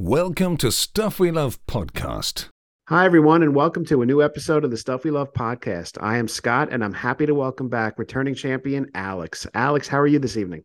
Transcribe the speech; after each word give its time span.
Welcome 0.00 0.56
to 0.58 0.70
Stuff 0.70 1.18
We 1.18 1.32
Love 1.32 1.58
Podcast. 1.66 2.50
Hi, 2.88 3.04
everyone, 3.04 3.42
and 3.42 3.52
welcome 3.52 3.84
to 3.86 4.00
a 4.00 4.06
new 4.06 4.22
episode 4.22 4.62
of 4.64 4.70
the 4.70 4.76
Stuff 4.76 5.02
We 5.02 5.10
Love 5.10 5.32
podcast. 5.32 5.98
I 6.00 6.18
am 6.18 6.28
Scott, 6.28 6.68
and 6.70 6.84
I'm 6.84 6.92
happy 6.92 7.26
to 7.26 7.34
welcome 7.34 7.68
back 7.68 7.98
returning 7.98 8.36
champion 8.36 8.86
Alex. 8.94 9.44
Alex, 9.54 9.88
how 9.88 9.98
are 9.98 10.06
you 10.06 10.20
this 10.20 10.36
evening? 10.36 10.62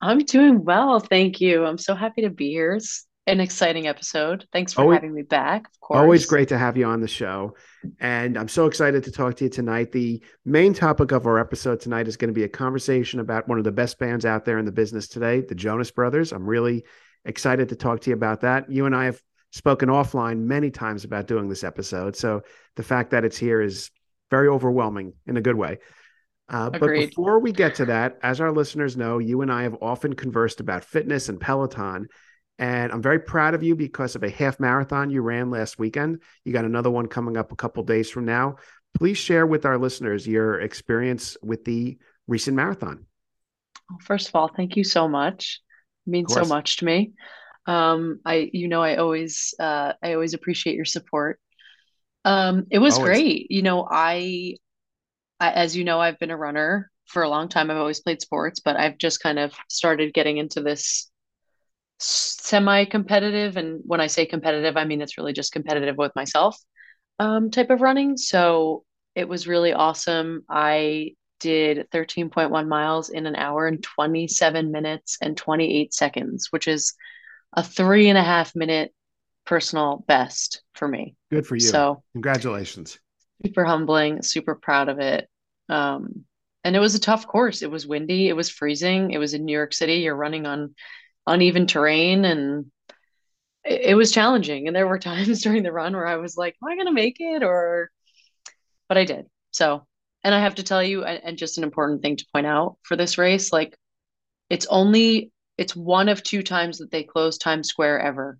I'm 0.00 0.18
doing 0.18 0.64
well, 0.64 0.98
thank 0.98 1.40
you. 1.40 1.64
I'm 1.64 1.78
so 1.78 1.94
happy 1.94 2.22
to 2.22 2.28
be 2.30 2.50
here. 2.50 2.74
It's 2.74 3.06
an 3.28 3.38
exciting 3.38 3.86
episode. 3.86 4.48
Thanks 4.52 4.72
for 4.72 4.80
Always- 4.80 4.96
having 4.96 5.14
me 5.14 5.22
back. 5.22 5.68
Of 5.68 5.80
course. 5.80 5.98
Always 5.98 6.26
great 6.26 6.48
to 6.48 6.58
have 6.58 6.76
you 6.76 6.86
on 6.86 7.00
the 7.00 7.06
show. 7.06 7.54
And 8.00 8.36
I'm 8.36 8.48
so 8.48 8.66
excited 8.66 9.04
to 9.04 9.12
talk 9.12 9.36
to 9.36 9.44
you 9.44 9.50
tonight. 9.50 9.92
The 9.92 10.20
main 10.44 10.74
topic 10.74 11.12
of 11.12 11.24
our 11.28 11.38
episode 11.38 11.78
tonight 11.78 12.08
is 12.08 12.16
going 12.16 12.30
to 12.30 12.38
be 12.38 12.42
a 12.42 12.48
conversation 12.48 13.20
about 13.20 13.46
one 13.46 13.58
of 13.58 13.64
the 13.64 13.70
best 13.70 14.00
bands 14.00 14.26
out 14.26 14.44
there 14.44 14.58
in 14.58 14.64
the 14.64 14.72
business 14.72 15.06
today, 15.06 15.40
the 15.42 15.54
Jonas 15.54 15.92
Brothers. 15.92 16.32
I'm 16.32 16.46
really 16.46 16.84
excited 17.26 17.68
to 17.68 17.76
talk 17.76 18.00
to 18.02 18.10
you 18.10 18.14
about 18.14 18.40
that. 18.40 18.70
You 18.70 18.86
and 18.86 18.94
I 18.94 19.04
have 19.04 19.20
spoken 19.52 19.88
offline 19.88 20.40
many 20.40 20.70
times 20.70 21.04
about 21.04 21.26
doing 21.26 21.48
this 21.48 21.64
episode. 21.64 22.16
So 22.16 22.42
the 22.76 22.82
fact 22.82 23.10
that 23.10 23.24
it's 23.24 23.38
here 23.38 23.60
is 23.60 23.90
very 24.30 24.48
overwhelming 24.48 25.14
in 25.26 25.36
a 25.36 25.40
good 25.40 25.56
way. 25.56 25.78
Uh, 26.48 26.70
but 26.70 26.88
before 26.88 27.40
we 27.40 27.52
get 27.52 27.74
to 27.76 27.86
that, 27.86 28.18
as 28.22 28.40
our 28.40 28.52
listeners 28.52 28.96
know, 28.96 29.18
you 29.18 29.42
and 29.42 29.50
I 29.50 29.64
have 29.64 29.76
often 29.80 30.14
conversed 30.14 30.60
about 30.60 30.84
fitness 30.84 31.28
and 31.28 31.40
Peloton. 31.40 32.06
And 32.58 32.92
I'm 32.92 33.02
very 33.02 33.18
proud 33.18 33.54
of 33.54 33.62
you 33.62 33.74
because 33.74 34.14
of 34.14 34.22
a 34.22 34.30
half 34.30 34.60
marathon 34.60 35.10
you 35.10 35.22
ran 35.22 35.50
last 35.50 35.78
weekend. 35.78 36.22
You 36.44 36.52
got 36.52 36.64
another 36.64 36.90
one 36.90 37.06
coming 37.06 37.36
up 37.36 37.52
a 37.52 37.56
couple 37.56 37.82
days 37.82 38.10
from 38.10 38.24
now. 38.24 38.56
Please 38.96 39.18
share 39.18 39.46
with 39.46 39.66
our 39.66 39.76
listeners 39.76 40.26
your 40.26 40.60
experience 40.60 41.36
with 41.42 41.64
the 41.64 41.98
recent 42.26 42.56
marathon. 42.56 43.06
First 44.00 44.28
of 44.28 44.36
all, 44.36 44.48
thank 44.48 44.76
you 44.76 44.84
so 44.84 45.06
much. 45.06 45.60
Means 46.06 46.32
so 46.32 46.44
much 46.44 46.78
to 46.78 46.84
me. 46.84 47.12
Um, 47.66 48.20
I, 48.24 48.48
you 48.52 48.68
know, 48.68 48.82
I 48.82 48.96
always, 48.96 49.54
uh, 49.58 49.92
I 50.02 50.14
always 50.14 50.34
appreciate 50.34 50.76
your 50.76 50.84
support. 50.84 51.40
Um, 52.24 52.66
it 52.70 52.78
was 52.78 52.94
Always. 52.94 53.18
great. 53.18 53.50
You 53.50 53.62
know, 53.62 53.86
I, 53.90 54.56
I, 55.40 55.50
as 55.52 55.76
you 55.76 55.84
know, 55.84 56.00
I've 56.00 56.18
been 56.18 56.30
a 56.30 56.36
runner 56.36 56.90
for 57.06 57.22
a 57.22 57.28
long 57.28 57.48
time. 57.48 57.70
I've 57.70 57.76
always 57.76 58.00
played 58.00 58.20
sports, 58.20 58.60
but 58.60 58.76
I've 58.76 58.98
just 58.98 59.20
kind 59.20 59.38
of 59.38 59.52
started 59.68 60.14
getting 60.14 60.38
into 60.38 60.60
this 60.60 61.10
semi-competitive. 61.98 63.56
And 63.56 63.80
when 63.84 64.00
I 64.00 64.06
say 64.06 64.26
competitive, 64.26 64.76
I 64.76 64.84
mean 64.84 65.00
it's 65.00 65.18
really 65.18 65.32
just 65.32 65.52
competitive 65.52 65.96
with 65.96 66.12
myself, 66.16 66.56
um, 67.18 67.50
type 67.50 67.70
of 67.70 67.80
running. 67.80 68.16
So 68.16 68.84
it 69.14 69.28
was 69.28 69.48
really 69.48 69.72
awesome. 69.72 70.44
I 70.48 71.14
did 71.40 71.90
13.1 71.90 72.68
miles 72.68 73.08
in 73.10 73.26
an 73.26 73.36
hour 73.36 73.66
and 73.66 73.82
27 73.82 74.70
minutes 74.70 75.18
and 75.20 75.36
28 75.36 75.92
seconds, 75.92 76.48
which 76.50 76.68
is 76.68 76.94
a 77.52 77.62
three 77.62 78.08
and 78.08 78.18
a 78.18 78.22
half 78.22 78.54
minute 78.54 78.92
personal 79.44 80.04
best 80.08 80.62
for 80.74 80.88
me. 80.88 81.16
Good 81.30 81.46
for 81.46 81.56
you. 81.56 81.60
So 81.60 82.02
Congratulations. 82.14 82.98
super 83.44 83.64
humbling, 83.64 84.22
super 84.22 84.54
proud 84.54 84.88
of 84.88 84.98
it. 84.98 85.28
Um, 85.68 86.24
and 86.64 86.74
it 86.74 86.80
was 86.80 86.94
a 86.94 87.00
tough 87.00 87.26
course. 87.26 87.62
It 87.62 87.70
was 87.70 87.86
windy, 87.86 88.28
it 88.28 88.36
was 88.36 88.50
freezing, 88.50 89.12
it 89.12 89.18
was 89.18 89.34
in 89.34 89.44
New 89.44 89.52
York 89.52 89.72
City. 89.72 89.94
You're 89.96 90.16
running 90.16 90.46
on 90.46 90.74
uneven 91.26 91.66
terrain 91.66 92.24
and 92.24 92.66
it, 93.64 93.80
it 93.90 93.94
was 93.94 94.12
challenging. 94.12 94.66
And 94.66 94.74
there 94.74 94.86
were 94.88 94.98
times 95.00 95.42
during 95.42 95.62
the 95.62 95.72
run 95.72 95.94
where 95.94 96.06
I 96.06 96.16
was 96.16 96.36
like, 96.36 96.56
Am 96.62 96.68
I 96.68 96.76
gonna 96.76 96.92
make 96.92 97.16
it? 97.20 97.42
Or 97.42 97.90
but 98.88 98.98
I 98.98 99.04
did. 99.04 99.26
So 99.50 99.86
and 100.24 100.34
I 100.34 100.40
have 100.40 100.56
to 100.56 100.62
tell 100.62 100.82
you, 100.82 101.04
and, 101.04 101.38
just 101.38 101.58
an 101.58 101.64
important 101.64 102.02
thing 102.02 102.16
to 102.16 102.26
point 102.32 102.46
out 102.46 102.76
for 102.82 102.96
this 102.96 103.18
race, 103.18 103.52
like 103.52 103.76
it's 104.50 104.66
only 104.66 105.30
it's 105.58 105.74
one 105.74 106.08
of 106.08 106.22
two 106.22 106.42
times 106.42 106.78
that 106.78 106.90
they 106.90 107.02
close 107.02 107.38
Times 107.38 107.68
Square 107.68 108.00
ever. 108.00 108.38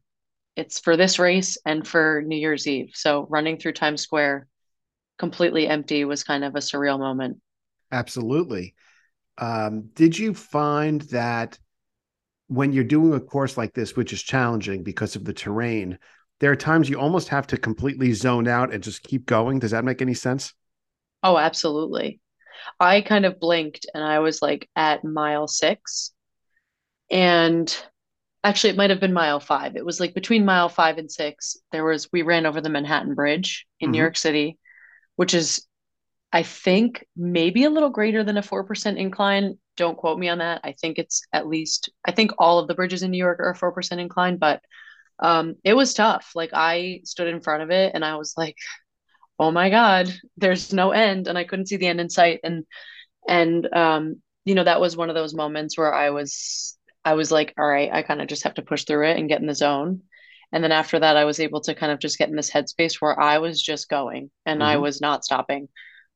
It's 0.57 0.81
for 0.81 0.97
this 0.97 1.19
race 1.19 1.59
and 1.65 1.87
for 1.87 2.23
New 2.27 2.37
Year's 2.37 2.67
Eve. 2.67 2.91
So 2.95 3.27
running 3.31 3.59
through 3.59 3.73
Times 3.73 4.03
Square 4.03 4.49
completely 5.19 5.67
empty 5.67 6.05
was 6.05 6.25
kind 6.25 6.45
of 6.45 6.55
a 6.55 6.61
surreal 6.61 6.99
moment. 6.99 7.39
Absolutely. 7.91 8.75
Um, 9.39 9.91
did 9.95 10.19
you 10.19 10.35
find 10.35 11.03
that 11.03 11.59
when 12.49 12.73
you're 12.73 12.85
doing 12.85 13.15
a 13.15 13.21
course 13.21 13.57
like 13.57 13.75
this, 13.75 13.97
which 13.97 14.13
is 14.13 14.23
challenging 14.23 14.83
because 14.83 15.17
of 15.17 15.25
the 15.25 15.33
terrain, 15.33 15.99
there 16.41 16.53
are 16.53 16.57
times 16.57 16.89
you 16.89 16.99
almost 16.99 17.29
have 17.29 17.47
to 17.49 17.57
completely 17.57 18.13
zone 18.13 18.47
out 18.47 18.73
and 18.73 18.83
just 18.83 19.03
keep 19.03 19.27
going? 19.27 19.59
Does 19.59 19.71
that 19.71 19.85
make 19.85 20.03
any 20.03 20.15
sense? 20.15 20.53
Oh, 21.27 21.37
absolutely. 21.39 22.21
I 22.81 23.03
kind 23.03 23.27
of 23.27 23.41
blinked 23.41 23.87
and 23.95 24.05
I 24.05 24.21
was 24.21 24.43
like 24.43 24.69
at 24.77 25.05
mile 25.05 25.49
six. 25.49 26.13
And 27.11 27.75
actually, 28.45 28.71
it 28.71 28.77
might 28.77 28.91
have 28.91 29.01
been 29.01 29.13
mile 29.13 29.41
five. 29.41 29.77
It 29.77 29.85
was 29.85 30.01
like 30.01 30.15
between 30.15 30.45
mile 30.45 30.69
five 30.69 30.99
and 30.99 31.11
six, 31.11 31.57
there 31.73 31.85
was, 31.85 32.09
we 32.13 32.23
ran 32.23 32.47
over 32.47 32.61
the 32.61 32.71
Manhattan 32.71 33.15
Bridge 33.15 33.67
in 33.81 33.91
New 33.91 33.99
Mhm. 33.99 34.03
York 34.03 34.17
City, 34.17 34.59
which 35.17 35.35
is, 35.35 35.67
I 36.33 36.43
think, 36.45 37.07
maybe 37.17 37.65
a 37.65 37.71
little 37.71 37.91
greater 37.91 38.25
than 38.25 38.39
a 38.39 38.43
4% 38.43 38.99
incline. 38.99 39.59
Don't 39.77 39.99
quote 39.99 40.19
me 40.19 40.29
on 40.29 40.39
that. 40.39 40.61
I 40.65 40.73
think 40.73 40.99
it's 40.99 41.23
at 41.33 41.49
least, 41.49 41.91
I 42.05 42.13
think 42.13 42.33
all 42.39 42.59
of 42.61 42.69
the 42.69 42.75
bridges 42.75 43.03
in 43.03 43.11
New 43.13 43.19
York 43.19 43.41
are 43.41 43.55
4% 43.55 44.01
incline, 44.01 44.39
but 44.39 44.63
um, 45.21 45.57
it 45.65 45.75
was 45.75 45.95
tough. 45.95 46.33
Like 46.35 46.51
I 46.55 47.01
stood 47.05 47.29
in 47.29 47.41
front 47.41 47.63
of 47.63 47.71
it 47.71 47.93
and 47.95 48.05
I 48.05 48.17
was 48.17 48.35
like, 48.37 48.57
oh 49.39 49.51
my 49.51 49.71
God, 49.71 50.13
there's 50.37 50.73
no 50.73 50.91
end. 50.93 51.29
And 51.29 51.37
I 51.39 51.45
couldn't 51.45 51.67
see 51.67 51.77
the 51.77 51.87
end 51.89 52.01
in 52.01 52.11
sight. 52.11 52.41
And, 52.45 52.65
and, 53.29 53.73
um, 53.75 54.23
you 54.45 54.55
know, 54.55 54.65
that 54.65 54.81
was 54.81 54.97
one 54.97 55.09
of 55.11 55.15
those 55.15 55.35
moments 55.35 55.77
where 55.79 55.93
I 55.95 56.11
was, 56.11 56.79
I 57.05 57.15
was 57.15 57.33
like, 57.33 57.55
all 57.59 57.67
right, 57.67 57.91
I 57.93 58.03
kind 58.03 58.23
of 58.23 58.29
just 58.29 58.45
have 58.45 58.55
to 58.55 58.63
push 58.63 58.85
through 58.85 59.09
it 59.09 59.19
and 59.19 59.29
get 59.29 59.41
in 59.41 59.47
the 59.47 59.55
zone. 59.55 60.03
And 60.53 60.63
then 60.65 60.73
after 60.73 60.99
that, 61.01 61.17
I 61.17 61.25
was 61.25 61.41
able 61.41 61.61
to 61.63 61.75
kind 61.75 61.93
of 61.93 61.99
just 61.99 62.19
get 62.19 62.29
in 62.31 62.37
this 62.37 62.51
headspace 62.51 62.95
where 63.01 63.19
I 63.19 63.39
was 63.39 63.63
just 63.63 63.89
going 63.89 64.31
and 64.47 64.63
I 64.63 64.77
Mhm. 64.77 64.83
was 64.83 65.01
not 65.01 65.25
stopping. 65.25 65.69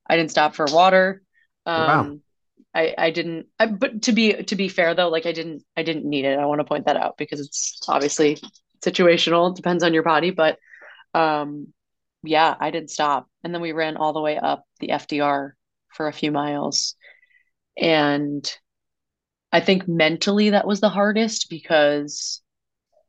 I 0.09 0.17
didn't 0.17 0.31
stop 0.33 0.55
for 0.55 0.67
water. 0.67 1.23
Wow. 1.75 2.03
Um, 2.03 2.23
I, 2.75 2.95
I 2.97 3.11
didn't, 3.11 3.47
I, 3.59 3.67
but 3.67 4.03
to 4.03 4.13
be, 4.13 4.33
to 4.45 4.57
be 4.57 4.69
fair 4.69 4.95
though, 4.95 5.09
like 5.09 5.27
I 5.27 5.33
didn't, 5.33 5.65
I 5.77 5.83
didn't 5.83 6.05
need 6.05 6.25
it. 6.25 6.39
I 6.39 6.47
want 6.47 6.61
to 6.61 6.65
point 6.65 6.87
that 6.87 6.97
out 6.97 7.17
because 7.17 7.41
it's 7.41 7.81
obviously 7.89 8.39
situational. 8.85 9.51
It 9.51 9.57
depends 9.57 9.83
on 9.83 9.95
your 9.95 10.05
body, 10.05 10.31
but, 10.31 10.59
um, 11.15 11.73
yeah, 12.23 12.55
I 12.59 12.71
didn't 12.71 12.91
stop. 12.91 13.29
And 13.45 13.55
then 13.55 13.63
we 13.63 13.73
ran 13.73 13.97
all 13.97 14.13
the 14.13 14.21
way 14.21 14.39
up 14.39 14.65
the 14.81 14.91
FDR 14.91 15.57
for 15.95 16.09
a 16.09 16.13
few 16.13 16.31
miles. 16.33 16.95
And 17.81 18.51
I 19.53 19.61
think 19.61 19.89
mentally 19.89 20.51
that 20.51 20.67
was 20.67 20.81
the 20.81 20.89
hardest 20.89 21.51
because 21.51 22.43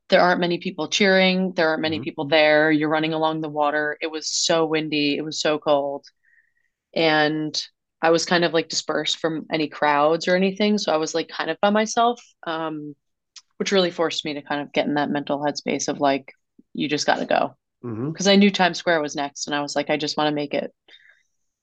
there 0.09 0.21
aren't 0.21 0.41
many 0.41 0.57
people 0.57 0.89
cheering. 0.89 1.53
There 1.53 1.69
aren't 1.69 1.81
many 1.81 1.99
Mhm. 1.99 2.03
people 2.03 2.25
there. 2.27 2.71
You're 2.71 2.89
running 2.89 3.13
along 3.13 3.41
the 3.41 3.49
water. 3.49 3.97
It 4.01 4.07
was 4.07 4.27
so 4.27 4.65
windy. 4.65 5.17
It 5.17 5.23
was 5.23 5.41
so 5.41 5.59
cold. 5.59 6.05
And 6.95 7.61
I 8.01 8.11
was 8.11 8.25
kind 8.25 8.43
of 8.43 8.53
like 8.53 8.69
dispersed 8.69 9.17
from 9.17 9.45
any 9.51 9.67
crowds 9.69 10.27
or 10.27 10.35
anything. 10.35 10.77
So 10.77 10.93
I 10.93 10.97
was 10.97 11.15
like 11.15 11.29
kind 11.29 11.49
of 11.51 11.57
by 11.61 11.69
myself, 11.69 12.21
um, 12.45 12.95
which 13.57 13.71
really 13.71 13.91
forced 13.91 14.25
me 14.25 14.35
to 14.35 14.41
kind 14.41 14.61
of 14.61 14.73
get 14.73 14.87
in 14.87 14.95
that 14.95 15.09
mental 15.11 15.39
headspace 15.39 15.87
of 15.87 15.99
like, 15.99 16.33
you 16.73 16.89
just 16.89 17.07
got 17.07 17.19
to 17.19 17.25
go. 17.25 17.55
Mhm. 17.83 18.11
Because 18.11 18.27
I 18.27 18.35
knew 18.35 18.51
Times 18.51 18.77
Square 18.77 19.01
was 19.01 19.15
next. 19.15 19.47
And 19.47 19.55
I 19.55 19.61
was 19.61 19.75
like, 19.75 19.89
I 19.89 19.97
just 19.97 20.17
want 20.17 20.27
to 20.29 20.35
make 20.35 20.53
it. 20.53 20.73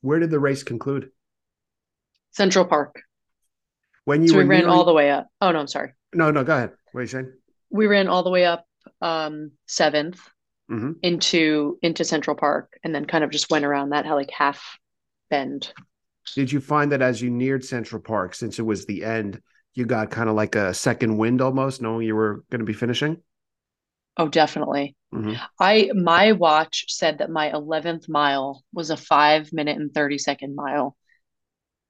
Where 0.01 0.19
did 0.19 0.31
the 0.31 0.39
race 0.39 0.63
conclude? 0.63 1.11
Central 2.31 2.65
Park. 2.65 3.01
When 4.05 4.21
you 4.21 4.29
So 4.29 4.37
we 4.37 4.43
ran 4.43 4.65
all 4.65 4.85
the 4.85 4.93
way 4.93 5.11
up. 5.11 5.27
Oh, 5.41 5.51
no, 5.51 5.59
I'm 5.59 5.67
sorry. 5.67 5.93
No, 6.13 6.31
no, 6.31 6.43
go 6.43 6.55
ahead. 6.55 6.71
What 6.91 6.99
are 6.99 7.03
you 7.03 7.07
saying? 7.07 7.33
We 7.69 7.87
ran 7.87 8.07
all 8.07 8.23
the 8.23 8.29
way 8.29 8.45
up 8.45 8.65
um, 9.01 9.51
7th 9.67 10.19
Mhm. 10.69 10.95
into 11.01 11.77
into 11.81 12.03
Central 12.03 12.35
Park 12.35 12.77
and 12.83 12.93
then 12.93 13.05
kind 13.05 13.23
of 13.23 13.29
just 13.31 13.49
went 13.49 13.65
around 13.65 13.89
that 13.89 14.05
like 14.05 14.29
half 14.31 14.77
bend. 15.29 15.73
Did 16.35 16.51
you 16.51 16.59
find 16.59 16.91
that 16.91 17.01
as 17.01 17.21
you 17.21 17.29
neared 17.29 17.63
Central 17.65 18.01
Park, 18.01 18.35
since 18.35 18.59
it 18.59 18.63
was 18.63 18.85
the 18.85 19.03
end, 19.03 19.41
you 19.73 19.85
got 19.85 20.11
kind 20.11 20.29
of 20.29 20.35
like 20.35 20.55
a 20.55 20.73
second 20.73 21.17
wind 21.17 21.41
almost, 21.41 21.81
knowing 21.81 22.05
you 22.05 22.15
were 22.15 22.43
going 22.51 22.59
to 22.59 22.65
be 22.65 22.73
finishing? 22.73 23.17
Oh, 24.17 24.27
definitely. 24.27 24.95
Mhm. 25.13 25.39
I 25.59 25.91
my 25.95 26.33
watch 26.33 26.85
said 26.89 27.19
that 27.19 27.29
my 27.31 27.51
11th 27.51 28.09
mile 28.09 28.63
was 28.73 28.89
a 28.91 28.97
5 28.97 29.53
minute 29.53 29.77
and 29.77 29.93
30 29.93 30.17
second 30.17 30.55
mile. 30.55 30.95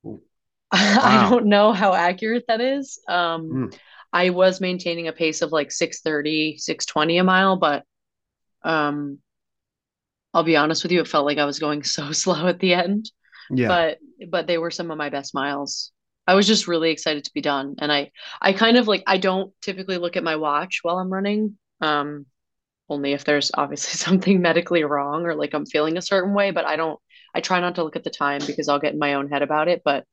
Ooh. 0.06 0.22
I 0.72 1.28
don't 1.30 1.48
know 1.48 1.74
how 1.74 1.94
accurate 1.94 2.46
that 2.48 2.62
is. 2.62 3.00
Um, 3.08 3.44
Mm. 3.54 3.80
I 4.12 4.32
was 4.32 4.60
maintaining 4.60 5.08
a 5.08 5.14
pace 5.14 5.42
of 5.42 5.52
like 5.52 5.72
630, 5.72 6.58
620 6.58 7.18
a 7.20 7.24
mile, 7.24 7.58
but 7.58 7.84
um, 8.64 9.20
I'll 10.34 10.44
be 10.44 10.56
honest 10.56 10.84
with 10.84 10.92
you, 10.92 11.02
it 11.02 11.08
felt 11.08 11.26
like 11.26 11.38
I 11.38 11.46
was 11.46 11.60
going 11.60 11.84
so 11.84 12.12
slow 12.12 12.48
at 12.48 12.60
the 12.60 12.74
end. 12.74 13.12
Yeah. 13.50 13.68
But 13.68 14.00
but 14.30 14.48
they 14.48 14.58
were 14.58 14.72
some 14.72 14.92
of 14.92 14.98
my 14.98 15.10
best 15.10 15.34
miles. 15.34 15.92
I 16.28 16.36
was 16.36 16.46
just 16.46 16.68
really 16.68 16.92
excited 16.92 17.24
to 17.24 17.34
be 17.34 17.42
done. 17.42 17.76
And 17.80 17.92
I 17.92 18.12
I 18.42 18.54
kind 18.54 18.78
of 18.78 18.88
like 18.88 19.04
I 19.08 19.18
don't 19.18 19.52
typically 19.62 19.98
look 19.98 20.18
at 20.18 20.24
my 20.24 20.36
watch 20.36 20.80
while 20.84 21.00
I'm 21.00 21.12
running. 21.12 21.58
Um, 21.82 22.26
only 22.90 23.14
if 23.14 23.24
there's 23.26 23.52
obviously 23.56 23.94
something 23.98 24.42
medically 24.42 24.84
wrong 24.84 25.26
or 25.26 25.36
like 25.36 25.54
I'm 25.54 25.66
feeling 25.66 25.98
a 25.98 26.02
certain 26.02 26.34
way, 26.34 26.52
but 26.52 26.66
I 26.66 26.76
don't 26.76 27.00
I 27.36 27.42
try 27.42 27.60
not 27.60 27.76
to 27.76 27.84
look 27.84 27.96
at 27.96 28.04
the 28.04 28.10
time 28.10 28.42
because 28.46 28.70
I'll 28.70 28.80
get 28.80 28.94
in 28.94 29.00
my 29.00 29.16
own 29.16 29.30
head 29.30 29.42
about 29.44 29.68
it. 29.68 29.82
But 29.86 30.06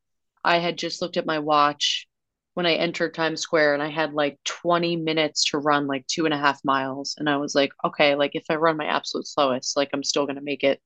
I 0.44 0.58
had 0.58 0.78
just 0.78 1.02
looked 1.02 1.16
at 1.16 1.26
my 1.26 1.38
watch 1.40 2.06
when 2.54 2.66
I 2.66 2.74
entered 2.74 3.14
Times 3.14 3.40
Square 3.40 3.74
and 3.74 3.82
I 3.82 3.88
had 3.90 4.14
like 4.14 4.38
20 4.44 4.96
minutes 4.96 5.50
to 5.50 5.58
run 5.58 5.86
like 5.86 6.06
two 6.06 6.24
and 6.24 6.34
a 6.34 6.38
half 6.38 6.60
miles. 6.64 7.14
And 7.18 7.28
I 7.28 7.36
was 7.38 7.54
like, 7.54 7.72
okay, 7.84 8.14
like 8.14 8.32
if 8.34 8.44
I 8.50 8.56
run 8.56 8.76
my 8.76 8.86
absolute 8.86 9.26
slowest, 9.26 9.76
like 9.76 9.90
I'm 9.92 10.04
still 10.04 10.26
going 10.26 10.36
to 10.36 10.42
make 10.42 10.64
it. 10.64 10.80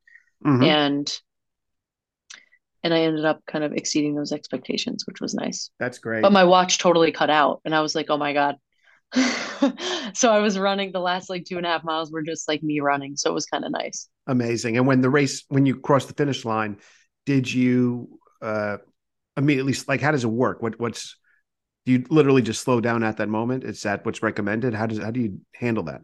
Mhm. 0.45 0.65
And, 0.65 1.21
and 2.83 2.95
I 2.95 3.01
ended 3.03 3.25
up 3.25 3.41
kind 3.47 3.63
of 3.63 3.73
exceeding 3.73 4.15
those 4.15 4.33
expectations, 4.33 5.07
which 5.07 5.21
was 5.21 5.35
nice. 5.35 5.71
That's 5.79 5.99
great. 5.99 6.23
But 6.23 6.33
my 6.33 6.45
watch 6.45 6.79
totally 6.79 7.13
cut 7.13 7.31
out. 7.31 7.61
And 7.65 7.75
I 7.75 7.81
was 7.81 7.95
like, 7.95 8.07
oh 8.09 8.17
my 8.17 8.33
God. 8.33 8.57
so 10.15 10.31
I 10.31 10.39
was 10.39 10.59
running 10.59 10.93
the 10.93 11.01
last 11.01 11.29
like 11.29 11.45
two 11.45 11.57
and 11.57 11.67
a 11.67 11.69
half 11.69 11.85
miles 11.85 12.13
were 12.13 12.23
just 12.23 12.47
like 12.49 12.63
me 12.63 12.81
running. 12.81 13.17
So 13.17 13.31
it 13.31 13.35
was 13.35 13.47
kind 13.47 13.65
of 13.65 13.73
nice. 13.73 14.09
Amazing. 14.27 14.77
And 14.77 14.87
when 14.87 15.01
the 15.01 15.11
race, 15.11 15.45
when 15.49 15.67
you 15.67 15.77
crossed 15.77 16.09
the 16.09 16.15
finish 16.15 16.45
line, 16.45 16.79
did 17.27 17.53
you 17.53 18.19
uh 18.43 18.79
immediately 19.37 19.75
like 19.89 20.01
how 20.01 20.13
does 20.13 20.25
it 20.25 20.29
work? 20.29 20.63
What 20.63 20.79
what's 20.79 21.17
do 21.87 21.93
you 21.93 22.05
literally 22.09 22.43
just 22.43 22.63
slow 22.63 22.81
down 22.81 23.03
at 23.03 23.17
that 23.17 23.29
moment? 23.29 23.65
Is 23.65 23.83
that 23.83 24.05
what's 24.05 24.23
recommended? 24.23 24.75
How 24.75 24.87
does 24.87 24.99
how 24.99 25.11
do 25.11 25.21
you 25.21 25.41
handle 25.55 25.85
that? 25.85 26.03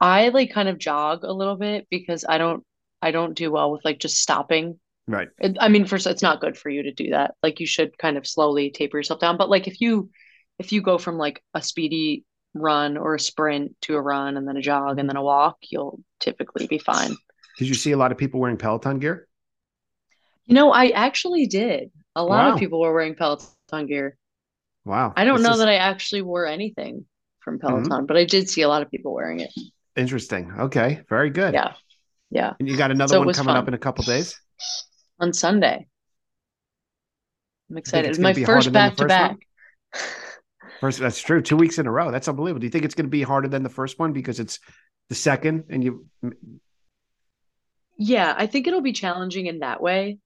I 0.00 0.30
like 0.30 0.52
kind 0.52 0.68
of 0.68 0.78
jog 0.78 1.24
a 1.24 1.32
little 1.32 1.56
bit 1.56 1.86
because 1.90 2.24
I 2.28 2.38
don't 2.38 2.64
I 3.02 3.10
don't 3.10 3.34
do 3.34 3.50
well 3.50 3.72
with 3.72 3.84
like 3.84 3.98
just 3.98 4.16
stopping. 4.18 4.78
Right. 5.06 5.28
I 5.58 5.68
mean, 5.68 5.86
first, 5.86 6.06
it's 6.06 6.22
not 6.22 6.40
good 6.40 6.56
for 6.56 6.68
you 6.70 6.84
to 6.84 6.92
do 6.92 7.10
that. 7.10 7.34
Like 7.42 7.58
you 7.58 7.66
should 7.66 7.98
kind 7.98 8.16
of 8.16 8.26
slowly 8.26 8.70
taper 8.70 8.98
yourself 8.98 9.20
down. 9.20 9.36
But 9.36 9.50
like 9.50 9.66
if 9.66 9.80
you 9.80 10.10
if 10.60 10.72
you 10.72 10.82
go 10.82 10.98
from 10.98 11.16
like 11.16 11.42
a 11.54 11.62
speedy 11.62 12.24
run 12.54 12.96
or 12.96 13.14
a 13.14 13.20
sprint 13.20 13.74
to 13.82 13.96
a 13.96 14.00
run 14.00 14.36
and 14.36 14.46
then 14.46 14.56
a 14.56 14.60
jog 14.60 14.98
and 14.98 15.08
then 15.08 15.16
a 15.16 15.22
walk, 15.22 15.56
you'll 15.70 16.00
typically 16.20 16.66
be 16.66 16.78
fine. 16.78 17.16
Did 17.58 17.68
you 17.68 17.74
see 17.74 17.92
a 17.92 17.96
lot 17.96 18.12
of 18.12 18.18
people 18.18 18.40
wearing 18.40 18.56
Peloton 18.56 18.98
gear? 18.98 19.26
You 20.46 20.54
know, 20.54 20.70
I 20.72 20.88
actually 20.88 21.46
did. 21.46 21.90
A 22.16 22.22
lot 22.24 22.46
Wow. 22.46 22.52
of 22.54 22.58
people 22.58 22.80
were 22.80 22.92
wearing 22.92 23.14
Peloton 23.14 23.86
gear. 23.86 24.16
Wow. 24.84 25.12
I 25.16 25.24
don't 25.24 25.42
know 25.42 25.56
that 25.58 25.68
I 25.68 25.76
actually 25.76 26.22
wore 26.22 26.46
anything 26.46 27.06
from 27.40 27.58
Mm-hmm. 27.58 27.66
Peloton, 27.86 28.06
but 28.06 28.16
I 28.16 28.24
did 28.24 28.48
see 28.50 28.62
a 28.62 28.68
lot 28.68 28.82
of 28.82 28.90
people 28.90 29.14
wearing 29.14 29.40
it. 29.40 29.52
interesting. 29.96 30.52
Okay. 30.58 31.02
Very 31.08 31.30
good. 31.30 31.54
Yeah. 31.54 31.74
Yeah. 32.30 32.52
And 32.58 32.68
you 32.68 32.76
got 32.76 32.90
another 32.90 33.14
So 33.14 33.22
one 33.22 33.34
coming 33.34 33.56
up 33.56 33.68
in 33.68 33.74
a 33.74 33.78
couple 33.78 34.04
days? 34.04 34.38
On 35.20 35.32
Sunday. 35.32 35.86
I'm 37.70 37.76
excited. 37.76 38.10
it's 38.10 38.18
my 38.18 38.34
first 38.34 38.46
harder 38.46 38.70
than 38.70 38.72
the 38.72 38.78
back 38.78 38.96
to 38.96 39.04
back. 39.06 39.36
First, 40.80 40.98
that's 40.98 41.20
true. 41.20 41.42
Two 41.42 41.56
weeks 41.56 41.78
in 41.78 41.86
a 41.86 41.90
row. 41.90 42.10
That's 42.10 42.26
unbelievable. 42.26 42.60
Do 42.60 42.66
you 42.66 42.70
think 42.70 42.86
it's 42.86 42.94
going 42.94 43.04
to 43.04 43.10
be 43.10 43.22
harder 43.22 43.48
than 43.48 43.62
the 43.62 43.68
first 43.68 43.98
one 43.98 44.14
because 44.14 44.40
it's 44.40 44.58
the 45.10 45.14
second 45.14 45.64
and 45.68 45.84
you? 45.84 46.06
Yeah, 47.98 48.34
I 48.36 48.46
think 48.46 48.66
it'll 48.66 48.80
be 48.80 48.94
challenging 48.94 49.44
in 49.44 49.58
that 49.58 49.82
way. 49.82 50.18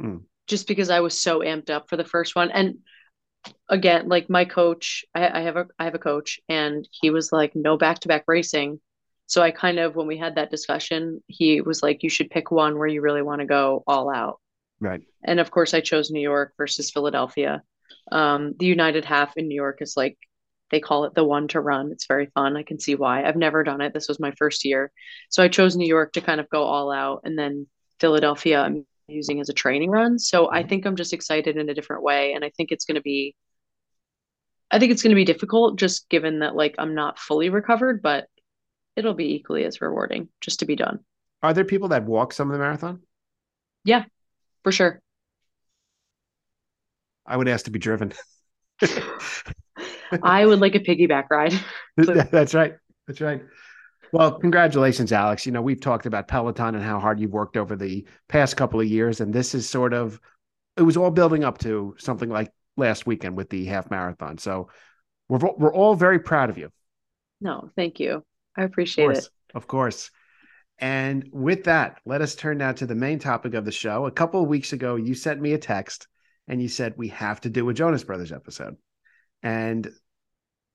Mm. 0.00 0.22
Just 0.48 0.66
because 0.66 0.90
I 0.90 1.00
was 1.00 1.18
so 1.18 1.38
amped 1.38 1.70
up 1.70 1.88
for 1.88 1.96
the 1.96 2.04
first 2.04 2.34
one. 2.34 2.50
And 2.50 2.78
again, 3.68 4.08
like 4.08 4.28
my 4.28 4.44
coach, 4.44 5.04
I, 5.14 5.38
I 5.38 5.42
have 5.42 5.56
a 5.56 5.66
I 5.78 5.84
have 5.84 5.94
a 5.94 6.00
coach 6.00 6.40
and 6.48 6.86
he 6.90 7.10
was 7.10 7.30
like, 7.30 7.52
no 7.54 7.76
back 7.76 8.00
to 8.00 8.08
back 8.08 8.24
racing. 8.26 8.80
So 9.26 9.40
I 9.40 9.52
kind 9.52 9.78
of 9.78 9.94
when 9.94 10.08
we 10.08 10.18
had 10.18 10.34
that 10.34 10.50
discussion, 10.50 11.22
he 11.28 11.60
was 11.60 11.80
like, 11.80 12.02
you 12.02 12.10
should 12.10 12.28
pick 12.28 12.50
one 12.50 12.76
where 12.76 12.88
you 12.88 13.02
really 13.02 13.22
want 13.22 13.40
to 13.40 13.46
go 13.46 13.84
all 13.86 14.12
out. 14.12 14.40
Right. 14.80 15.02
And 15.22 15.38
of 15.38 15.52
course 15.52 15.74
I 15.74 15.80
chose 15.80 16.10
New 16.10 16.20
York 16.20 16.54
versus 16.58 16.90
Philadelphia. 16.90 17.62
Um, 18.10 18.54
the 18.58 18.66
United 18.66 19.04
half 19.04 19.36
in 19.36 19.48
New 19.48 19.54
York 19.54 19.78
is 19.80 19.94
like 19.96 20.18
they 20.70 20.80
call 20.80 21.04
it 21.04 21.14
the 21.14 21.24
one 21.24 21.48
to 21.48 21.60
run. 21.60 21.92
It's 21.92 22.06
very 22.06 22.26
fun. 22.34 22.56
I 22.56 22.62
can 22.62 22.80
see 22.80 22.94
why. 22.94 23.24
I've 23.24 23.36
never 23.36 23.62
done 23.62 23.82
it. 23.82 23.92
This 23.92 24.08
was 24.08 24.18
my 24.18 24.32
first 24.38 24.64
year. 24.64 24.90
So 25.28 25.42
I 25.42 25.48
chose 25.48 25.76
New 25.76 25.86
York 25.86 26.14
to 26.14 26.20
kind 26.20 26.40
of 26.40 26.48
go 26.48 26.62
all 26.64 26.90
out 26.90 27.20
and 27.24 27.38
then 27.38 27.66
Philadelphia 28.00 28.60
I'm 28.60 28.86
using 29.06 29.40
as 29.40 29.50
a 29.50 29.54
training 29.54 29.90
run. 29.90 30.18
So 30.18 30.50
I 30.50 30.62
think 30.62 30.86
I'm 30.86 30.96
just 30.96 31.12
excited 31.12 31.56
in 31.56 31.68
a 31.68 31.74
different 31.74 32.02
way 32.02 32.32
and 32.32 32.44
I 32.44 32.50
think 32.56 32.72
it's 32.72 32.86
going 32.86 32.96
to 32.96 33.02
be 33.02 33.36
I 34.70 34.78
think 34.78 34.90
it's 34.90 35.02
going 35.02 35.10
to 35.10 35.16
be 35.16 35.26
difficult 35.26 35.78
just 35.78 36.08
given 36.08 36.38
that 36.38 36.56
like 36.56 36.74
I'm 36.78 36.94
not 36.94 37.18
fully 37.18 37.50
recovered, 37.50 38.00
but 38.00 38.26
it'll 38.96 39.12
be 39.12 39.34
equally 39.34 39.64
as 39.64 39.82
rewarding 39.82 40.30
just 40.40 40.60
to 40.60 40.64
be 40.64 40.76
done. 40.76 41.00
Are 41.42 41.52
there 41.52 41.64
people 41.64 41.88
that 41.88 42.04
walk 42.04 42.32
some 42.32 42.48
of 42.48 42.54
the 42.54 42.58
marathon? 42.58 43.02
Yeah, 43.84 44.04
for 44.64 44.72
sure. 44.72 45.00
I 47.26 47.36
would 47.36 47.48
ask 47.48 47.64
to 47.66 47.70
be 47.70 47.78
driven. 47.78 48.12
I 50.22 50.44
would 50.44 50.60
like 50.60 50.74
a 50.74 50.80
piggyback 50.80 51.24
ride. 51.30 51.54
That's 51.96 52.54
right. 52.54 52.74
That's 53.06 53.20
right. 53.20 53.42
Well, 54.12 54.38
congratulations, 54.38 55.12
Alex. 55.12 55.46
You 55.46 55.52
know, 55.52 55.62
we've 55.62 55.80
talked 55.80 56.04
about 56.06 56.28
Peloton 56.28 56.74
and 56.74 56.84
how 56.84 57.00
hard 57.00 57.18
you've 57.18 57.32
worked 57.32 57.56
over 57.56 57.76
the 57.76 58.06
past 58.28 58.56
couple 58.56 58.80
of 58.80 58.86
years. 58.86 59.20
And 59.20 59.32
this 59.32 59.54
is 59.54 59.68
sort 59.68 59.94
of, 59.94 60.20
it 60.76 60.82
was 60.82 60.96
all 60.96 61.10
building 61.10 61.44
up 61.44 61.58
to 61.58 61.94
something 61.98 62.28
like 62.28 62.52
last 62.76 63.06
weekend 63.06 63.36
with 63.36 63.48
the 63.48 63.64
half 63.64 63.90
marathon. 63.90 64.36
So 64.36 64.68
we're, 65.28 65.38
we're 65.56 65.74
all 65.74 65.94
very 65.94 66.18
proud 66.18 66.50
of 66.50 66.58
you. 66.58 66.70
No, 67.40 67.70
thank 67.74 68.00
you. 68.00 68.22
I 68.56 68.64
Of 68.64 68.70
appreciate 68.70 69.06
course. 69.06 69.18
it. 69.18 69.30
Of 69.54 69.66
course. 69.66 70.10
And 70.78 71.28
with 71.32 71.64
that, 71.64 72.00
let 72.04 72.20
us 72.20 72.34
turn 72.34 72.58
now 72.58 72.72
to 72.72 72.86
the 72.86 72.94
main 72.94 73.18
topic 73.18 73.54
of 73.54 73.64
the 73.64 73.72
show. 73.72 74.06
A 74.06 74.10
couple 74.10 74.42
of 74.42 74.48
weeks 74.48 74.72
ago, 74.72 74.96
you 74.96 75.14
sent 75.14 75.40
me 75.40 75.52
a 75.54 75.58
text 75.58 76.06
and 76.52 76.60
you 76.60 76.68
said, 76.68 76.92
We 76.98 77.08
have 77.08 77.40
to 77.40 77.50
do 77.50 77.70
a 77.70 77.74
Jonas 77.74 78.04
Brothers 78.04 78.30
episode. 78.30 78.76
And 79.42 79.90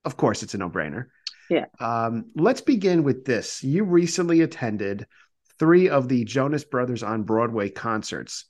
of 0.04 0.18
course, 0.18 0.42
it's 0.42 0.56
a 0.56 0.58
no 0.58 0.72
brainer. 0.72 1.06
Yeah. 1.52 1.66
Um, 1.80 2.32
let's 2.34 2.62
begin 2.62 3.04
with 3.04 3.26
this. 3.26 3.64
You 3.64 3.84
recently 3.84 4.42
attended 4.42 5.06
three 5.60 5.88
of 5.88 6.10
the 6.10 6.26
Jonas 6.26 6.64
Brothers 6.64 7.04
on 7.04 7.24
Broadway 7.24 7.70
concerts. 7.70 8.46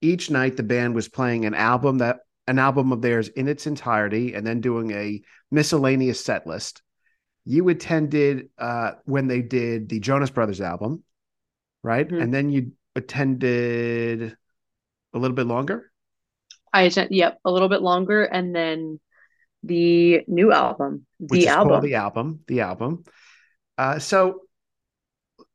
Each 0.00 0.30
night, 0.30 0.56
the 0.56 0.62
band 0.62 0.94
was 0.94 1.10
playing 1.10 1.44
an 1.44 1.52
album 1.52 1.98
that 1.98 2.20
an 2.48 2.58
album 2.58 2.90
of 2.90 3.02
theirs 3.02 3.28
in 3.28 3.48
its 3.48 3.66
entirety, 3.66 4.32
and 4.32 4.46
then 4.46 4.62
doing 4.62 4.92
a 4.92 5.20
miscellaneous 5.50 6.24
set 6.24 6.46
list. 6.46 6.80
You 7.44 7.68
attended 7.68 8.48
uh, 8.56 8.92
when 9.04 9.26
they 9.28 9.42
did 9.42 9.90
the 9.90 10.00
Jonas 10.00 10.30
Brothers 10.30 10.62
album, 10.62 11.02
right? 11.82 12.08
Mhm. 12.08 12.22
And 12.22 12.34
then 12.34 12.48
you 12.48 12.72
attended 12.96 14.36
a 15.12 15.18
little 15.18 15.36
bit 15.36 15.46
longer. 15.46 15.91
I 16.72 16.82
attend, 16.82 17.10
yep, 17.10 17.38
a 17.44 17.50
little 17.50 17.68
bit 17.68 17.82
longer, 17.82 18.24
and 18.24 18.54
then 18.54 19.00
the 19.62 20.24
new 20.26 20.52
album, 20.52 21.06
which 21.18 21.40
the 21.40 21.46
is 21.46 21.46
album. 21.46 21.82
the 21.82 21.94
album, 21.94 22.40
the 22.46 22.60
album. 22.60 23.04
Uh, 23.78 23.98
so 23.98 24.40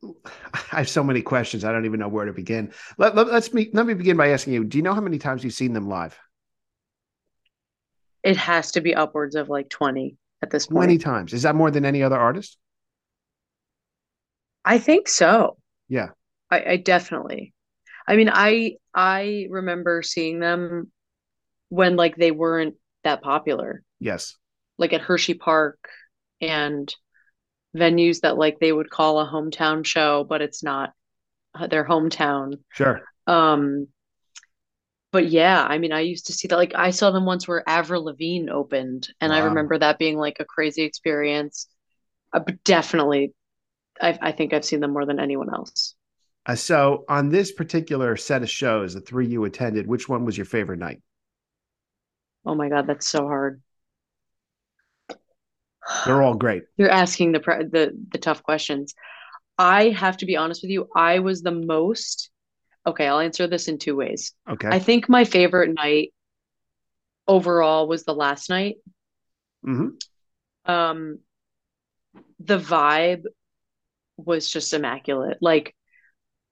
I 0.03 0.77
have 0.77 0.89
so 0.89 1.03
many 1.03 1.21
questions. 1.21 1.63
I 1.63 1.71
don't 1.71 1.85
even 1.85 1.99
know 1.99 2.07
where 2.07 2.25
to 2.25 2.33
begin. 2.33 2.71
Let, 2.97 3.15
let, 3.15 3.27
us 3.27 3.53
me 3.53 3.69
let 3.73 3.85
me 3.85 3.93
begin 3.93 4.17
by 4.17 4.29
asking 4.29 4.53
you: 4.53 4.63
Do 4.63 4.77
you 4.77 4.83
know 4.83 4.93
how 4.93 5.01
many 5.01 5.17
times 5.17 5.43
you've 5.43 5.53
seen 5.53 5.73
them 5.73 5.87
live? 5.87 6.17
It 8.23 8.37
has 8.37 8.71
to 8.71 8.81
be 8.81 8.93
upwards 8.93 9.35
of 9.35 9.49
like 9.49 9.69
20 9.69 10.17
at 10.41 10.49
this 10.49 10.67
point. 10.67 10.75
Twenty 10.75 10.97
times. 10.97 11.33
Is 11.33 11.43
that 11.43 11.55
more 11.55 11.71
than 11.71 11.85
any 11.85 12.03
other 12.03 12.17
artist? 12.17 12.57
I 14.63 14.79
think 14.79 15.07
so. 15.07 15.57
Yeah. 15.87 16.09
I, 16.51 16.63
I 16.71 16.75
definitely. 16.77 17.53
I 18.07 18.15
mean, 18.15 18.29
I 18.31 18.75
I 18.93 19.47
remember 19.49 20.01
seeing 20.01 20.39
them 20.39 20.91
when 21.69 21.95
like 21.95 22.15
they 22.15 22.31
weren't 22.31 22.75
that 23.03 23.21
popular, 23.21 23.83
Yes. 23.99 24.35
like 24.77 24.93
at 24.93 25.01
Hershey 25.01 25.33
Park 25.33 25.89
and 26.41 26.93
venues 27.75 28.21
that 28.21 28.37
like 28.37 28.59
they 28.59 28.71
would 28.71 28.89
call 28.89 29.19
a 29.19 29.27
hometown 29.27 29.85
show, 29.85 30.23
but 30.23 30.41
it's 30.41 30.63
not 30.63 30.93
uh, 31.55 31.67
their 31.67 31.85
hometown. 31.85 32.59
Sure. 32.73 33.01
Um, 33.27 33.87
but 35.11 35.29
yeah, 35.29 35.65
I 35.67 35.77
mean, 35.77 35.91
I 35.93 36.01
used 36.01 36.27
to 36.27 36.33
see 36.33 36.47
that. 36.49 36.57
Like, 36.57 36.73
I 36.75 36.91
saw 36.91 37.11
them 37.11 37.25
once 37.25 37.47
where 37.47 37.67
Avril 37.67 38.03
Lavigne 38.05 38.49
opened, 38.49 39.07
and 39.21 39.33
I 39.33 39.39
remember 39.39 39.77
that 39.77 39.97
being 39.99 40.17
like 40.17 40.37
a 40.39 40.45
crazy 40.45 40.83
experience. 40.83 41.67
Uh, 42.33 42.39
but 42.39 42.61
definitely, 42.63 43.33
I, 44.01 44.17
I 44.21 44.31
think 44.33 44.53
I've 44.53 44.65
seen 44.65 44.81
them 44.81 44.91
more 44.91 45.05
than 45.05 45.19
anyone 45.19 45.53
else. 45.53 45.95
Uh, 46.45 46.55
so 46.55 47.05
on 47.09 47.29
this 47.29 47.51
particular 47.51 48.15
set 48.17 48.43
of 48.43 48.49
shows, 48.49 48.93
the 48.93 49.01
three 49.01 49.27
you 49.27 49.45
attended, 49.45 49.87
which 49.87 50.09
one 50.09 50.25
was 50.25 50.37
your 50.37 50.45
favorite 50.45 50.79
night? 50.79 51.01
Oh 52.45 52.55
my 52.55 52.69
God, 52.69 52.87
that's 52.87 53.07
so 53.07 53.27
hard. 53.27 53.61
They're 56.05 56.21
all 56.21 56.35
great. 56.35 56.63
You're 56.77 56.89
asking 56.89 57.31
the 57.31 57.39
pre- 57.39 57.63
the 57.65 57.97
the 58.11 58.17
tough 58.17 58.43
questions. 58.43 58.93
I 59.57 59.89
have 59.89 60.17
to 60.17 60.25
be 60.25 60.35
honest 60.35 60.61
with 60.63 60.71
you. 60.71 60.87
I 60.95 61.19
was 61.19 61.41
the 61.41 61.51
most. 61.51 62.29
Okay, 62.85 63.07
I'll 63.07 63.19
answer 63.19 63.47
this 63.47 63.67
in 63.67 63.77
two 63.79 63.95
ways. 63.95 64.33
Okay. 64.49 64.67
I 64.69 64.79
think 64.79 65.09
my 65.09 65.23
favorite 65.25 65.73
night 65.73 66.13
overall 67.27 67.87
was 67.87 68.03
the 68.03 68.13
last 68.15 68.49
night. 68.49 68.77
hmm 69.63 69.89
um 70.65 71.19
the 72.39 72.57
vibe 72.59 73.23
was 74.17 74.49
just 74.51 74.73
immaculate 74.73 75.37
like 75.41 75.75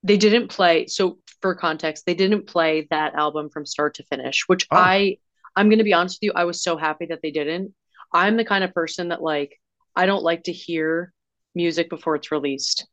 they 0.03 0.17
didn't 0.17 0.49
play 0.49 0.87
so 0.87 1.19
for 1.41 1.55
context 1.55 2.05
they 2.05 2.13
didn't 2.13 2.47
play 2.47 2.87
that 2.91 3.15
album 3.15 3.49
from 3.49 3.65
start 3.65 3.95
to 3.95 4.03
finish 4.03 4.43
which 4.47 4.67
Oh. 4.71 4.77
i 4.77 5.17
i'm 5.55 5.69
going 5.69 5.79
to 5.79 5.83
be 5.83 5.93
honest 5.93 6.17
with 6.17 6.27
you 6.27 6.33
i 6.35 6.43
was 6.45 6.63
so 6.63 6.77
happy 6.77 7.05
that 7.07 7.19
they 7.21 7.31
didn't 7.31 7.73
i'm 8.13 8.37
the 8.37 8.45
kind 8.45 8.63
of 8.63 8.73
person 8.73 9.09
that 9.09 9.21
like 9.21 9.59
i 9.95 10.05
don't 10.05 10.23
like 10.23 10.43
to 10.43 10.51
hear 10.51 11.13
music 11.53 11.89
before 11.89 12.15
it's 12.15 12.31
released 12.31 12.87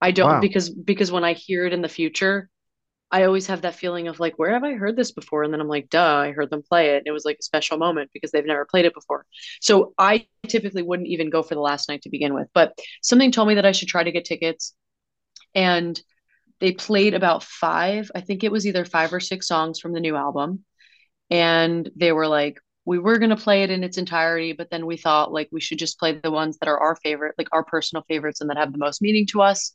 i 0.00 0.10
don't 0.10 0.34
Wow. 0.34 0.40
because 0.40 0.70
because 0.70 1.12
when 1.12 1.24
i 1.24 1.32
hear 1.32 1.66
it 1.66 1.72
in 1.72 1.82
the 1.82 1.88
future 1.88 2.48
I 3.10 3.24
always 3.24 3.46
have 3.46 3.62
that 3.62 3.74
feeling 3.74 4.08
of 4.08 4.20
like, 4.20 4.38
where 4.38 4.52
have 4.52 4.64
I 4.64 4.74
heard 4.74 4.94
this 4.94 5.12
before? 5.12 5.42
And 5.42 5.50
then 5.50 5.62
I'm 5.62 5.68
like, 5.68 5.88
duh, 5.88 6.16
I 6.18 6.32
heard 6.32 6.50
them 6.50 6.62
play 6.62 6.90
it. 6.90 6.98
And 6.98 7.06
it 7.06 7.12
was 7.12 7.24
like 7.24 7.38
a 7.40 7.42
special 7.42 7.78
moment 7.78 8.10
because 8.12 8.32
they've 8.32 8.44
never 8.44 8.66
played 8.66 8.84
it 8.84 8.92
before. 8.92 9.24
So 9.62 9.94
I 9.98 10.26
typically 10.46 10.82
wouldn't 10.82 11.08
even 11.08 11.30
go 11.30 11.42
for 11.42 11.54
the 11.54 11.62
last 11.62 11.88
night 11.88 12.02
to 12.02 12.10
begin 12.10 12.34
with. 12.34 12.48
But 12.52 12.78
something 13.02 13.32
told 13.32 13.48
me 13.48 13.54
that 13.54 13.64
I 13.64 13.72
should 13.72 13.88
try 13.88 14.04
to 14.04 14.12
get 14.12 14.26
tickets. 14.26 14.74
And 15.54 15.98
they 16.60 16.72
played 16.72 17.14
about 17.14 17.42
five, 17.44 18.10
I 18.14 18.20
think 18.20 18.44
it 18.44 18.52
was 18.52 18.66
either 18.66 18.84
five 18.84 19.12
or 19.12 19.20
six 19.20 19.48
songs 19.48 19.80
from 19.80 19.94
the 19.94 20.00
new 20.00 20.14
album. 20.14 20.64
And 21.30 21.88
they 21.96 22.12
were 22.12 22.26
like, 22.28 22.58
we 22.84 22.98
were 22.98 23.18
going 23.18 23.30
to 23.30 23.36
play 23.36 23.62
it 23.62 23.70
in 23.70 23.84
its 23.84 23.98
entirety, 23.98 24.52
but 24.54 24.70
then 24.70 24.86
we 24.86 24.96
thought 24.96 25.32
like 25.32 25.48
we 25.52 25.60
should 25.60 25.78
just 25.78 25.98
play 25.98 26.12
the 26.12 26.30
ones 26.30 26.56
that 26.58 26.68
are 26.68 26.78
our 26.80 26.96
favorite, 26.96 27.34
like 27.36 27.48
our 27.52 27.64
personal 27.64 28.02
favorites 28.08 28.40
and 28.40 28.48
that 28.50 28.56
have 28.56 28.72
the 28.72 28.78
most 28.78 29.02
meaning 29.02 29.26
to 29.28 29.42
us 29.42 29.74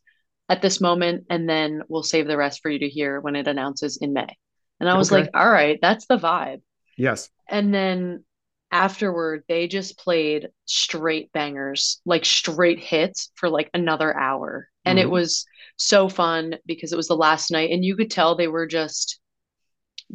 at 0.50 0.62
this 0.62 0.82
moment. 0.82 1.26
And 1.30 1.48
then 1.48 1.84
we'll 1.88 2.04
save 2.04 2.28
the 2.28 2.38
rest 2.38 2.62
for 2.62 2.72
you 2.72 2.80
to 2.80 2.90
hear 2.90 3.20
when 3.22 3.36
it 3.36 3.48
announces 3.48 3.98
in 3.98 4.14
May. 4.14 4.38
And 4.80 4.90
I 4.90 4.96
was 4.96 5.12
Okay. 5.12 5.12
like, 5.12 5.30
all 5.36 5.50
right, 5.50 5.78
that's 5.82 6.08
the 6.08 6.18
vibe. 6.18 6.62
Yes. 6.98 7.30
And 7.50 7.74
then 7.74 8.24
afterward, 8.72 9.44
they 9.48 9.68
just 9.68 9.98
played 9.98 10.50
straight 10.66 11.32
bangers, 11.32 12.02
like 12.06 12.26
straight 12.26 12.80
hits 12.80 13.32
for 13.36 13.50
like 13.50 13.70
another 13.74 14.16
hour. 14.16 14.70
And 14.86 14.98
it 15.00 15.10
Mhm. 15.10 15.10
was 15.10 15.46
so 15.78 16.10
fun 16.10 16.56
because 16.66 16.92
it 16.94 16.98
was 16.98 17.08
the 17.08 17.16
last 17.16 17.52
night 17.52 17.72
and 17.72 17.84
you 17.86 17.96
could 17.96 18.12
tell 18.12 18.36
they 18.36 18.48
were 18.48 18.68
just 18.68 19.20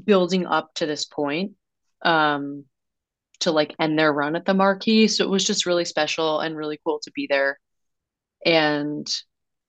building 0.05 0.47
up 0.47 0.73
to 0.75 0.87
this 0.87 1.05
point 1.05 1.52
um 2.02 2.64
to 3.40 3.52
like 3.52 3.75
end 3.78 3.99
their 3.99 4.12
run 4.12 4.35
at 4.37 4.45
the 4.45 4.55
marquee. 4.55 5.07
So 5.07 5.25
it 5.25 5.31
was 5.31 5.45
just 5.45 5.67
really 5.67 5.85
special 5.85 6.40
and 6.40 6.57
really 6.57 6.81
cool 6.85 7.00
to 7.05 7.12
be 7.12 7.28
there. 7.28 7.59
And 8.45 9.07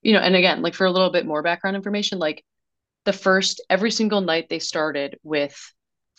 you 0.02 0.12
know, 0.12 0.20
and 0.20 0.34
again, 0.34 0.62
like 0.62 0.74
for 0.74 0.86
a 0.86 0.90
little 0.90 1.10
bit 1.10 1.26
more 1.26 1.42
background 1.42 1.76
information, 1.76 2.18
like 2.18 2.44
the 3.04 3.12
first 3.12 3.62
every 3.70 3.90
single 3.90 4.20
night 4.20 4.46
they 4.48 4.58
started 4.58 5.18
with 5.22 5.56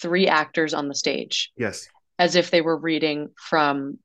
three 0.01 0.27
actors 0.27 0.73
on 0.73 0.87
the 0.87 0.95
stage 0.95 1.51
Yes. 1.57 1.87
as 2.17 2.35
if 2.35 2.51
they 2.51 2.61
were 2.61 2.77
reading 2.77 3.29
from 3.37 3.99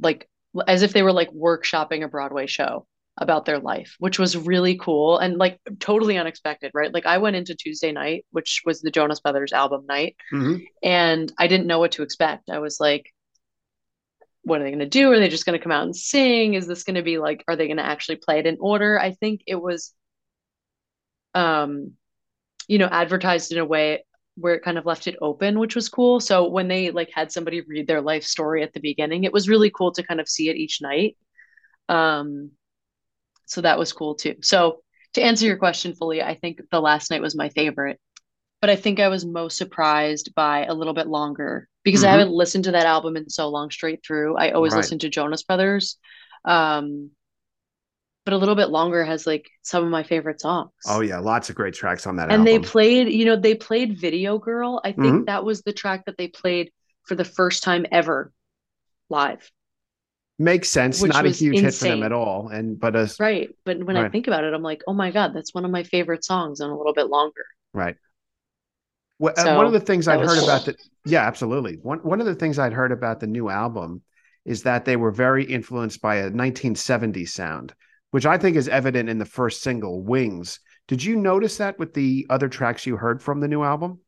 like 0.00 0.28
as 0.66 0.82
if 0.82 0.92
they 0.92 1.02
were 1.02 1.12
like 1.12 1.30
workshopping 1.30 2.04
a 2.04 2.08
Broadway 2.08 2.46
show 2.46 2.86
about 3.20 3.44
their 3.44 3.58
life, 3.58 3.96
which 3.98 4.18
was 4.18 4.36
really 4.36 4.76
cool 4.76 5.18
and 5.18 5.36
like 5.36 5.60
totally 5.78 6.16
unexpected, 6.16 6.70
right? 6.74 6.92
Like 6.92 7.06
I 7.06 7.18
went 7.18 7.36
into 7.36 7.54
Tuesday 7.54 7.92
night, 7.92 8.24
which 8.30 8.62
was 8.64 8.80
the 8.80 8.90
Jonas 8.90 9.20
Brothers 9.20 9.52
album 9.52 9.84
night, 9.86 10.16
Mhm. 10.32 10.64
and 10.82 11.32
I 11.38 11.46
didn't 11.46 11.66
know 11.66 11.78
what 11.78 11.92
to 11.92 12.02
expect. 12.02 12.50
I 12.50 12.58
was 12.60 12.80
like, 12.80 13.12
what 14.42 14.60
are 14.60 14.64
they 14.64 14.70
going 14.70 14.78
to 14.80 14.86
do? 14.88 15.12
Are 15.12 15.18
they 15.18 15.28
just 15.28 15.44
going 15.44 15.58
to 15.58 15.62
come 15.62 15.72
out 15.72 15.84
and 15.84 15.94
sing? 15.94 16.54
Is 16.54 16.66
this 16.66 16.82
going 16.82 16.96
to 16.96 17.02
be 17.02 17.18
like, 17.18 17.44
are 17.46 17.56
they 17.56 17.66
going 17.66 17.76
to 17.76 17.84
actually 17.84 18.16
play 18.16 18.38
it 18.38 18.46
in 18.46 18.56
order? 18.58 18.98
I 18.98 19.12
think 19.12 19.42
it 19.46 19.60
was, 19.60 19.92
um, 21.34 21.92
you 22.68 22.78
know, 22.78 22.88
advertised 22.90 23.52
in 23.52 23.58
a 23.58 23.64
way 23.64 24.04
where 24.36 24.54
it 24.54 24.64
kind 24.64 24.78
of 24.78 24.86
left 24.86 25.06
it 25.06 25.16
open, 25.20 25.58
which 25.58 25.74
was 25.74 25.90
cool. 25.90 26.20
So 26.20 26.48
when 26.48 26.68
they 26.68 26.90
like 26.90 27.10
had 27.12 27.30
somebody 27.30 27.60
read 27.60 27.86
their 27.86 28.00
life 28.00 28.24
story 28.24 28.62
at 28.62 28.72
the 28.72 28.80
beginning, 28.80 29.24
it 29.24 29.32
was 29.32 29.48
really 29.48 29.70
cool 29.70 29.92
to 29.92 30.02
kind 30.02 30.20
of 30.20 30.28
see 30.28 30.48
it 30.48 30.56
each 30.56 30.80
night. 30.80 31.18
Um, 31.88 32.52
so 33.50 33.60
that 33.62 33.78
was 33.78 33.92
cool 33.92 34.14
too. 34.14 34.36
So 34.42 34.82
to 35.14 35.22
answer 35.22 35.46
your 35.46 35.56
question 35.58 35.94
fully, 35.94 36.22
I 36.22 36.34
think 36.36 36.60
the 36.70 36.80
last 36.80 37.10
night 37.10 37.22
was 37.22 37.36
my 37.36 37.48
favorite, 37.50 38.00
but 38.60 38.70
I 38.70 38.76
think 38.76 39.00
I 39.00 39.08
was 39.08 39.26
most 39.26 39.58
surprised 39.58 40.34
by 40.34 40.66
a 40.66 40.74
little 40.74 40.94
bit 40.94 41.08
longer 41.08 41.68
because 41.84 42.04
I 42.04 42.08
Mhm. 42.08 42.12
haven't 42.12 42.32
listened 42.32 42.64
to 42.64 42.72
that 42.72 42.86
album 42.86 43.16
in 43.16 43.28
so 43.30 43.48
long 43.48 43.70
straight 43.70 44.04
through. 44.06 44.36
I 44.36 44.52
always 44.52 44.72
Right. 44.72 44.84
listen 44.84 44.98
to 45.00 45.08
Jonas 45.10 45.42
Brothers. 45.42 45.98
Um, 46.44 47.10
but 48.24 48.34
a 48.34 48.36
little 48.36 48.54
bit 48.54 48.68
longer 48.70 49.04
has 49.04 49.26
like 49.26 49.48
some 49.62 49.84
of 49.84 49.90
my 49.90 50.02
favorite 50.02 50.40
songs. 50.40 50.70
Oh 50.86 51.00
yeah, 51.00 51.18
lots 51.18 51.50
of 51.50 51.56
great 51.56 51.74
tracks 51.74 52.06
on 52.06 52.16
that 52.16 52.30
And 52.30 52.46
they 52.46 52.58
played, 52.58 53.08
you 53.08 53.24
know, 53.24 53.36
they 53.36 53.54
played 53.54 53.98
Video 53.98 54.38
Girl. 54.38 54.80
I 54.84 54.92
think 54.92 55.22
Mhm. 55.22 55.26
that 55.26 55.44
was 55.44 55.62
the 55.62 55.72
track 55.72 56.04
that 56.06 56.16
they 56.16 56.28
played 56.28 56.70
for 57.04 57.14
the 57.14 57.24
first 57.24 57.62
time 57.62 57.86
ever 57.90 58.32
live. 59.08 59.50
Makes 60.40 60.70
sense. 60.70 61.02
which 61.02 61.12
Not 61.12 61.26
a 61.26 61.30
huge 61.30 61.60
hit 61.60 61.74
for 61.74 61.84
them 61.84 62.02
at 62.02 62.12
all. 62.12 62.48
And 62.48 62.80
but 62.80 62.96
a 62.96 63.14
Right. 63.20 63.54
But 63.66 63.84
when 63.84 63.98
I 63.98 64.08
think 64.08 64.26
about 64.26 64.42
it, 64.42 64.54
I'm 64.54 64.62
like, 64.62 64.82
oh 64.86 64.94
my 64.94 65.10
God, 65.10 65.34
that's 65.34 65.52
one 65.52 65.66
of 65.66 65.70
my 65.70 65.82
favorite 65.82 66.24
songs 66.24 66.60
and 66.60 66.72
a 66.72 66.74
little 66.74 66.94
bit 66.94 67.08
longer. 67.08 67.44
Right. 67.74 67.96
Well, 69.18 69.34
uh, 69.36 69.42
So, 69.42 69.56
one 69.58 69.66
of 69.66 69.72
the 69.74 69.80
things 69.80 70.08
I'd 70.08 70.20
heard 70.20 70.38
cool. 70.38 70.44
about 70.44 70.64
the 70.64 70.76
yeah, 71.04 71.26
absolutely. 71.26 71.74
One 71.82 71.98
one 71.98 72.20
of 72.20 72.26
the 72.26 72.34
things 72.34 72.58
I'd 72.58 72.72
heard 72.72 72.90
about 72.90 73.20
the 73.20 73.26
new 73.26 73.50
album 73.50 74.00
is 74.46 74.62
that 74.62 74.86
they 74.86 74.96
were 74.96 75.10
very 75.10 75.44
influenced 75.44 76.00
by 76.00 76.16
a 76.16 76.30
1970s 76.30 77.34
sound, 77.34 77.74
which 78.10 78.24
I 78.24 78.38
think 78.38 78.56
is 78.56 78.66
evident 78.66 79.10
in 79.10 79.18
the 79.18 79.26
first 79.26 79.62
single, 79.62 80.02
Wings. 80.02 80.58
Did 80.88 81.04
you 81.04 81.16
notice 81.16 81.58
that 81.58 81.78
with 81.78 81.92
the 81.92 82.26
other 82.30 82.48
tracks 82.48 82.86
you 82.86 82.96
heard 82.96 83.22
from 83.22 83.40
the 83.40 83.48
new 83.48 83.62
album? 83.62 84.00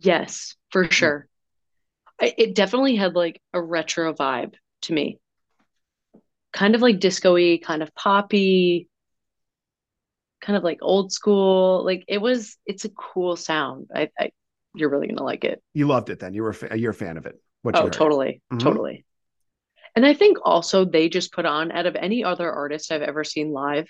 Yes, 0.00 0.56
for 0.70 0.90
sure. 0.90 1.28
I, 2.20 2.34
it 2.36 2.56
definitely 2.56 2.96
had 2.96 3.14
like 3.14 3.40
a 3.52 3.62
retro 3.62 4.12
vibe 4.12 4.54
to 4.82 4.92
me. 4.92 5.18
Kind 6.52 6.74
of 6.74 6.80
like 6.80 7.00
disco-y, 7.00 7.60
kind 7.62 7.82
of 7.82 7.94
poppy, 7.94 8.88
kind 10.40 10.56
of 10.56 10.62
like 10.64 10.78
old 10.82 11.12
school. 11.12 11.84
Like 11.84 12.04
it 12.08 12.18
was, 12.18 12.56
it's 12.66 12.84
a 12.84 12.90
cool 12.90 13.36
sound. 13.36 13.88
I, 13.94 14.10
I 14.18 14.30
you're 14.74 14.90
really 14.90 15.08
gonna 15.08 15.22
like 15.22 15.44
it. 15.44 15.62
You 15.74 15.86
loved 15.86 16.10
it 16.10 16.18
then. 16.20 16.34
You 16.34 16.42
were 16.42 16.54
a 16.70 16.76
you're 16.76 16.90
a 16.90 16.94
fan 16.94 17.16
of 17.16 17.26
it. 17.26 17.40
What 17.62 17.74
Oh, 17.76 17.88
totally, 17.88 18.42
Mhm. 18.52 18.60
totally. 18.62 19.04
And 19.94 20.04
I 20.06 20.14
think 20.14 20.38
also 20.44 20.84
they 20.84 21.08
just 21.08 21.32
put 21.32 21.46
on 21.46 21.72
out 21.72 21.86
of 21.86 21.96
any 21.96 22.22
other 22.22 22.52
artist 22.52 22.92
I've 22.92 23.02
ever 23.02 23.24
seen 23.24 23.52
live, 23.52 23.88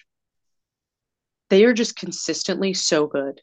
they 1.50 1.64
are 1.64 1.72
just 1.72 1.96
consistently 1.96 2.72
so 2.72 3.06
good. 3.08 3.40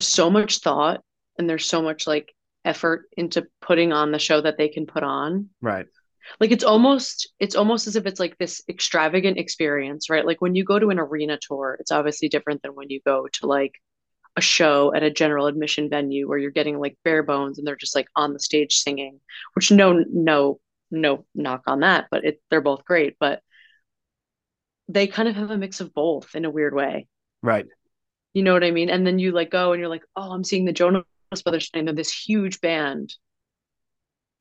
So 0.00 0.30
much 0.30 0.58
thought 0.58 1.02
and 1.38 1.48
there's 1.48 1.66
so 1.66 1.82
much 1.82 2.06
like 2.06 2.34
effort 2.68 3.08
into 3.16 3.46
putting 3.62 3.92
on 3.92 4.12
the 4.12 4.18
show 4.18 4.40
that 4.40 4.58
they 4.58 4.68
can 4.68 4.86
put 4.86 5.02
on. 5.02 5.48
Right. 5.62 5.86
Like 6.38 6.50
it's 6.50 6.64
almost 6.64 7.32
it's 7.40 7.56
almost 7.56 7.86
as 7.86 7.96
if 7.96 8.04
it's 8.04 8.20
like 8.20 8.36
this 8.36 8.62
extravagant 8.68 9.38
experience, 9.38 10.10
right? 10.10 10.26
Like 10.26 10.42
when 10.42 10.54
you 10.54 10.64
go 10.64 10.78
to 10.78 10.90
an 10.90 10.98
arena 10.98 11.38
tour, 11.40 11.78
it's 11.80 11.90
obviously 11.90 12.28
different 12.28 12.62
than 12.62 12.74
when 12.74 12.90
you 12.90 13.00
go 13.06 13.26
to 13.32 13.46
like 13.46 13.72
a 14.36 14.42
show 14.42 14.94
at 14.94 15.02
a 15.02 15.10
general 15.10 15.46
admission 15.46 15.88
venue 15.88 16.28
where 16.28 16.36
you're 16.36 16.50
getting 16.50 16.78
like 16.78 16.98
bare 17.02 17.22
bones 17.22 17.56
and 17.58 17.66
they're 17.66 17.76
just 17.76 17.96
like 17.96 18.08
on 18.14 18.34
the 18.34 18.40
stage 18.40 18.74
singing, 18.74 19.20
which 19.54 19.70
no 19.72 20.04
no 20.12 20.60
no 20.90 21.24
knock 21.34 21.62
on 21.66 21.80
that, 21.80 22.08
but 22.10 22.26
it 22.26 22.42
they're 22.50 22.60
both 22.60 22.84
great, 22.84 23.16
but 23.18 23.40
they 24.88 25.06
kind 25.06 25.28
of 25.28 25.36
have 25.36 25.50
a 25.50 25.56
mix 25.56 25.80
of 25.80 25.94
both 25.94 26.34
in 26.34 26.44
a 26.44 26.50
weird 26.50 26.74
way. 26.74 27.08
Right. 27.42 27.66
You 28.34 28.42
know 28.42 28.52
what 28.52 28.64
I 28.64 28.70
mean? 28.70 28.90
And 28.90 29.06
then 29.06 29.18
you 29.18 29.32
like 29.32 29.50
go 29.50 29.72
and 29.72 29.80
you're 29.80 29.88
like, 29.88 30.04
"Oh, 30.14 30.30
I'm 30.32 30.44
seeing 30.44 30.66
the 30.66 30.72
Jonas 30.72 31.04
Brothers 31.42 31.70
and 31.74 31.88
this 31.96 32.12
huge 32.12 32.60
band." 32.60 33.14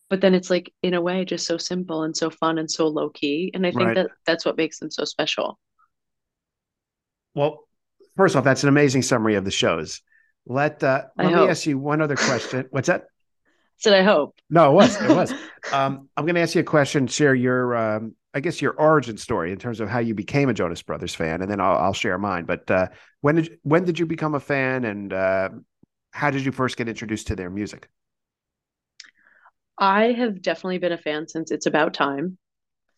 But 0.09 0.21
then 0.21 0.33
it's 0.33 0.49
like 0.49 0.73
in 0.81 0.93
a 0.93 1.01
way 1.01 1.25
just 1.25 1.45
so 1.45 1.57
simple 1.57 2.03
and 2.03 2.15
so 2.15 2.29
fun 2.29 2.57
and 2.57 2.71
so 2.71 2.87
low 2.87 3.09
key, 3.09 3.51
and 3.53 3.65
I 3.67 3.71
think 3.71 3.81
Right. 3.81 3.95
that 3.95 4.11
that's 4.25 4.45
what 4.45 4.57
makes 4.57 4.79
them 4.79 4.89
so 4.89 5.03
special. 5.03 5.59
Well, 7.35 7.67
first 8.15 8.35
off, 8.35 8.43
that's 8.43 8.63
an 8.63 8.69
amazing 8.69 9.01
summary 9.01 9.35
of 9.35 9.45
the 9.45 9.51
shows. 9.51 10.01
Let 10.45 10.83
uh, 10.83 11.03
I 11.17 11.23
let 11.23 11.33
me 11.33 11.33
hope. 11.39 11.49
ask 11.49 11.65
you 11.65 11.77
one 11.77 12.01
other 12.01 12.15
question. 12.15 12.67
What's 12.71 12.87
that? 12.87 13.05
So 13.77 13.95
I 13.95 14.01
hope. 14.01 14.35
No, 14.49 14.71
it 14.71 14.73
was. 14.73 15.01
It 15.01 15.09
was. 15.15 15.31
um, 15.73 16.09
I'm 16.15 16.25
going 16.25 16.35
to 16.35 16.41
ask 16.41 16.55
you 16.55 16.61
a 16.61 16.63
question. 16.63 17.05
Share 17.07 17.35
your, 17.35 17.75
um, 17.75 18.15
I 18.33 18.39
guess, 18.39 18.61
your 18.61 18.73
origin 18.73 19.17
story 19.17 19.51
in 19.51 19.59
terms 19.59 19.79
of 19.81 19.89
how 19.89 19.99
you 19.99 20.15
became 20.15 20.49
a 20.49 20.53
Jonas 20.53 20.81
Brothers 20.81 21.13
fan, 21.13 21.41
and 21.41 21.51
then 21.51 21.59
I'll, 21.59 21.77
I'll 21.77 21.93
share 21.93 22.17
mine. 22.17 22.45
But 22.45 22.71
uh, 22.71 22.87
when 23.21 23.35
did 23.35 23.59
when 23.63 23.83
did 23.83 23.99
you 23.99 24.05
become 24.05 24.35
a 24.35 24.39
fan, 24.39 24.85
and 24.85 25.13
uh, 25.13 25.49
how 26.11 26.31
did 26.31 26.45
you 26.45 26.51
first 26.51 26.77
get 26.77 26.89
introduced 26.89 27.27
to 27.27 27.35
their 27.35 27.49
music? 27.49 27.89
I 29.77 30.13
have 30.13 30.41
definitely 30.41 30.79
been 30.79 30.91
a 30.91 30.97
fan 30.97 31.27
since 31.27 31.51
It's 31.51 31.67
About 31.67 31.93
Time, 31.93 32.37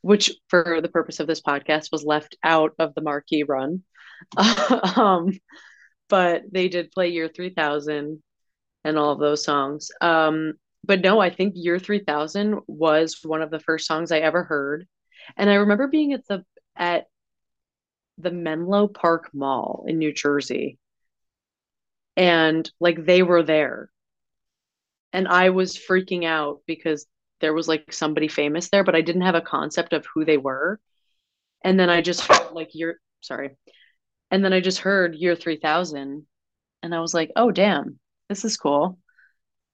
which, 0.01 0.32
for 0.48 0.80
the 0.82 0.88
purpose 0.88 1.20
of 1.20 1.28
this 1.28 1.42
podcast, 1.42 1.92
was 1.92 2.06
left 2.06 2.38
out 2.44 2.74
of 2.80 2.96
the 2.96 3.01
marquee 3.01 3.44
run. 3.44 3.84
um, 4.96 5.38
but 6.08 6.44
they 6.51 6.70
did 6.70 6.92
play 6.92 7.10
Year 7.10 7.28
3000 7.28 8.22
and 8.84 8.98
all 8.98 9.12
of 9.12 9.20
those 9.20 9.44
songs. 9.44 9.92
Um, 10.01 10.54
but 10.84 11.01
no, 11.01 11.20
I 11.20 11.30
think 11.30 11.54
Year 11.56 11.80
3000 11.80 12.60
was 12.68 13.20
one 13.24 13.42
of 13.42 13.51
the 13.51 13.60
first 13.60 13.86
songs 13.86 14.12
I 14.12 14.20
ever 14.20 14.44
heard. 14.44 14.88
And 15.38 15.50
I 15.50 15.56
remember 15.56 15.88
being 15.88 16.13
at 16.13 16.25
the 16.28 16.44
at 16.75 17.06
the 18.18 18.32
Menlo 18.32 18.88
Park 18.88 19.30
Mall 19.34 19.86
in 19.88 19.98
New 19.98 20.13
Jersey. 20.13 20.78
And 22.20 22.70
like 22.80 23.04
they 23.04 23.24
were 23.24 23.42
there 23.42 23.90
and 25.14 25.28
I 25.28 25.50
was 25.50 25.78
freaking 25.78 26.26
out 26.26 26.62
because 26.68 27.06
there 27.42 27.54
was 27.54 27.68
like 27.68 27.92
somebody 27.94 28.28
famous 28.28 28.70
there, 28.70 28.84
but 28.84 28.96
I 28.96 29.02
didn't 29.02 29.22
have 29.24 29.36
a 29.36 29.42
concept 29.42 29.94
of 29.94 30.06
who 30.14 30.26
they 30.26 30.38
were. 30.38 30.80
And 31.64 31.80
then 31.80 31.90
I 31.90 32.02
just 32.02 32.22
heard 32.22 32.52
like 32.54 32.76
year 32.76 33.00
sorry. 33.22 33.52
And 34.32 34.44
then 34.44 34.54
I 34.54 34.60
just 34.60 34.80
heard 34.80 35.16
year 35.16 35.36
3000 35.36 36.26
and 36.84 36.96
I 36.96 37.00
was 37.02 37.14
like, 37.14 37.32
"Oh 37.36 37.52
damn, 37.52 38.00
this 38.30 38.46
is 38.46 38.58
cool." 38.58 39.00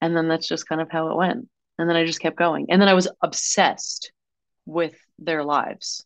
And 0.02 0.16
then 0.16 0.28
that's 0.28 0.48
just 0.48 0.68
kind 0.68 0.82
of 0.82 0.92
how 0.92 1.10
it 1.12 1.18
went. 1.18 1.50
And 1.80 1.90
then 1.90 1.98
I 1.98 2.06
just 2.06 2.22
kept 2.22 2.38
going. 2.38 2.68
And 2.70 2.82
then 2.82 2.90
I 2.90 2.94
was 2.94 3.08
obsessed 3.22 4.12
with 4.66 4.96
their 5.20 5.44
lives. 5.44 6.06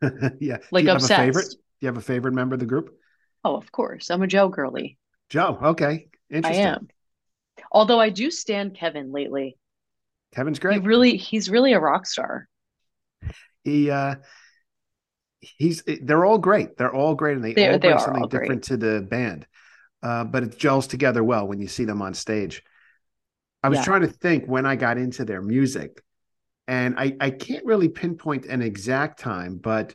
yeah. 0.40 0.58
Like 0.70 0.84
Do 0.84 0.86
you 0.86 0.88
have 0.88 0.98
obsessed. 0.98 1.12
a 1.12 1.16
favorite? 1.16 1.48
Do 1.50 1.56
you 1.80 1.88
have 1.88 1.96
a 1.98 2.02
favorite 2.02 2.34
member 2.34 2.54
of 2.54 2.60
the 2.60 2.66
group? 2.66 2.96
Oh, 3.44 3.56
of 3.56 3.72
course. 3.72 4.10
I'm 4.10 4.22
a 4.22 4.26
Joe 4.26 4.48
girly. 4.48 4.98
Joe. 5.28 5.58
Okay. 5.62 6.08
Interesting. 6.30 6.64
I 6.64 6.68
am. 6.68 6.88
Although 7.72 8.00
I 8.00 8.10
do 8.10 8.30
stand 8.30 8.74
Kevin 8.74 9.12
lately. 9.12 9.56
Kevin's 10.34 10.58
He 10.58 10.62
great. 10.62 10.82
really, 10.82 11.16
he's 11.16 11.50
really 11.50 11.72
a 11.72 11.80
rock 11.80 12.06
star. 12.06 12.48
he 13.64 13.90
uh 13.90 14.16
he's 15.40 15.82
they're 16.02 16.24
all 16.24 16.38
great 16.38 16.76
they're 16.76 16.94
all 16.94 17.14
great 17.14 17.36
and 17.36 17.44
they, 17.44 17.52
They- 17.54 17.70
all 17.70 17.78
bring 17.78 17.92
are 17.92 17.98
something 18.00 18.22
all 18.22 18.28
great. 18.28 18.42
different 18.42 18.64
to 18.64 18.76
the 18.76 19.00
band 19.00 19.46
uh 20.02 20.24
but 20.24 20.42
it 20.42 20.58
gels 20.58 20.86
together 20.86 21.22
well 21.22 21.46
when 21.46 21.60
you 21.60 21.68
see 21.68 21.84
them 21.84 22.02
on 22.02 22.14
stage 22.14 22.62
i 23.62 23.68
was 23.68 23.78
Yeah. 23.78 23.84
trying 23.84 24.00
to 24.02 24.08
think 24.08 24.46
when 24.46 24.66
i 24.66 24.74
got 24.76 24.98
into 24.98 25.24
their 25.24 25.42
music 25.42 26.02
and 26.66 26.98
i 26.98 27.14
i 27.20 27.30
can't 27.30 27.64
really 27.64 27.88
pinpoint 27.88 28.46
an 28.46 28.62
exact 28.62 29.20
time 29.20 29.56
but 29.58 29.94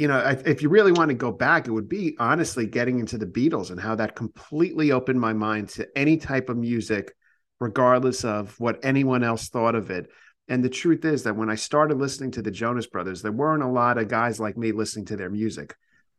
you 0.00 0.08
know 0.08 0.18
if 0.46 0.62
you 0.62 0.68
really 0.68 0.92
want 0.92 1.08
to 1.08 1.14
go 1.14 1.30
back 1.30 1.66
it 1.66 1.72
would 1.72 1.88
be 1.88 2.16
honestly 2.18 2.66
getting 2.66 2.98
into 2.98 3.18
the 3.18 3.26
beatles 3.26 3.70
and 3.70 3.80
how 3.80 3.94
that 3.94 4.16
completely 4.16 4.92
opened 4.92 5.20
my 5.20 5.32
mind 5.32 5.68
to 5.68 5.86
any 5.96 6.16
type 6.16 6.48
of 6.48 6.56
music 6.56 7.12
regardless 7.60 8.24
of 8.24 8.58
what 8.58 8.78
anyone 8.82 9.22
else 9.22 9.48
thought 9.48 9.74
of 9.74 9.90
it 9.90 10.10
and 10.50 10.64
the 10.64 10.68
truth 10.68 11.04
is 11.04 11.22
that 11.22 11.36
when 11.36 11.48
I 11.48 11.54
started 11.54 11.98
listening 11.98 12.32
to 12.32 12.42
the 12.42 12.50
Jonas 12.50 12.88
Brothers, 12.88 13.22
there 13.22 13.30
weren't 13.30 13.62
a 13.62 13.68
lot 13.68 13.98
of 13.98 14.08
guys 14.08 14.40
like 14.40 14.56
me 14.56 14.72
listening 14.72 15.04
to 15.06 15.16
their 15.16 15.30
music. 15.30 15.76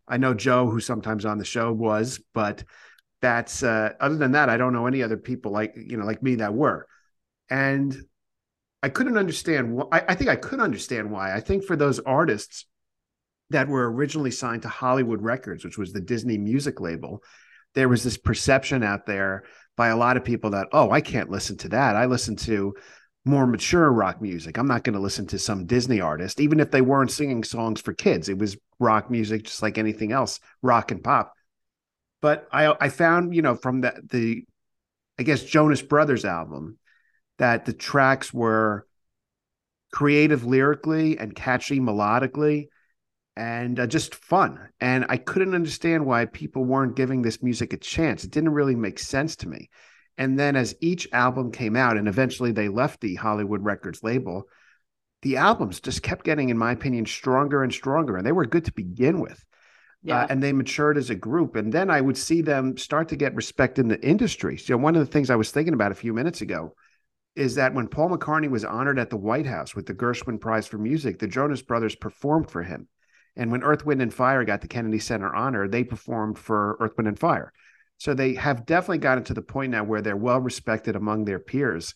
I 0.08 0.16
know 0.16 0.34
Joe, 0.34 0.70
who 0.70 0.80
sometimes 0.80 1.26
on 1.26 1.38
the 1.38 1.44
show 1.44 1.74
was, 1.74 2.22
but 2.34 2.64
that's 3.22 3.62
uh, 3.62 3.92
other 4.00 4.16
than 4.16 4.32
that, 4.32 4.50
I 4.50 4.56
don't 4.56 4.72
know 4.72 4.88
any 4.88 5.04
other 5.04 5.18
people 5.18 5.52
like 5.52 5.74
you 5.76 5.98
know 5.98 6.06
like 6.06 6.24
me 6.24 6.36
that 6.36 6.54
were. 6.54 6.88
And 7.50 7.94
I 8.82 8.88
couldn't 8.88 9.18
understand. 9.18 9.78
Wh- 9.78 9.94
I, 9.94 10.02
I 10.08 10.16
think 10.16 10.30
I 10.30 10.38
could 10.38 10.62
understand 10.62 11.12
why. 11.12 11.36
I 11.36 11.42
think 11.42 11.66
for 11.66 11.76
those 11.76 12.00
artists 12.00 12.66
that 13.52 13.68
were 13.68 13.92
originally 13.92 14.32
signed 14.32 14.64
to 14.64 14.70
Hollywood 14.70 15.22
Records, 15.22 15.64
which 15.64 15.78
was 15.78 15.94
the 15.94 16.02
Disney 16.02 16.38
music 16.38 16.80
label, 16.80 17.24
there 17.74 17.90
was 17.90 18.04
this 18.04 18.18
perception 18.18 18.84
out 18.84 19.06
there 19.06 19.44
by 19.78 19.88
a 19.88 19.98
lot 19.98 20.18
of 20.18 20.26
people 20.26 20.52
that 20.52 20.68
oh, 20.74 20.92
I 20.92 21.02
can't 21.02 21.30
listen 21.30 21.58
to 21.58 21.70
that. 21.70 21.96
I 21.96 22.06
listen 22.06 22.36
to 22.38 22.76
more 23.24 23.46
mature 23.46 23.90
rock 23.90 24.22
music. 24.22 24.58
I'm 24.58 24.68
not 24.68 24.84
going 24.84 24.96
to 24.96 25.00
listen 25.00 25.28
to 25.28 25.40
some 25.40 25.66
Disney 25.66 26.02
artist, 26.02 26.40
even 26.40 26.60
if 26.60 26.72
they 26.72 26.82
weren't 26.82 27.12
singing 27.12 27.44
songs 27.44 27.80
for 27.80 27.94
kids. 27.94 28.30
It 28.30 28.38
was 28.38 28.58
rock 28.80 29.12
music, 29.12 29.44
just 29.44 29.62
like 29.62 29.78
anything 29.78 30.12
else, 30.12 30.40
rock 30.62 30.92
and 30.92 31.04
pop. 31.04 31.34
But 32.22 32.48
I 32.52 32.76
I 32.80 32.90
found 32.90 33.36
you 33.36 33.42
know 33.42 33.56
from 33.56 33.82
the 33.82 33.94
the 34.10 34.46
I 35.20 35.24
guess 35.24 35.44
Jonas 35.44 35.82
Brothers 35.82 36.26
album 36.26 36.78
that 37.38 37.66
the 37.66 37.74
tracks 37.74 38.34
were 38.34 38.86
creative 39.92 40.46
lyrically 40.46 41.18
and 41.18 41.36
catchy 41.36 41.80
melodically 41.80 42.68
and 43.36 43.80
uh, 43.80 43.88
just 43.88 44.16
fun. 44.16 44.70
And 44.80 45.06
I 45.10 45.18
couldn't 45.18 45.56
understand 45.56 46.06
why 46.06 46.26
people 46.26 46.66
weren't 46.66 46.96
giving 46.96 47.22
this 47.22 47.42
music 47.42 47.74
a 47.74 47.78
chance. 47.78 48.24
It 48.24 48.32
didn't 48.32 48.54
really 48.54 48.76
make 48.76 49.00
sense 49.00 49.36
to 49.38 49.50
me. 49.50 49.70
And 50.18 50.38
then 50.38 50.56
as 50.56 50.76
each 50.82 51.08
album 51.14 51.52
came 51.52 51.76
out, 51.76 51.98
and 51.98 52.08
eventually 52.08 52.52
they 52.52 52.68
left 52.68 53.02
the 53.02 53.16
Hollywood 53.16 53.64
Records 53.64 54.04
label, 54.04 54.48
the 55.22 55.38
albums 55.38 55.80
just 55.80 56.04
kept 56.04 56.26
getting, 56.26 56.50
in 56.50 56.58
my 56.58 56.72
opinion, 56.72 57.06
stronger 57.06 57.64
and 57.64 57.72
stronger. 57.72 58.18
And 58.18 58.26
they 58.26 58.32
were 58.32 58.46
good 58.46 58.66
to 58.66 58.74
begin 58.74 59.20
with. 59.20 59.44
Yeah. 60.04 60.24
Uh, 60.24 60.28
and 60.30 60.42
they 60.42 60.52
matured 60.52 60.98
as 60.98 61.12
a 61.12 61.16
group. 61.16 61.56
And 61.56 61.72
then 61.72 61.90
I 61.90 62.02
would 62.02 62.18
see 62.18 62.42
them 62.42 62.76
start 62.76 63.10
to 63.10 63.16
get 63.16 63.36
respect 63.36 63.78
in 63.78 63.88
the 63.88 64.02
industry. 64.02 64.58
So, 64.58 64.76
one 64.76 64.96
of 64.96 65.06
the 65.06 65.12
things 65.12 65.30
I 65.30 65.36
was 65.36 65.52
thinking 65.52 65.76
about 65.76 65.92
a 65.92 65.96
few 65.96 66.14
minutes 66.14 66.42
ago 66.42 66.76
is 67.36 67.56
that 67.56 67.74
when 67.74 67.88
Paul 67.88 68.10
McCartney 68.10 68.50
was 68.50 68.66
honored 68.66 69.00
at 69.00 69.10
the 69.10 69.18
White 69.18 69.46
House 69.46 69.76
with 69.76 69.86
the 69.86 69.94
Gershwin 69.94 70.42
Prize 70.42 70.68
for 70.68 70.78
Music, 70.78 71.20
the 71.20 71.28
Jonas 71.28 71.62
Brothers 71.62 71.96
performed 71.96 72.50
for 72.50 72.64
him. 72.64 72.88
And 73.42 73.52
when 73.52 73.64
Earth, 73.64 73.88
Wind, 73.88 74.04
and 74.04 74.14
Fire 74.14 74.46
got 74.46 74.62
the 74.62 74.68
Kennedy 74.68 75.00
Center 75.00 75.34
honor, 75.34 75.68
they 75.68 75.84
performed 75.84 76.38
for 76.38 76.78
Earth, 76.80 76.92
Wind, 76.96 77.08
and 77.08 77.18
Fire. 77.18 77.52
So 77.98 78.14
they 78.14 78.36
have 78.36 78.68
definitely 78.68 79.00
gotten 79.00 79.24
to 79.24 79.34
the 79.34 79.42
point 79.42 79.72
now 79.72 79.84
where 79.84 80.04
they're 80.04 80.16
well 80.16 80.40
respected 80.40 80.96
among 80.96 81.26
their 81.26 81.40
peers. 81.40 81.96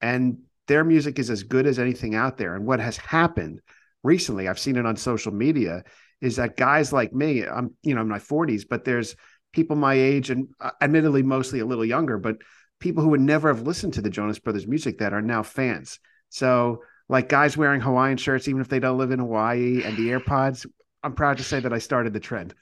And 0.00 0.38
their 0.68 0.84
music 0.84 1.18
is 1.18 1.30
as 1.30 1.42
good 1.42 1.66
as 1.66 1.80
anything 1.80 2.14
out 2.14 2.36
there. 2.36 2.54
And 2.54 2.64
what 2.64 2.78
has 2.78 2.96
happened 2.96 3.60
recently, 4.04 4.46
I've 4.46 4.60
seen 4.60 4.76
it 4.76 4.86
on 4.86 4.94
social 4.94 5.32
media, 5.32 5.82
is 6.20 6.36
that 6.36 6.56
guys 6.56 6.92
like 6.92 7.12
me, 7.12 7.44
I'm, 7.44 7.74
you 7.82 7.96
know, 7.96 8.02
in 8.02 8.08
my 8.08 8.20
40s, 8.20 8.62
but 8.70 8.84
there's 8.84 9.16
people 9.52 9.74
my 9.74 9.94
age 9.94 10.30
and 10.30 10.46
uh, 10.60 10.70
admittedly 10.80 11.24
mostly 11.24 11.58
a 11.58 11.66
little 11.66 11.84
younger, 11.84 12.18
but 12.18 12.36
people 12.78 13.02
who 13.02 13.08
would 13.08 13.20
never 13.20 13.48
have 13.48 13.66
listened 13.66 13.94
to 13.94 14.00
the 14.00 14.10
Jonas 14.10 14.38
Brothers 14.38 14.68
music 14.68 14.98
that 14.98 15.12
are 15.12 15.22
now 15.22 15.42
fans. 15.42 15.98
So, 16.28 16.84
like 17.08 17.28
guys 17.28 17.56
wearing 17.56 17.80
Hawaiian 17.80 18.16
shirts, 18.16 18.48
even 18.48 18.60
if 18.60 18.68
they 18.68 18.80
don't 18.80 18.98
live 18.98 19.10
in 19.10 19.18
Hawaii, 19.18 19.82
and 19.82 19.96
the 19.96 20.08
AirPods, 20.08 20.66
I'm 21.02 21.14
proud 21.14 21.38
to 21.38 21.44
say 21.44 21.60
that 21.60 21.72
I 21.72 21.78
started 21.78 22.12
the 22.12 22.20
trend. 22.20 22.54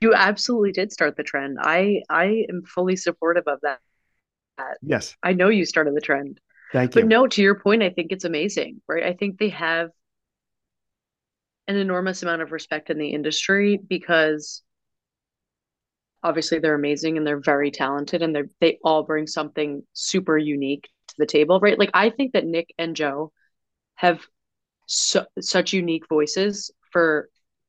You 0.00 0.14
absolutely 0.14 0.72
did 0.72 0.92
start 0.92 1.16
the 1.16 1.22
trend. 1.22 1.58
I 1.60 2.02
I 2.08 2.46
am 2.48 2.62
fully 2.62 2.96
supportive 2.96 3.44
of 3.46 3.58
that. 3.62 3.80
Yes. 4.80 5.16
I 5.22 5.32
know 5.32 5.48
you 5.48 5.64
started 5.64 5.94
the 5.94 6.00
trend. 6.00 6.40
Thank 6.72 6.94
you. 6.94 7.02
But 7.02 7.08
no, 7.08 7.26
to 7.26 7.42
your 7.42 7.56
point, 7.56 7.82
I 7.82 7.90
think 7.90 8.12
it's 8.12 8.24
amazing, 8.24 8.80
right? 8.88 9.02
I 9.02 9.12
think 9.12 9.38
they 9.38 9.50
have 9.50 9.90
an 11.68 11.76
enormous 11.76 12.22
amount 12.22 12.42
of 12.42 12.52
respect 12.52 12.90
in 12.90 12.98
the 12.98 13.08
industry 13.08 13.76
because 13.76 14.62
obviously 16.22 16.58
they're 16.58 16.74
amazing 16.74 17.16
and 17.16 17.26
they're 17.26 17.40
very 17.40 17.70
talented 17.70 18.22
and 18.22 18.34
they 18.34 18.42
they 18.60 18.78
all 18.84 19.02
bring 19.02 19.26
something 19.26 19.82
super 19.92 20.38
unique 20.38 20.88
to 21.12 21.16
the 21.18 21.26
table, 21.26 21.60
right? 21.60 21.78
Like 21.78 21.90
I 21.94 22.10
think 22.10 22.32
that 22.32 22.46
Nick 22.46 22.72
and 22.78 22.96
Joe 22.96 23.32
have 23.96 24.20
su 24.86 25.20
such 25.40 25.72
unique 25.72 26.08
voices 26.08 26.70
for 26.92 27.28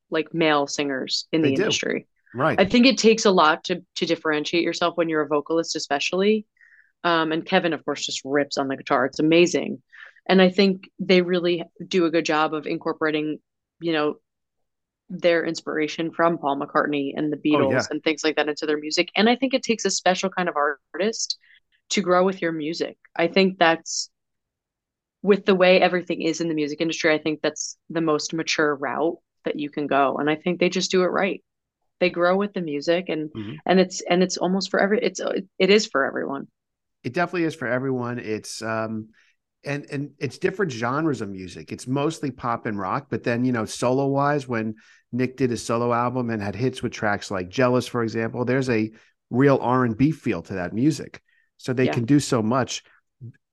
like 0.10 0.34
male 0.34 0.67
singers 0.67 1.27
in 1.32 1.41
They 1.41 1.51
the 1.51 1.56
do. 1.58 1.62
industry. 1.63 2.08
right. 2.36 2.60
I 2.60 2.65
think 2.65 2.86
it 2.86 2.97
takes 2.97 3.25
a 3.25 3.32
lot 3.32 3.63
to 3.65 3.84
to 3.95 4.06
differentiate 4.06 4.63
yourself 4.63 4.97
when 4.97 5.10
you're 5.10 5.21
a 5.23 5.27
vocalist, 5.27 5.75
especially. 5.75 6.45
Um, 7.03 7.32
and 7.34 7.45
Kevin, 7.45 7.73
of 7.73 7.84
course, 7.86 8.06
just 8.06 8.21
rips 8.23 8.58
on 8.58 8.67
the 8.69 8.77
guitar. 8.77 9.06
It's 9.06 9.19
amazing. 9.19 9.82
And 10.27 10.41
I 10.41 10.49
think 10.49 10.89
they 10.99 11.21
really 11.21 11.63
do 11.86 12.06
a 12.06 12.12
good 12.12 12.25
job 12.25 12.53
of 12.53 12.65
incorporating, 12.65 13.39
you 13.82 13.91
know, 13.91 14.15
their 15.10 15.45
inspiration 15.45 16.12
from 16.12 16.38
Paul 16.38 16.58
McCartney 16.60 17.13
and 17.15 17.32
the 17.32 17.38
Beatles 17.38 17.67
Oh, 17.67 17.71
yeah. 17.71 17.84
and 17.91 18.01
things 18.03 18.23
like 18.23 18.38
that 18.38 18.47
into 18.49 18.65
their 18.65 18.77
music. 18.79 19.10
And 19.15 19.29
I 19.29 19.36
think 19.36 19.53
it 19.53 19.63
takes 19.63 19.86
a 19.86 19.91
special 19.91 20.29
kind 20.29 20.47
of 20.49 20.56
artist 20.56 21.38
to 21.89 22.02
grow 22.02 22.24
with 22.24 22.41
your 22.41 22.52
music. 22.52 22.98
I 23.15 23.28
think 23.28 23.60
that's 23.60 24.10
with 25.22 25.46
the 25.46 25.56
way 25.56 25.80
everything 25.82 26.22
is 26.22 26.41
in 26.41 26.50
the 26.50 26.54
music 26.54 26.82
industry, 26.82 27.13
I 27.13 27.17
think 27.17 27.41
that's 27.41 27.78
the 27.89 28.02
most 28.02 28.34
mature 28.34 28.76
route 28.76 29.17
that 29.46 29.58
you 29.60 29.69
can 29.69 29.88
go. 29.88 30.17
And 30.17 30.30
I 30.30 30.36
think 30.36 30.60
they 30.60 30.69
just 30.69 30.91
do 30.91 31.04
it 31.04 31.08
right. 31.08 31.41
They 32.00 32.10
grow 32.10 32.36
with 32.36 32.54
the 32.54 32.62
music 32.62 33.06
and 33.08 33.30
Mhm. 33.36 33.58
and 33.65 33.80
it's 33.80 34.02
and 34.02 34.22
it's 34.22 34.38
almost 34.38 34.69
for 34.69 34.80
every 34.80 35.00
it's 35.00 35.22
it 35.58 35.69
is 35.69 35.88
for 35.88 36.06
everyone. 36.06 36.48
it 37.04 37.13
definitely 37.13 37.43
is 37.43 37.56
for 37.56 37.67
everyone. 37.67 38.19
It's 38.19 38.62
um 38.62 39.10
and 39.63 39.86
and 39.91 40.12
it's 40.19 40.38
different 40.38 40.72
genres 40.72 41.22
of 41.22 41.30
music. 41.30 41.72
It's 41.72 41.88
mostly 41.88 42.32
pop 42.32 42.65
and 42.65 42.78
rock, 42.78 43.08
but 43.10 43.24
then 43.24 43.46
you 43.46 43.52
know, 43.52 43.65
solo 43.65 44.08
wise, 44.08 44.48
when 44.48 44.76
Nick 45.12 45.38
did 45.38 45.50
his 45.52 45.63
solo 45.63 45.93
album 45.93 46.30
and 46.30 46.41
had 46.41 46.56
hits 46.56 46.84
with 46.84 46.91
tracks 46.91 47.32
like 47.32 47.50
"Jealous," 47.50 47.88
for 47.88 48.04
example, 48.04 48.43
there's 48.43 48.69
a 48.69 48.91
real 49.30 49.60
R 49.62 49.86
and 49.86 49.96
B 49.98 50.12
feel 50.12 50.41
to 50.43 50.56
that 50.56 50.74
music. 50.74 51.22
So 51.63 51.71
they 51.71 51.86
Yeah. 51.86 51.93
can 51.93 52.04
do 52.04 52.19
so 52.19 52.43
much. 52.43 52.84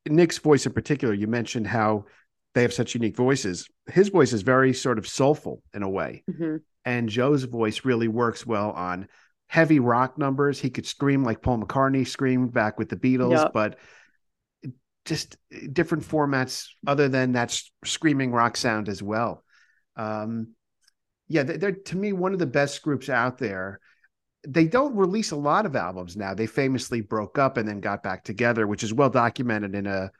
Nick's 0.08 0.38
voice 0.38 0.66
in 0.66 0.72
particular, 0.72 1.14
you 1.14 1.28
mentioned 1.28 1.68
how 1.68 2.06
they 2.54 2.62
have 2.62 2.72
such 2.72 2.94
unique 2.94 3.16
voices. 3.16 3.68
His 3.86 4.08
voice 4.08 4.32
is 4.32 4.42
very 4.42 4.72
sort 4.74 4.98
of 4.98 5.06
soulful 5.06 5.62
in 5.72 5.84
a 5.84 5.88
way 5.88 6.24
Mhm. 6.28 6.62
and 6.84 7.08
Joe's 7.08 7.44
voice 7.44 7.84
really 7.84 8.08
works 8.08 8.44
well 8.44 8.72
on 8.72 9.06
heavy 9.46 9.78
rock 9.78 10.18
numbers. 10.18 10.58
He 10.58 10.70
could 10.70 10.86
scream 10.86 11.22
like 11.22 11.40
Paul 11.40 11.60
McCartney 11.62 12.04
screamed 12.04 12.52
back 12.52 12.78
with 12.78 12.88
the 12.88 12.96
Beatles, 12.96 13.42
Yep. 13.44 13.52
but 13.54 13.78
just 15.04 15.36
different 15.72 16.02
formats 16.04 16.68
other 16.86 17.08
than 17.08 17.32
that 17.32 17.56
screaming 17.84 18.32
rock 18.32 18.56
sound 18.56 18.88
as 18.88 19.00
well. 19.02 19.44
Um, 19.94 20.56
yeah, 21.28 21.44
they- 21.44 21.58
they're 21.58 21.72
to 21.72 21.96
me 21.96 22.12
one 22.12 22.32
of 22.32 22.40
the 22.40 22.46
best 22.46 22.82
groups 22.82 23.08
out 23.08 23.38
there. 23.38 23.78
They 24.46 24.66
don't 24.66 24.96
release 24.96 25.32
a 25.32 25.36
lot 25.36 25.66
of 25.66 25.76
albums 25.76 26.16
now. 26.16 26.34
They 26.34 26.46
famously 26.46 27.00
broke 27.02 27.38
up 27.38 27.56
and 27.56 27.68
then 27.68 27.80
got 27.80 28.02
back 28.02 28.24
together, 28.24 28.66
which 28.66 28.82
is 28.82 28.92
well 28.92 29.10
documented 29.10 29.74
in 29.74 29.86
a 29.86 30.10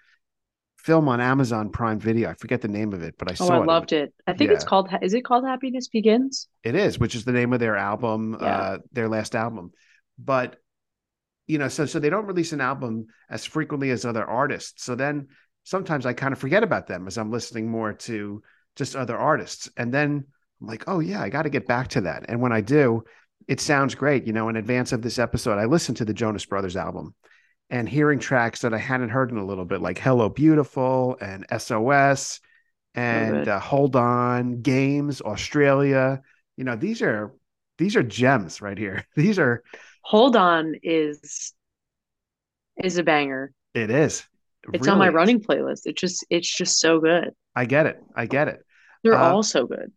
film 0.78 1.08
on 1.08 1.20
Amazon 1.20 1.70
Prime 1.70 1.98
Video. 1.98 2.30
I 2.30 2.34
forget 2.34 2.60
the 2.60 2.68
name 2.68 2.92
of 2.92 3.02
it, 3.02 3.14
but 3.18 3.30
I 3.30 3.34
saw 3.34 3.46
it. 3.46 3.50
Oh, 3.50 3.60
I 3.60 3.62
it. 3.62 3.66
loved 3.66 3.92
it. 3.92 4.14
I 4.26 4.32
think 4.32 4.50
it's 4.50 4.64
called 4.64 4.88
is 5.02 5.14
it 5.14 5.24
called 5.24 5.44
Happiness 5.46 5.88
Begins? 5.88 6.48
It 6.64 6.74
is, 6.74 6.98
which 6.98 7.14
is 7.14 7.24
the 7.24 7.32
name 7.32 7.52
of 7.52 7.60
their 7.60 7.76
album, 7.76 8.36
Yeah. 8.40 8.46
uh, 8.46 8.78
their 8.92 9.08
last 9.08 9.34
album. 9.34 9.72
But 10.18 10.56
you 11.46 11.58
know, 11.58 11.68
so 11.68 11.86
so 11.86 11.98
they 11.98 12.10
don't 12.10 12.26
release 12.26 12.52
an 12.52 12.60
album 12.60 13.06
as 13.28 13.44
frequently 13.44 13.90
as 13.90 14.04
other 14.04 14.24
artists. 14.24 14.84
So 14.84 14.94
then 14.94 15.28
sometimes 15.64 16.06
I 16.06 16.12
kind 16.12 16.32
of 16.32 16.38
forget 16.38 16.62
about 16.62 16.86
them 16.86 17.06
as 17.06 17.18
I'm 17.18 17.30
listening 17.30 17.70
more 17.70 17.92
to 17.92 18.42
just 18.76 18.96
other 18.96 19.16
artists. 19.18 19.68
And 19.76 19.92
then 19.92 20.24
I'm 20.60 20.66
like, 20.66 20.84
oh 20.86 21.00
yeah, 21.00 21.20
I 21.20 21.28
got 21.28 21.42
to 21.42 21.50
get 21.50 21.66
back 21.66 21.88
to 21.88 22.02
that. 22.02 22.26
And 22.28 22.40
when 22.40 22.52
I 22.52 22.60
do, 22.60 23.04
it 23.48 23.60
sounds 23.60 23.94
great. 23.94 24.26
You 24.26 24.32
know, 24.32 24.48
in 24.48 24.56
advance 24.56 24.92
of 24.92 25.02
this 25.02 25.18
episode, 25.18 25.58
I 25.58 25.64
listened 25.66 25.96
to 25.98 26.04
the 26.04 26.14
Jonas 26.14 26.44
Brothers 26.46 26.76
album 26.76 27.14
and 27.68 27.88
hearing 27.88 28.18
tracks 28.18 28.60
that 28.62 28.74
I 28.74 28.78
hadn't 28.78 29.10
heard 29.10 29.30
in 29.30 29.38
a 29.38 29.44
little 29.46 29.64
bit, 29.64 29.80
like 29.80 29.98
Hello 29.98 30.28
Beautiful 30.28 31.16
and 31.20 31.46
SOS 31.50 32.40
and 32.94 33.46
uh, 33.48 33.60
Hold 33.60 33.96
On, 33.96 34.62
Games, 34.62 35.20
Australia. 35.20 36.22
You 36.56 36.64
know, 36.64 36.76
these 36.76 37.02
are 37.02 37.32
these 37.78 37.96
are 37.96 38.02
gems 38.02 38.60
right 38.60 38.76
here. 38.78 39.06
These 39.16 39.38
are 39.38 39.62
Hold 40.02 40.36
on 40.36 40.74
is 40.82 41.54
is 42.82 42.98
a 42.98 43.02
banger. 43.02 43.52
it 43.74 43.90
is. 43.90 44.26
It 44.72 44.74
It's 44.74 44.88
on 44.88 44.98
my 44.98 45.08
is. 45.08 45.14
running 45.14 45.40
playlist. 45.40 45.86
It 45.86 45.96
just 45.96 46.24
it's 46.30 46.52
just 46.54 46.80
so 46.80 47.00
good. 47.00 47.30
I 47.54 47.64
get 47.64 47.86
it. 47.86 48.02
I 48.14 48.26
get 48.26 48.48
it. 48.48 48.60
They're 49.02 49.14
Uh, 49.14 49.32
all 49.32 49.42
so 49.42 49.66
good. 49.66 49.92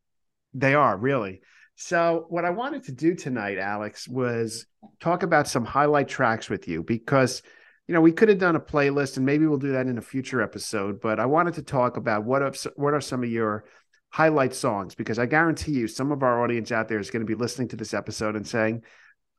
They 0.53 0.75
are 0.75 0.95
really. 0.95 1.41
So, 1.75 2.25
what 2.29 2.45
I 2.45 2.51
wanted 2.51 2.83
to 2.83 2.91
do 2.91 3.15
tonight, 3.15 3.57
Alex, 3.57 4.07
was 4.07 4.65
talk 4.99 5.23
about 5.23 5.47
some 5.47 5.65
highlight 5.65 6.07
tracks 6.07 6.49
with 6.49 6.67
you 6.67 6.83
because, 6.83 7.41
you 7.87 7.93
know, 7.93 8.01
we 8.01 8.11
could 8.11 8.29
have 8.29 8.37
done 8.37 8.55
a 8.55 8.59
playlist 8.59 9.17
and 9.17 9.25
maybe 9.25 9.47
we'll 9.47 9.57
do 9.57 9.71
that 9.71 9.87
in 9.87 9.97
a 9.97 10.01
future 10.01 10.41
episode. 10.41 11.01
But 11.01 11.19
I 11.19 11.25
wanted 11.25 11.55
to 11.55 11.63
talk 11.63 11.97
about 11.97 12.25
what 12.25 12.41
are, 12.41 12.53
what 12.75 12.93
are 12.93 13.01
some 13.01 13.23
of 13.23 13.29
your 13.29 13.65
highlight 14.09 14.53
songs 14.53 14.93
because 14.93 15.17
I 15.17 15.25
guarantee 15.25 15.71
you 15.71 15.87
some 15.87 16.11
of 16.11 16.21
our 16.21 16.43
audience 16.43 16.71
out 16.71 16.87
there 16.87 16.99
is 16.99 17.09
going 17.09 17.25
to 17.25 17.35
be 17.35 17.39
listening 17.39 17.69
to 17.69 17.75
this 17.75 17.95
episode 17.95 18.35
and 18.35 18.47
saying, 18.47 18.83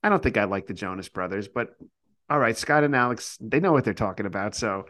I 0.03 0.09
don't 0.09 0.23
think 0.23 0.37
I 0.37 0.45
like 0.45 0.67
the 0.67 0.75
Jonas 0.75 1.09
Brothers, 1.09 1.47
but 1.47 1.77
all 2.29 2.39
right, 2.39 2.59
Scott 2.59 2.85
and 2.85 2.97
Alex, 2.97 3.39
they 3.41 3.61
know 3.61 3.73
what 3.73 3.85
they're 3.85 3.95
talking 3.95 4.27
about. 4.27 4.55
So, 4.55 4.87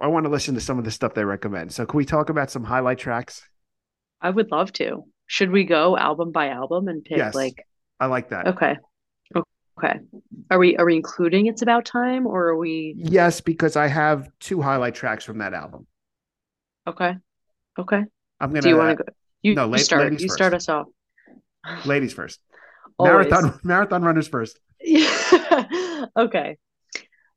I 0.00 0.08
want 0.08 0.24
to 0.24 0.30
listen 0.30 0.54
to 0.54 0.60
some 0.60 0.78
of 0.78 0.84
the 0.84 0.90
stuff 0.90 1.14
they 1.14 1.24
recommend. 1.24 1.72
So, 1.72 1.86
can 1.86 1.96
we 1.96 2.04
talk 2.04 2.28
about 2.28 2.50
some 2.50 2.64
highlight 2.64 2.98
tracks? 2.98 3.48
I 4.20 4.30
would 4.30 4.50
love 4.50 4.72
to. 4.74 5.04
Should 5.26 5.50
we 5.50 5.64
go 5.64 5.96
album 5.96 6.32
by 6.32 6.48
album 6.48 6.88
and 6.88 7.04
pick 7.04 7.18
Yes. 7.18 7.34
like 7.34 7.66
I 8.00 8.06
like 8.06 8.30
that. 8.30 8.48
okay. 8.48 8.76
Okay. 9.76 9.98
Are 10.52 10.58
we 10.58 10.76
are 10.76 10.86
we 10.86 10.94
including 10.94 11.46
It's 11.46 11.62
About 11.62 11.84
Time 11.84 12.26
or 12.28 12.46
are 12.48 12.56
we 12.56 12.94
Yes, 12.96 13.40
because 13.40 13.74
I 13.76 13.88
have 13.88 14.28
two 14.38 14.62
highlight 14.62 14.94
tracks 14.94 15.24
from 15.24 15.38
that 15.38 15.52
album. 15.52 15.86
okay? 16.86 17.14
Okay. 17.78 18.04
I'm 18.40 18.50
gonna 18.50 18.60
Do 18.62 18.68
you 18.68 18.76
want 18.76 18.98
to 18.98 19.04
go? 19.04 19.12
You, 19.42 19.54
no, 19.56 19.64
you 19.64 19.70
la- 19.72 19.76
start. 19.78 20.12
You 20.12 20.18
first. 20.28 20.34
start 20.34 20.54
us 20.54 20.68
off. 20.68 20.86
ladies 21.84 22.12
first. 22.12 22.40
Always. 22.98 23.28
Marathon 23.30 23.58
marathon 23.64 24.02
runners 24.02 24.28
first. 24.28 24.60
Yeah. 24.80 26.06
okay. 26.16 26.56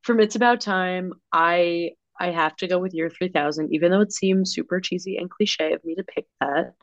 From 0.03 0.19
It's 0.19 0.35
About 0.35 0.61
Time, 0.61 1.13
I 1.31 1.91
I 2.19 2.27
have 2.31 2.55
to 2.57 2.67
go 2.67 2.77
with 2.79 2.93
Year 2.93 3.09
3000, 3.09 3.73
even 3.73 3.89
though 3.91 4.01
it 4.01 4.11
seems 4.13 4.53
super 4.53 4.79
cheesy 4.79 5.17
and 5.17 5.29
cliche 5.29 5.73
of 5.73 5.83
me 5.83 5.95
to 5.95 6.03
pick 6.03 6.25
that. 6.39 6.73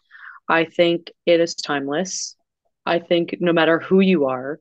I 0.49 0.65
think 0.65 1.11
it 1.27 1.41
is 1.41 1.55
timeless. 1.55 2.37
I 2.87 2.99
think 2.99 3.37
no 3.41 3.53
matter 3.53 3.79
who 3.81 4.01
you 4.01 4.27
are, 4.27 4.61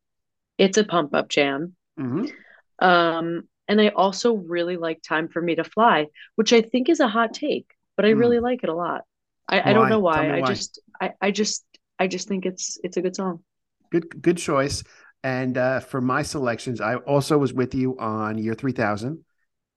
it's 0.57 0.77
a 0.77 0.83
pump 0.85 1.15
up 1.15 1.29
jam. 1.29 1.75
Mhm. 1.97 2.33
Um, 2.79 3.47
and 3.67 3.79
I 3.79 3.89
also 3.89 4.33
really 4.33 4.77
like 4.77 5.01
Time 5.01 5.29
for 5.29 5.41
Me 5.41 5.55
to 5.55 5.63
Fly, 5.63 6.07
which 6.35 6.53
I 6.53 6.61
think 6.61 6.89
is 6.89 6.99
a 6.99 7.07
hot 7.07 7.33
take, 7.33 7.67
but 7.95 8.05
I 8.05 8.09
Hmm. 8.09 8.09
really 8.09 8.39
like 8.39 8.63
it 8.63 8.69
a 8.69 8.73
lot. 8.75 9.03
I, 9.47 9.69
I 9.69 9.73
don't 9.73 9.87
know 9.87 9.99
why. 9.99 10.29
I 10.31 10.41
why. 10.41 10.41
just 10.41 10.81
I, 11.01 11.13
I 11.21 11.31
just 11.31 11.63
I 11.99 12.07
just 12.07 12.27
think 12.27 12.45
it's 12.45 12.77
it's 12.83 12.97
a 12.97 13.01
good 13.01 13.15
song. 13.15 13.43
Good 13.91 14.21
good 14.21 14.37
choice. 14.37 14.83
And 15.23 15.57
uh, 15.57 15.79
for 15.79 16.01
my 16.01 16.21
selections, 16.23 16.81
I 16.81 16.95
also 16.95 17.37
was 17.37 17.53
with 17.53 17.73
you 17.75 17.97
on 17.97 18.37
Year 18.37 18.55
3000, 18.55 19.23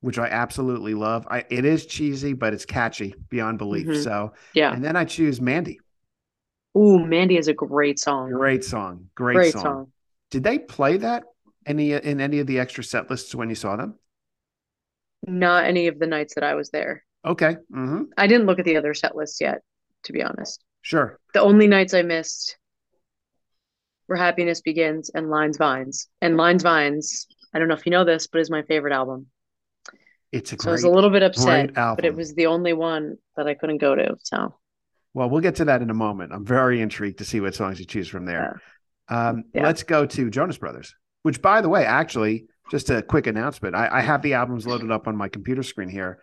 which 0.01 0.19
I 0.19 0.27
absolutely 0.27 0.95
love. 0.95 1.27
I 1.31 1.45
it 1.51 1.64
is 1.64 1.87
cheesy, 1.87 2.33
but 2.33 2.53
it's 2.53 2.64
catchy 2.66 3.14
beyond 3.29 3.59
belief. 3.59 3.95
Mhm. 3.95 3.95
So, 3.95 4.33
Yeah. 4.55 4.71
and 4.71 4.83
then 4.83 4.97
I 4.97 5.05
choose 5.05 5.40
Mandy. 5.40 5.83
Ooh, 6.77 6.99
Mandy 6.99 7.37
is 7.37 7.49
a 7.49 7.55
great 7.55 7.99
song. 7.99 8.31
Great 8.31 8.65
song. 8.65 9.09
Great, 9.15 9.37
Great 9.37 9.53
song. 9.53 9.62
song. 9.62 9.93
Did 10.31 10.45
they 10.45 10.59
play 10.59 10.99
that 10.99 11.25
any 11.65 11.93
in 11.93 12.21
any 12.21 12.41
of 12.41 12.47
the 12.47 12.59
extra 12.59 12.85
set 12.85 13.11
lists 13.11 13.35
when 13.35 13.49
you 13.49 13.55
saw 13.55 13.77
them? 13.77 13.95
Not 15.27 15.65
any 15.65 15.89
of 15.89 15.99
the 15.99 16.07
nights 16.07 16.35
that 16.35 16.45
I 16.45 16.55
was 16.55 16.71
there. 16.71 17.05
Okay. 17.25 17.57
hmm 17.73 18.05
I 18.17 18.27
didn't 18.27 18.47
look 18.47 18.59
at 18.59 18.65
the 18.65 18.77
other 18.77 18.95
set 18.95 19.17
lists 19.17 19.41
yet, 19.41 19.62
to 20.05 20.12
be 20.12 20.23
honest. 20.23 20.62
Sure. 20.83 21.19
The 21.35 21.41
only 21.41 21.67
nights 21.67 21.95
I 21.95 22.03
missed 22.03 22.57
were 24.09 24.17
Happiness 24.17 24.61
Begins 24.61 25.11
and 25.11 25.31
Lines 25.31 25.57
Vines. 25.57 26.09
And 26.21 26.37
Lines 26.37 26.62
Vines, 26.62 27.27
I 27.53 27.59
don't 27.59 27.69
know 27.69 27.75
if 27.75 27.87
you 27.87 27.91
know 27.91 28.05
this, 28.05 28.27
but 28.27 28.41
is 28.41 28.51
my 28.51 28.62
favorite 28.62 28.93
album. 28.93 29.27
It's 30.33 30.53
a 30.53 30.59
So 30.61 30.69
I 30.69 30.73
was 30.73 30.85
a 30.85 30.91
little 30.91 31.11
bit 31.11 31.23
upset, 31.23 31.73
but 31.75 32.05
it 32.05 32.15
was 32.15 32.35
the 32.35 32.47
only 32.47 32.73
one 32.73 33.17
that 33.37 33.47
I 33.49 33.55
couldn't 33.55 33.79
go 33.79 33.95
to. 33.95 34.17
So 34.23 34.55
Well, 35.16 35.31
we'll 35.31 35.40
get 35.40 35.55
to 35.57 35.64
that 35.64 35.81
in 35.81 35.88
a 35.88 35.94
moment. 35.94 36.31
I'm 36.35 36.44
very 36.44 36.83
intrigued 36.83 37.16
to 37.18 37.24
see 37.24 37.40
what 37.40 37.55
songs 37.55 37.81
you 37.81 37.87
choose 37.87 38.07
from 38.07 38.26
there. 38.26 38.61
Um, 39.09 39.44
Yeah. 39.55 39.62
Let's 39.62 39.83
go 39.83 40.05
to 40.05 40.29
Jonas 40.29 40.59
Brothers, 40.59 40.94
which, 41.22 41.40
by 41.40 41.62
the 41.62 41.70
way, 41.70 41.87
actually, 41.87 42.48
just 42.70 42.90
a 42.90 43.00
quick 43.00 43.26
announcement. 43.26 43.74
I, 43.74 43.88
I 43.90 44.00
have 44.02 44.20
the 44.20 44.35
albums 44.35 44.66
loaded 44.66 44.90
up 44.90 45.09
on 45.09 45.16
my 45.16 45.29
computer 45.29 45.62
screen 45.62 45.88
here. 45.88 46.18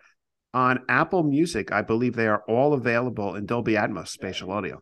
On 0.52 0.78
Apple 0.88 1.24
Music, 1.24 1.72
I 1.72 1.82
believe 1.82 2.14
they 2.14 2.28
are 2.28 2.44
all 2.46 2.72
available 2.72 3.34
in 3.34 3.46
Dolby 3.46 3.72
Atmos 3.72 4.06
spatial 4.10 4.52
audio. 4.52 4.80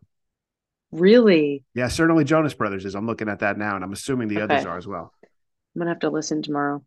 really, 0.91 1.63
Yeah, 1.73 1.87
certainly 1.87 2.23
Jonas 2.23 2.53
Brothers 2.53 2.85
is. 2.85 2.93
I'm 2.93 3.07
looking 3.07 3.29
at 3.29 3.39
that 3.39 3.57
now, 3.57 3.73
and 3.75 3.83
I'm 3.83 3.93
assuming 3.93 4.27
the 4.27 4.41
others 4.41 4.63
are 4.63 4.77
as 4.77 4.85
well. 4.85 5.11
I'm 5.23 5.79
gonna 5.79 5.89
have 5.89 6.01
to 6.01 6.11
listen 6.11 6.43
tomorrow. 6.43 6.83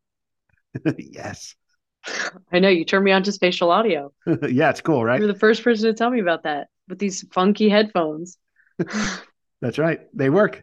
yes. 0.97 1.57
I 2.53 2.61
know 2.61 2.69
you 2.69 2.85
turned 2.85 3.05
me 3.05 3.11
on 3.11 3.25
to 3.25 3.33
spatial 3.33 3.73
audio. 3.73 4.13
yeah, 4.49 4.71
it's 4.71 4.81
cool, 4.81 5.05
right? 5.05 5.19
You're 5.19 5.27
the 5.33 5.41
first 5.41 5.65
person 5.65 5.87
to 5.87 5.93
tell 5.93 6.11
me 6.11 6.21
about 6.21 6.45
that 6.45 6.69
with 6.89 6.99
these 6.99 7.27
funky 7.33 7.69
headphones. 7.69 8.39
That's 9.61 9.79
right. 9.79 10.01
They 10.15 10.31
work. 10.31 10.63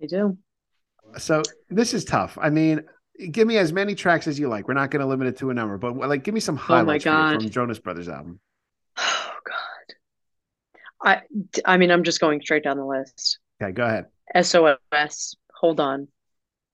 They 0.00 0.06
do. 0.06 0.38
So 1.16 1.42
this 1.70 1.94
is 1.94 2.04
tough. 2.04 2.36
I 2.40 2.50
mean, 2.50 2.82
give 3.30 3.46
me 3.46 3.56
as 3.56 3.72
many 3.72 3.94
tracks 3.94 4.26
as 4.26 4.38
you 4.38 4.48
like. 4.48 4.68
We're 4.68 4.74
not 4.74 4.90
going 4.90 5.00
to 5.00 5.06
limit 5.06 5.28
it 5.28 5.38
to 5.38 5.50
a 5.50 5.54
number, 5.54 5.78
but 5.78 5.96
like, 5.96 6.22
give 6.24 6.34
me 6.34 6.40
some 6.40 6.56
Oh 6.56 6.58
highlights 6.58 7.04
you 7.04 7.10
God. 7.10 7.40
from 7.40 7.50
Jonas 7.50 7.78
Brothers 7.78 8.08
album. 8.08 8.40
Oh 8.96 9.32
God. 9.46 9.94
I 11.02 11.22
I 11.64 11.76
mean, 11.76 11.90
I'm 11.90 12.04
just 12.04 12.20
going 12.20 12.40
straight 12.40 12.64
down 12.64 12.76
the 12.76 12.84
list. 12.84 13.38
Okay, 13.62 13.72
go 13.72 13.84
ahead. 13.84 14.06
SOS. 14.44 15.36
Hold 15.54 15.80
on. 15.80 16.08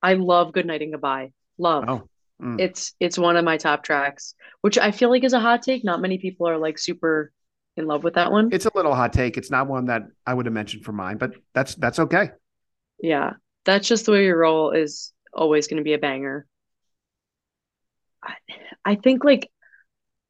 I 0.02 0.14
love 0.14 0.52
Good 0.52 0.66
Night 0.66 0.82
and 0.82 0.92
Goodbye. 0.92 1.32
Love. 1.56 1.84
Oh, 1.88 2.08
mm. 2.42 2.60
It's 2.60 2.94
it's 3.00 3.18
one 3.18 3.36
of 3.36 3.44
my 3.44 3.56
top 3.56 3.84
tracks, 3.84 4.34
which 4.60 4.76
I 4.76 4.90
feel 4.90 5.08
like 5.10 5.24
is 5.24 5.32
a 5.32 5.40
hot 5.40 5.62
take. 5.62 5.84
Not 5.84 6.00
many 6.00 6.18
people 6.18 6.48
are 6.48 6.58
like 6.58 6.78
super 6.78 7.32
in 7.76 7.86
love 7.86 8.04
with 8.04 8.14
that 8.14 8.30
one. 8.30 8.50
it's 8.52 8.66
a 8.66 8.70
little 8.74 8.94
hot 8.94 9.12
take. 9.12 9.36
It's 9.36 9.50
not 9.50 9.66
one 9.66 9.86
that 9.86 10.02
I 10.26 10.34
would 10.34 10.46
have 10.46 10.52
mentioned 10.52 10.84
for 10.84 10.92
mine, 10.92 11.18
but 11.18 11.32
that's 11.54 11.74
that's 11.74 11.98
okay. 11.98 12.30
Yeah. 13.00 13.32
That's 13.64 13.88
just 13.88 14.06
the 14.06 14.12
way 14.12 14.24
your 14.24 14.38
roll 14.38 14.70
is 14.70 15.12
always 15.32 15.66
going 15.66 15.78
to 15.78 15.84
be 15.84 15.94
a 15.94 15.98
banger. 15.98 16.46
I, 18.22 18.34
I 18.84 18.94
think 18.94 19.24
like 19.24 19.50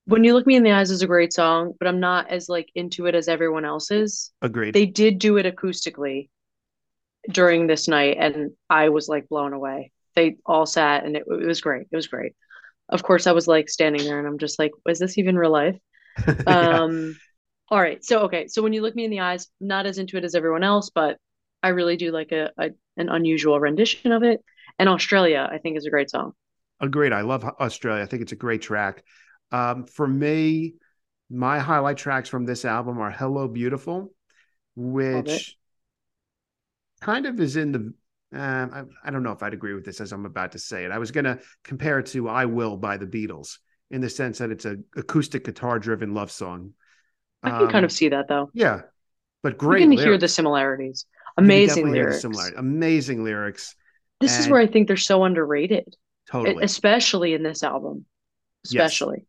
when 0.07 0.25
you 0.25 0.35
look 0.35 0.47
me 0.47 0.57
in 0.57 0.63
the 0.63 0.73
eyes 0.73 0.91
is 0.91 1.03
a 1.03 1.07
great 1.07 1.33
song, 1.33 1.73
but 1.79 1.89
I'm 1.89 2.01
not 2.01 2.31
as 2.31 2.49
like 2.49 2.69
into 2.75 3.07
it 3.07 3.15
as 3.15 3.29
everyone 3.29 3.65
else 3.65 3.91
is. 3.91 4.33
Agreed. 4.43 4.75
They 4.75 4.87
did 4.87 5.19
do 5.19 5.37
it 5.37 5.47
acoustically 5.47 6.29
during 7.31 7.67
this 7.67 7.89
night, 7.89 8.17
and 8.21 8.51
I 8.69 8.91
was 8.91 9.09
like 9.09 9.29
blown 9.29 9.53
away. 9.53 9.93
They 10.15 10.37
all 10.47 10.67
sat, 10.67 11.05
and 11.05 11.17
it, 11.17 11.25
it 11.27 11.47
was 11.47 11.61
great. 11.61 11.87
It 11.91 11.97
was 11.97 12.07
great. 12.07 12.35
Of 12.89 13.03
course, 13.03 13.27
I 13.27 13.33
was 13.33 13.49
like 13.49 13.69
standing 13.69 14.05
there, 14.05 14.19
and 14.19 14.29
I'm 14.29 14.39
just 14.39 14.59
like, 14.59 14.73
"Was 14.85 14.99
this 14.99 15.19
even 15.19 15.37
real 15.37 15.51
life?" 15.51 15.77
Yeah. 16.47 16.81
Um, 16.83 17.17
all 17.69 17.81
right. 17.81 18.05
So 18.05 18.21
okay. 18.21 18.47
So 18.49 18.63
when 18.63 18.73
you 18.73 18.83
look 18.83 18.95
me 18.95 19.05
in 19.05 19.11
the 19.11 19.21
eyes, 19.21 19.49
not 19.61 19.87
as 19.87 19.99
into 19.99 20.17
it 20.17 20.25
as 20.25 20.35
everyone 20.35 20.63
else, 20.63 20.91
but 20.95 21.19
I 21.63 21.69
really 21.69 21.97
do 21.97 22.13
like 22.13 22.33
a, 22.33 22.51
a 22.59 22.71
an 22.97 23.09
unusual 23.09 23.59
rendition 23.59 24.13
of 24.13 24.23
it. 24.23 24.45
And 24.79 24.89
Australia, 24.89 25.49
I 25.51 25.59
think, 25.59 25.77
is 25.77 25.87
a 25.87 25.91
great 25.91 26.11
song. 26.11 26.33
Agreed. 26.81 27.13
I 27.13 27.23
love 27.23 27.45
Australia. 27.45 28.03
I 28.03 28.07
think 28.07 28.23
it's 28.23 28.33
a 28.33 28.37
great 28.37 28.61
track. 28.61 29.05
Um, 29.53 29.85
for 29.85 30.07
me, 30.07 30.75
my 31.31 31.59
highlight 31.59 31.97
tracks 31.97 32.29
from 32.29 32.45
this 32.45 32.65
album 32.65 32.99
are 32.99 33.11
"Hello 33.11 33.49
Beautiful," 33.49 34.13
which 34.75 35.57
kind 37.01 37.27
of 37.27 37.41
is 37.41 37.57
in 37.57 37.73
the. 37.73 37.95
Um, 38.37 38.71
I, 39.05 39.09
I 39.09 39.11
don't 39.13 39.23
know 39.23 39.31
if 39.33 39.43
I'd 39.45 39.55
agree 39.55 39.75
with 39.75 39.85
this 39.85 40.01
as 40.01 40.13
I'm 40.13 40.27
about 40.27 40.53
to 40.53 40.59
say 40.59 40.85
it. 40.85 40.91
I 40.91 40.99
was 40.99 41.13
going 41.13 41.25
to 41.25 41.39
compare 41.63 42.01
it 42.01 42.07
to 42.07 42.29
"I 42.29 42.47
Will" 42.47 42.77
by 42.77 42.97
the 42.97 43.07
Beatles 43.07 43.59
in 43.91 44.01
the 44.01 44.11
sense 44.11 44.39
that 44.39 44.51
it's 44.51 44.65
an 44.65 44.85
acoustic 44.97 45.45
guitar-driven 45.45 46.15
love 46.15 46.33
song. 46.33 46.73
I 47.45 47.51
can 47.51 47.67
kind 47.69 47.77
Um, 47.77 47.85
of 47.85 47.93
see 47.93 48.09
that 48.09 48.27
though. 48.29 48.51
yeah, 48.55 48.83
but 49.43 49.59
great. 49.59 49.83
You 49.83 49.89
can 49.91 49.99
hear 49.99 50.19
the 50.19 50.29
similarities. 50.29 51.07
Amazing 51.37 51.91
lyrics. 51.91 52.21
similarity. 52.23 52.57
Amazing 52.57 53.25
lyrics. 53.25 53.75
This 54.21 54.39
is 54.39 54.49
where 54.49 54.61
I 54.61 54.67
think 54.67 54.89
they're 54.89 54.97
so 54.97 55.25
underrated, 55.25 55.97
Totally. 56.31 56.65
especially 56.65 57.35
in 57.35 57.43
this 57.43 57.63
album. 57.63 58.07
Especially. 58.65 59.27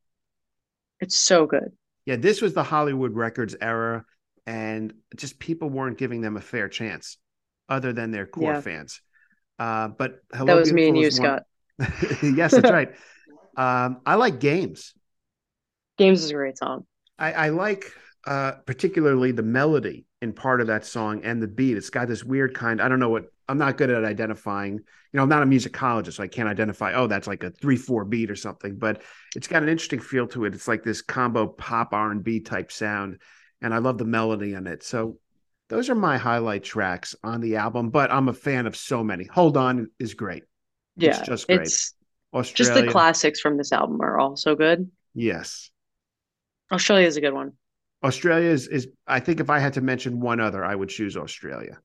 It's 1.02 1.18
so 1.18 1.46
good. 1.46 1.74
Yeah, 2.06 2.16
this 2.16 2.42
was 2.42 2.54
the 2.54 2.64
Hollywood 2.64 3.14
Records 3.16 3.56
era, 3.60 4.06
and 4.46 4.94
just 5.16 5.40
people 5.40 5.70
weren't 5.70 5.98
giving 5.98 6.22
them 6.22 6.38
a 6.38 6.42
fair 6.42 6.70
chance, 6.70 7.18
other 7.68 7.92
than 7.92 8.12
their 8.12 8.26
core 8.28 8.54
Yeah. 8.54 8.62
fans. 8.62 9.02
Uh, 9.60 9.90
but 9.90 10.20
Hello 10.32 10.46
That 10.46 10.60
was 10.60 10.72
me 10.72 10.88
and 10.88 10.96
you, 10.98 11.04
one- 11.04 11.12
Scott. 11.12 11.44
yes, 12.24 12.52
that's 12.52 12.72
right. 12.72 12.94
Um, 13.58 14.02
I 14.06 14.16
like 14.16 14.42
games. 14.42 14.94
Games 15.98 16.22
is 16.26 16.30
a 16.30 16.34
great 16.34 16.58
song. 16.58 16.86
I, 17.18 17.32
I 17.32 17.50
like 17.50 17.90
uh, 18.26 18.54
particularly 18.66 19.32
the 19.32 19.44
melody 19.44 20.06
in 20.22 20.34
part 20.34 20.62
of 20.62 20.68
that 20.68 20.86
song 20.86 21.22
and 21.24 21.42
the 21.42 21.48
beat. 21.48 21.78
It's 21.78 21.90
got 21.90 22.08
this 22.08 22.24
weird 22.24 22.54
kind. 22.56 22.82
I 22.82 22.88
don't 22.90 23.00
know 23.00 23.10
what. 23.10 23.26
I'm 23.48 23.60
not 23.60 23.78
good 23.78 23.92
at 23.92 24.04
identifying. 24.04 24.74
You 24.74 25.18
know, 25.18 25.24
I'm 25.24 25.30
not 25.30 25.44
a 25.44 25.46
musicologist, 25.46 26.14
so 26.14 26.24
I 26.24 26.28
can't 26.28 26.50
identify. 26.50 26.94
Oh, 26.94 27.08
that's 27.08 27.28
like 27.28 27.44
a 27.44 27.52
three 27.52 27.76
four 27.78 28.04
beat 28.06 28.32
or 28.32 28.36
something. 28.36 28.78
But 28.78 29.04
it's 29.36 29.48
got 29.48 29.64
an 29.64 29.70
interesting 29.70 30.00
feel 30.00 30.28
to 30.30 30.46
it. 30.46 30.56
It's 30.56 30.68
like 30.68 30.84
this 30.84 31.02
combo 31.02 31.48
pop 31.48 31.94
R 31.94 32.12
and 32.12 32.24
B 32.24 32.40
type 32.40 32.72
sound, 32.72 33.20
and 33.62 33.74
I 33.74 33.78
love 33.78 33.98
the 34.00 34.06
melody 34.06 34.54
in 34.54 34.66
it. 34.68 34.84
So 34.84 35.20
Those 35.70 35.90
are 35.90 35.96
my 35.96 36.18
highlight 36.18 36.64
tracks 36.64 37.16
on 37.24 37.42
the 37.42 37.56
album, 37.58 37.90
but 37.90 38.12
I'm 38.12 38.30
a 38.30 38.34
fan 38.34 38.68
of 38.68 38.76
so 38.76 39.04
many. 39.04 39.26
Hold 39.26 39.58
on 39.58 39.90
is 40.00 40.14
great. 40.14 40.44
Yeah, 40.96 41.18
it's 41.20 41.28
just 41.28 41.48
great. 41.48 41.62
It's 41.62 41.94
Australia, 42.34 42.74
just 42.74 42.86
the 42.86 42.92
classics 42.92 43.40
from 43.40 43.58
this 43.58 43.72
album 43.72 44.02
are 44.02 44.20
also 44.20 44.56
good. 44.56 44.92
yes. 45.14 45.72
Australia 46.72 47.08
is 47.08 47.18
a 47.18 47.22
good 47.22 47.34
one. 47.34 47.54
Australia 48.04 48.50
is, 48.50 48.68
is 48.68 48.88
I 49.08 49.20
think 49.20 49.40
if 49.40 49.50
I 49.50 49.60
had 49.60 49.74
to 49.74 49.82
mention 49.82 50.20
one 50.20 50.40
other, 50.40 50.64
I 50.64 50.76
would 50.76 50.90
choose 50.90 51.18
Australia. 51.18 51.80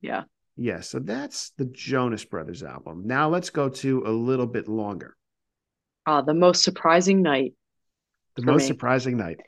Yeah. 0.00 0.24
Yeah, 0.56 0.80
so 0.80 0.98
that's 0.98 1.50
the 1.58 1.66
Jonas 1.66 2.24
Brothers 2.24 2.62
album. 2.62 3.02
Now 3.06 3.28
let's 3.28 3.50
go 3.50 3.68
to 3.68 4.04
a 4.06 4.10
little 4.10 4.46
bit 4.46 4.68
longer. 4.68 5.16
Uh, 6.06 6.22
the 6.22 6.34
most 6.34 6.62
surprising 6.62 7.20
night. 7.22 7.52
The 8.36 8.42
most 8.42 8.62
me. 8.62 8.68
surprising 8.68 9.16
night. 9.16 9.38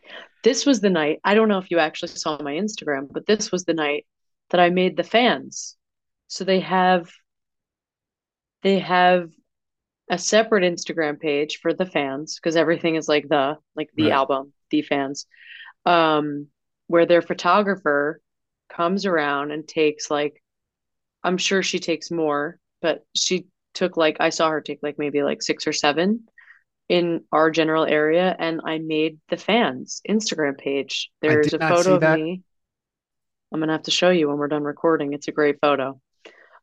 This 0.45 0.67
was 0.67 0.81
the 0.81 0.91
night. 0.91 1.19
I 1.25 1.35
don't 1.35 1.49
know 1.49 1.59
if 1.59 1.71
you 1.71 1.79
actually 1.79 2.09
saw 2.09 2.41
my 2.43 2.55
Instagram, 2.55 3.09
but 3.11 3.27
this 3.27 3.51
was 3.51 3.65
the 3.65 3.75
night 3.75 4.07
that 4.51 4.61
I 4.61 4.71
made 4.71 4.97
the 4.97 5.05
fans. 5.05 5.77
So 6.27 6.45
they 6.45 6.61
have 6.61 7.11
they 8.63 8.79
have 8.81 9.31
a 10.11 10.19
separate 10.19 10.65
Instagram 10.65 11.21
page 11.21 11.59
for 11.61 11.75
the 11.75 11.87
fans 11.87 12.37
because 12.37 12.57
everything 12.57 12.97
is 12.97 13.09
like 13.09 13.29
the 13.29 13.57
like 13.77 13.91
the 13.97 14.11
Right. 14.11 14.13
album, 14.13 14.53
the 14.71 14.83
fans. 14.83 15.27
Um 15.87 16.49
where 16.89 17.07
their 17.07 17.23
photographer 17.23 18.21
comes 18.71 19.07
around 19.07 19.51
and 19.53 19.67
takes 19.69 20.11
like 20.11 20.43
I'm 21.25 21.39
sure 21.39 21.63
she 21.63 21.79
takes 21.81 22.11
more, 22.11 22.59
but 22.83 23.07
she 23.15 23.47
took 23.75 23.97
like 23.97 24.19
I 24.21 24.31
saw 24.31 24.51
her 24.51 24.61
take 24.61 24.81
like 24.83 24.99
maybe 24.99 25.23
like 25.23 25.43
six 25.43 25.67
or 25.67 25.73
seven 25.73 26.29
in 26.89 27.25
our 27.33 27.51
general 27.51 27.85
area 27.87 28.35
and 28.39 28.61
I 28.65 28.79
made 28.79 29.21
the 29.31 29.37
fans 29.39 30.03
Instagram 30.09 30.59
page. 30.59 31.11
There's 31.23 31.55
a 31.55 31.61
photo 31.61 31.95
of 31.97 32.01
that. 32.03 32.23
me. 32.23 32.43
I'm 33.53 33.61
gonna 33.61 33.73
have 33.73 33.85
to 33.85 33.91
show 33.91 34.11
you 34.11 34.29
when 34.29 34.39
we're 34.39 34.49
done 34.49 34.65
recording. 34.65 35.13
It's 35.13 35.29
a 35.29 35.33
great 35.33 35.59
photo. 35.61 36.01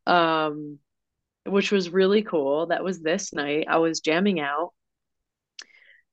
Um 0.08 0.80
which 1.46 1.72
was 1.72 1.90
really 1.90 2.22
cool. 2.24 2.68
That 2.68 2.84
was 2.84 3.02
this 3.02 3.34
night. 3.34 3.68
I 3.70 3.78
was 3.78 4.00
jamming 4.00 4.40
out. 4.40 4.72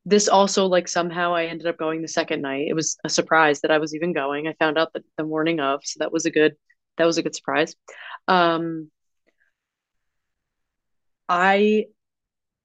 This 0.05 0.29
also 0.29 0.67
like 0.67 0.89
somehow 0.89 1.35
I 1.35 1.45
ended 1.47 1.67
up 1.67 1.79
going 1.79 2.03
the 2.03 2.09
second 2.09 2.43
night. 2.43 2.67
It 2.69 2.75
was 2.75 2.97
a 3.05 3.09
surprise 3.09 3.61
that 3.61 3.71
I 3.71 3.79
was 3.79 3.95
even 3.95 4.13
going. 4.13 4.49
I 4.49 4.55
found 4.55 4.77
out 4.77 4.93
the, 4.93 5.05
the 5.17 5.25
morning 5.25 5.61
of, 5.61 5.81
so 5.85 5.99
that 6.01 6.13
was 6.13 6.27
a 6.27 6.31
good 6.31 6.57
that 6.99 7.05
was 7.05 7.19
a 7.19 7.23
good 7.23 7.35
surprise. 7.37 7.75
Um 8.27 8.91
I 11.29 11.87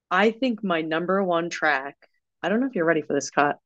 I 0.10 0.32
think 0.32 0.64
my 0.64 0.82
number 0.82 1.24
one 1.24 1.50
track, 1.50 1.96
I 2.42 2.50
don't 2.50 2.60
know 2.60 2.68
if 2.68 2.76
you're 2.76 2.86
ready 2.86 3.02
for 3.02 3.14
this, 3.14 3.28
Scott. 3.28 3.58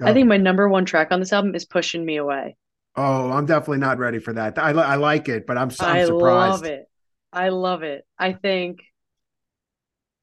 I 0.00 0.12
think 0.12 0.28
my 0.28 0.36
number 0.36 0.68
one 0.68 0.84
track 0.84 1.08
on 1.10 1.20
this 1.20 1.32
album 1.32 1.54
is 1.54 1.64
Pushing 1.64 2.04
Me 2.04 2.16
Away. 2.16 2.56
Oh, 2.96 3.30
I'm 3.30 3.46
definitely 3.46 3.78
not 3.78 3.98
ready 3.98 4.18
for 4.18 4.32
that. 4.32 4.58
I, 4.58 4.70
I 4.70 4.96
like 4.96 5.28
it, 5.28 5.46
but 5.46 5.56
I'm, 5.56 5.70
I'm 5.80 5.86
I 5.88 6.04
surprised. 6.04 6.62
love 6.62 6.64
it. 6.64 6.87
I 7.32 7.50
love 7.50 7.82
it. 7.82 8.04
I 8.18 8.32
think 8.32 8.80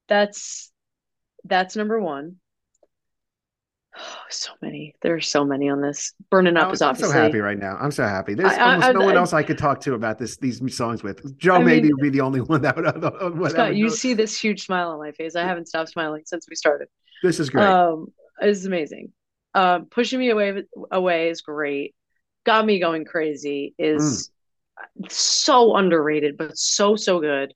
that's 0.07 0.71
that's 1.43 1.75
number 1.75 1.99
one. 1.99 2.37
Oh, 3.97 4.17
so 4.29 4.51
many. 4.61 4.95
There 5.01 5.15
are 5.15 5.21
so 5.21 5.45
many 5.45 5.69
on 5.69 5.81
this. 5.81 6.13
Burning 6.29 6.57
Up 6.57 6.67
I'm, 6.67 6.73
is 6.73 6.81
I'm 6.81 6.95
so 6.95 7.11
happy 7.11 7.39
right 7.39 7.57
now. 7.57 7.77
I'm 7.79 7.91
so 7.91 8.03
happy. 8.03 8.33
There's 8.33 8.51
I- 8.51 8.57
I- 8.57 8.73
almost 8.73 8.93
no 8.93 9.01
I- 9.01 9.05
one 9.05 9.17
else 9.17 9.33
I 9.33 9.43
could 9.43 9.57
talk 9.57 9.79
to 9.81 9.93
about 9.93 10.17
this 10.17 10.37
these 10.37 10.61
songs 10.75 11.03
with. 11.03 11.37
Joe 11.37 11.55
I 11.55 11.63
maybe 11.63 11.83
mean- 11.83 11.91
would 11.95 12.01
be 12.01 12.09
the 12.09 12.21
only 12.21 12.41
one 12.41 12.61
that 12.63 12.75
would. 12.75 12.85
would 13.39 13.51
Scott, 13.51 13.75
you 13.75 13.89
see 13.89 14.13
this 14.13 14.39
huge 14.39 14.65
smile 14.65 14.89
on 14.89 14.99
my 14.99 15.11
face. 15.11 15.35
I 15.35 15.43
haven't 15.43 15.67
stopped 15.67 15.89
smiling 15.89 16.23
since 16.25 16.47
we 16.49 16.55
started. 16.55 16.87
this 17.23 17.39
is 17.39 17.49
great. 17.49 17.65
Um, 17.65 18.07
it's 18.41 18.65
amazing. 18.65 19.11
Um, 19.53 19.85
pushing 19.85 20.19
me 20.19 20.31
away 20.31 20.63
away 20.91 21.29
is 21.29 21.41
great. 21.41 21.95
Got 22.45 22.65
me 22.65 22.79
going 22.79 23.05
crazy 23.05 23.73
is 23.77 24.29
so 25.09 25.75
underrated, 25.75 26.37
but 26.37 26.57
so 26.57 26.95
so 26.95 27.19
good. 27.19 27.53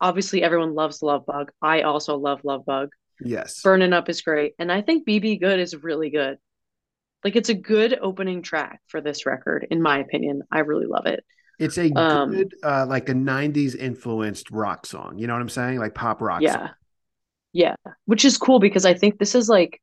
Obviously, 0.00 0.42
everyone 0.42 0.74
loves 0.74 1.02
Love 1.02 1.24
Bug. 1.26 1.52
I 1.60 1.82
also 1.82 2.16
love 2.16 2.40
Love 2.44 2.64
Bug. 2.64 2.88
yes. 3.20 3.62
Burning 3.62 3.92
Up 3.92 4.08
is 4.08 4.22
great, 4.22 4.54
and 4.58 4.70
I 4.72 4.82
think 4.82 5.06
BB 5.06 5.40
Good 5.40 5.60
is 5.60 5.76
really 5.82 6.10
good. 6.10 6.38
Like 7.24 7.36
it's 7.36 7.50
a 7.50 7.54
good 7.54 7.96
opening 8.00 8.42
track 8.42 8.80
for 8.88 9.00
this 9.00 9.26
record, 9.26 9.66
in 9.70 9.80
my 9.80 9.98
opinion. 10.00 10.42
I 10.50 10.60
really 10.60 10.86
love 10.86 11.06
it. 11.06 11.24
It's 11.60 11.78
a 11.78 11.92
Um, 11.92 12.32
good, 12.32 12.54
uh, 12.64 12.86
like 12.88 13.08
a 13.08 13.12
'90s 13.14 13.76
influenced 13.76 14.50
rock 14.50 14.86
song. 14.86 15.18
You 15.18 15.28
know 15.28 15.34
what 15.34 15.42
I'm 15.42 15.48
saying? 15.48 15.78
Like 15.78 15.94
pop 15.94 16.20
rock. 16.20 16.40
Yeah. 16.42 16.52
song. 16.52 16.70
Yeah. 17.52 17.76
Which 18.06 18.24
is 18.24 18.38
cool 18.38 18.58
because 18.58 18.84
I 18.84 18.94
think 18.94 19.18
this 19.18 19.34
is 19.36 19.48
like 19.48 19.80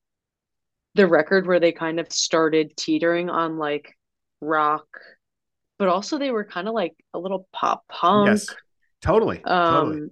the 0.96 1.08
record 1.08 1.48
where 1.48 1.60
they 1.62 1.72
kind 1.72 2.00
of 2.00 2.12
started 2.12 2.76
teetering 2.76 3.30
on 3.30 3.58
like 3.58 3.94
rock, 4.42 4.88
but 5.80 5.88
also 5.90 6.20
they 6.20 6.32
were 6.32 6.46
kind 6.46 6.68
of 6.68 6.76
like 6.76 6.96
a 7.16 7.20
little 7.20 7.48
pop 7.54 7.88
punk. 7.90 8.28
Yes. 8.28 8.56
Totally. 9.02 9.42
Um 9.46 9.66
totally. 9.66 10.10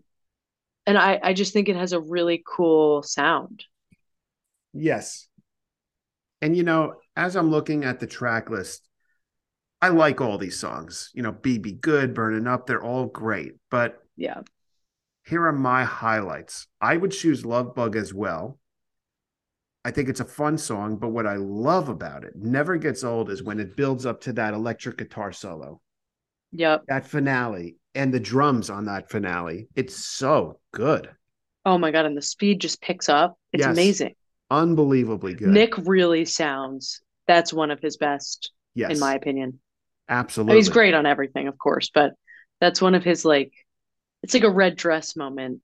and 0.87 0.97
I 0.97 1.19
I 1.21 1.33
just 1.33 1.53
think 1.53 1.69
it 1.69 1.75
has 1.75 1.93
a 1.93 1.99
really 1.99 2.43
cool 2.47 3.03
sound. 3.03 3.65
Yes. 4.73 5.27
And 6.41 6.55
you 6.55 6.63
know, 6.63 6.95
as 7.15 7.35
I'm 7.35 7.49
looking 7.51 7.83
at 7.83 7.99
the 7.99 8.07
track 8.07 8.49
list, 8.49 8.87
I 9.81 9.89
like 9.89 10.21
all 10.21 10.37
these 10.37 10.59
songs. 10.59 11.11
You 11.13 11.23
know, 11.23 11.33
BB 11.33 11.73
Good, 11.73 12.13
Burning 12.13 12.47
Up, 12.47 12.67
they're 12.67 12.83
all 12.83 13.05
great. 13.07 13.55
But 13.69 13.99
Yeah. 14.17 14.41
here 15.25 15.45
are 15.45 15.51
my 15.53 15.83
highlights. 15.83 16.67
I 16.81 16.97
would 16.97 17.11
choose 17.11 17.45
Love 17.45 17.75
Bug 17.75 17.95
as 17.95 18.13
well. 18.13 18.59
I 19.87 19.91
think 19.91 20.09
it's 20.09 20.19
a 20.19 20.25
fun 20.25 20.57
song, 20.57 20.97
but 20.97 21.11
what 21.11 21.25
I 21.25 21.37
love 21.37 21.87
about 21.87 22.25
it 22.25 22.33
never 22.35 22.75
gets 22.75 23.05
old 23.05 23.29
is 23.29 23.41
when 23.41 23.57
it 23.57 23.77
builds 23.77 24.05
up 24.05 24.19
to 24.23 24.33
that 24.33 24.53
electric 24.53 24.97
guitar 24.97 25.31
solo, 25.31 25.79
Yep. 26.51 26.83
that 26.89 27.07
finale, 27.07 27.77
and 27.95 28.13
the 28.13 28.19
drums 28.19 28.69
on 28.69 28.83
that 28.87 29.09
finale. 29.09 29.69
It's 29.77 29.95
so 29.95 30.59
good. 30.73 31.09
Oh 31.65 31.77
my 31.77 31.91
God. 31.91 32.05
And 32.05 32.17
the 32.17 32.21
speed 32.21 32.59
just 32.59 32.81
picks 32.81 33.07
up. 33.07 33.37
It's 33.53 33.61
Yes. 33.61 33.77
amazing. 33.77 34.15
Unbelievably 34.51 35.35
good. 35.35 35.53
Nick 35.53 35.77
really 35.77 36.25
sounds 36.25 37.01
that's 37.25 37.53
one 37.53 37.71
of 37.71 37.79
his 37.79 37.95
best, 37.95 38.51
yes, 38.75 38.91
in 38.91 38.99
my 38.99 39.13
opinion. 39.15 39.59
absolutely. 40.09 40.57
He's 40.57 40.67
great 40.67 40.95
on 40.95 41.05
everything, 41.05 41.47
of 41.47 41.57
course, 41.57 41.91
but 41.93 42.11
that's 42.59 42.81
one 42.81 42.93
of 42.93 43.05
his 43.05 43.23
like 43.23 43.53
it's 44.21 44.33
like 44.33 44.43
a 44.43 44.49
red 44.49 44.75
dress 44.75 45.15
moment 45.15 45.61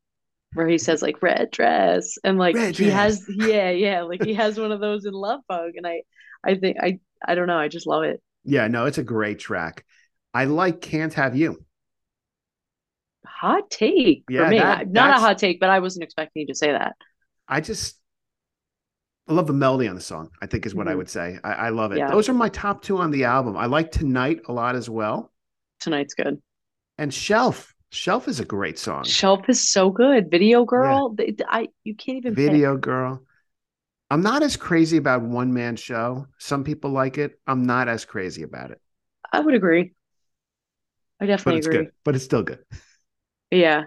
where 0.53 0.67
he 0.67 0.77
says 0.77 1.01
like 1.01 1.21
red 1.21 1.51
dress 1.51 2.17
and 2.23 2.37
like 2.37 2.55
Red 2.55 2.77
he 2.77 2.85
dress. 2.85 2.93
has 2.93 3.25
yeah, 3.29 3.69
yeah, 3.71 4.03
like 4.03 4.23
he 4.23 4.33
has 4.35 4.59
one 4.59 4.71
of 4.71 4.79
those 4.81 5.05
in 5.05 5.13
Love 5.13 5.41
Bug 5.47 5.71
and 5.75 5.85
I 5.87 6.01
I 6.45 6.55
think 6.55 6.77
I 6.81 6.99
I 7.25 7.35
don't 7.35 7.47
know, 7.47 7.57
I 7.57 7.67
just 7.67 7.87
love 7.87 8.03
it. 8.03 8.21
Yeah, 8.43 8.67
no, 8.67 8.85
it's 8.85 8.97
a 8.97 9.03
great 9.03 9.39
track. 9.39 9.85
I 10.33 10.45
like 10.45 10.81
Can't 10.81 11.13
Have 11.13 11.35
You. 11.35 11.63
Hot 13.25 13.69
take 13.69 14.23
Yeah, 14.29 14.45
for 14.45 14.49
me. 14.49 14.59
that- 14.59 14.89
Not 14.89 15.17
a 15.17 15.19
hot 15.19 15.37
take, 15.37 15.59
but 15.59 15.69
I 15.69 15.79
wasn't 15.79 16.03
expecting 16.03 16.41
you 16.41 16.47
to 16.47 16.55
say 16.55 16.71
that. 16.71 16.95
I 17.47 17.61
just 17.61 17.97
I 19.27 19.33
love 19.33 19.47
the 19.47 19.53
melody 19.53 19.87
on 19.87 19.95
the 19.95 20.01
song, 20.01 20.31
I 20.41 20.47
think 20.47 20.65
is 20.65 20.75
what 20.75 20.89
I 20.89 20.93
Mhm. 20.93 20.97
would 20.97 21.09
say. 21.09 21.39
I, 21.45 21.53
I 21.53 21.69
love 21.69 21.93
it. 21.93 21.97
Yeah. 21.99 22.11
Those 22.11 22.27
are 22.27 22.33
my 22.33 22.49
top 22.49 22.81
two 22.81 22.97
on 22.97 23.09
the 23.11 23.23
album. 23.23 23.55
I 23.55 23.67
like 23.67 23.89
Tonight 23.91 24.41
a 24.49 24.51
lot 24.53 24.75
as 24.75 24.89
well. 24.89 25.31
Tonight's 25.79 26.13
good. 26.13 26.41
And 26.97 27.13
Shelf. 27.13 27.72
Shelf 27.93 28.27
is 28.27 28.39
a 28.39 28.45
great 28.45 28.79
song. 28.79 29.03
Shelf 29.03 29.47
is 29.47 29.69
so 29.69 29.91
good. 29.91 30.31
Video 30.31 30.65
girl, 30.65 31.15
th- 31.15 31.39
I 31.47 31.69
you 31.83 31.95
can't 31.95 32.17
even 32.17 32.35
pick. 32.35 32.45
Video 32.47 32.75
Girl. 32.75 33.21
I'm 34.09 34.21
not 34.21 34.41
as 34.43 34.57
crazy 34.57 34.97
about 34.97 35.21
one 35.21 35.53
man 35.53 35.75
show. 35.75 36.27
Some 36.39 36.63
people 36.63 36.89
like 36.89 37.17
it. 37.19 37.39
I'm 37.47 37.63
not 37.63 37.87
as 37.87 38.03
crazy 38.03 38.41
about 38.43 38.71
it. 38.71 38.81
I 39.31 39.39
would 39.39 39.53
agree. 39.53 39.93
I 41.21 41.25
But 41.25 41.27
definitely 41.27 41.57
it's 41.59 41.67
agree. 41.67 41.85
good. 41.85 41.91
But 42.03 42.15
it's 42.15 42.25
still 42.25 42.43
good. 42.43 42.59
Yeah. 43.51 43.83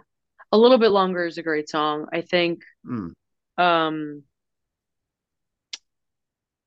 A 0.52 0.58
little 0.58 0.78
bit 0.78 0.90
longer 0.90 1.26
is 1.26 1.38
a 1.38 1.42
great 1.42 1.68
song. 1.68 2.06
I 2.12 2.20
think 2.20 2.62
Mm. 2.86 3.12
um 3.58 4.22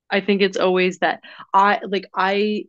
I 0.10 0.22
think 0.22 0.42
it's 0.42 0.58
always 0.58 1.00
that 1.00 1.22
I 1.54 1.80
like 1.88 2.06
I 2.14 2.66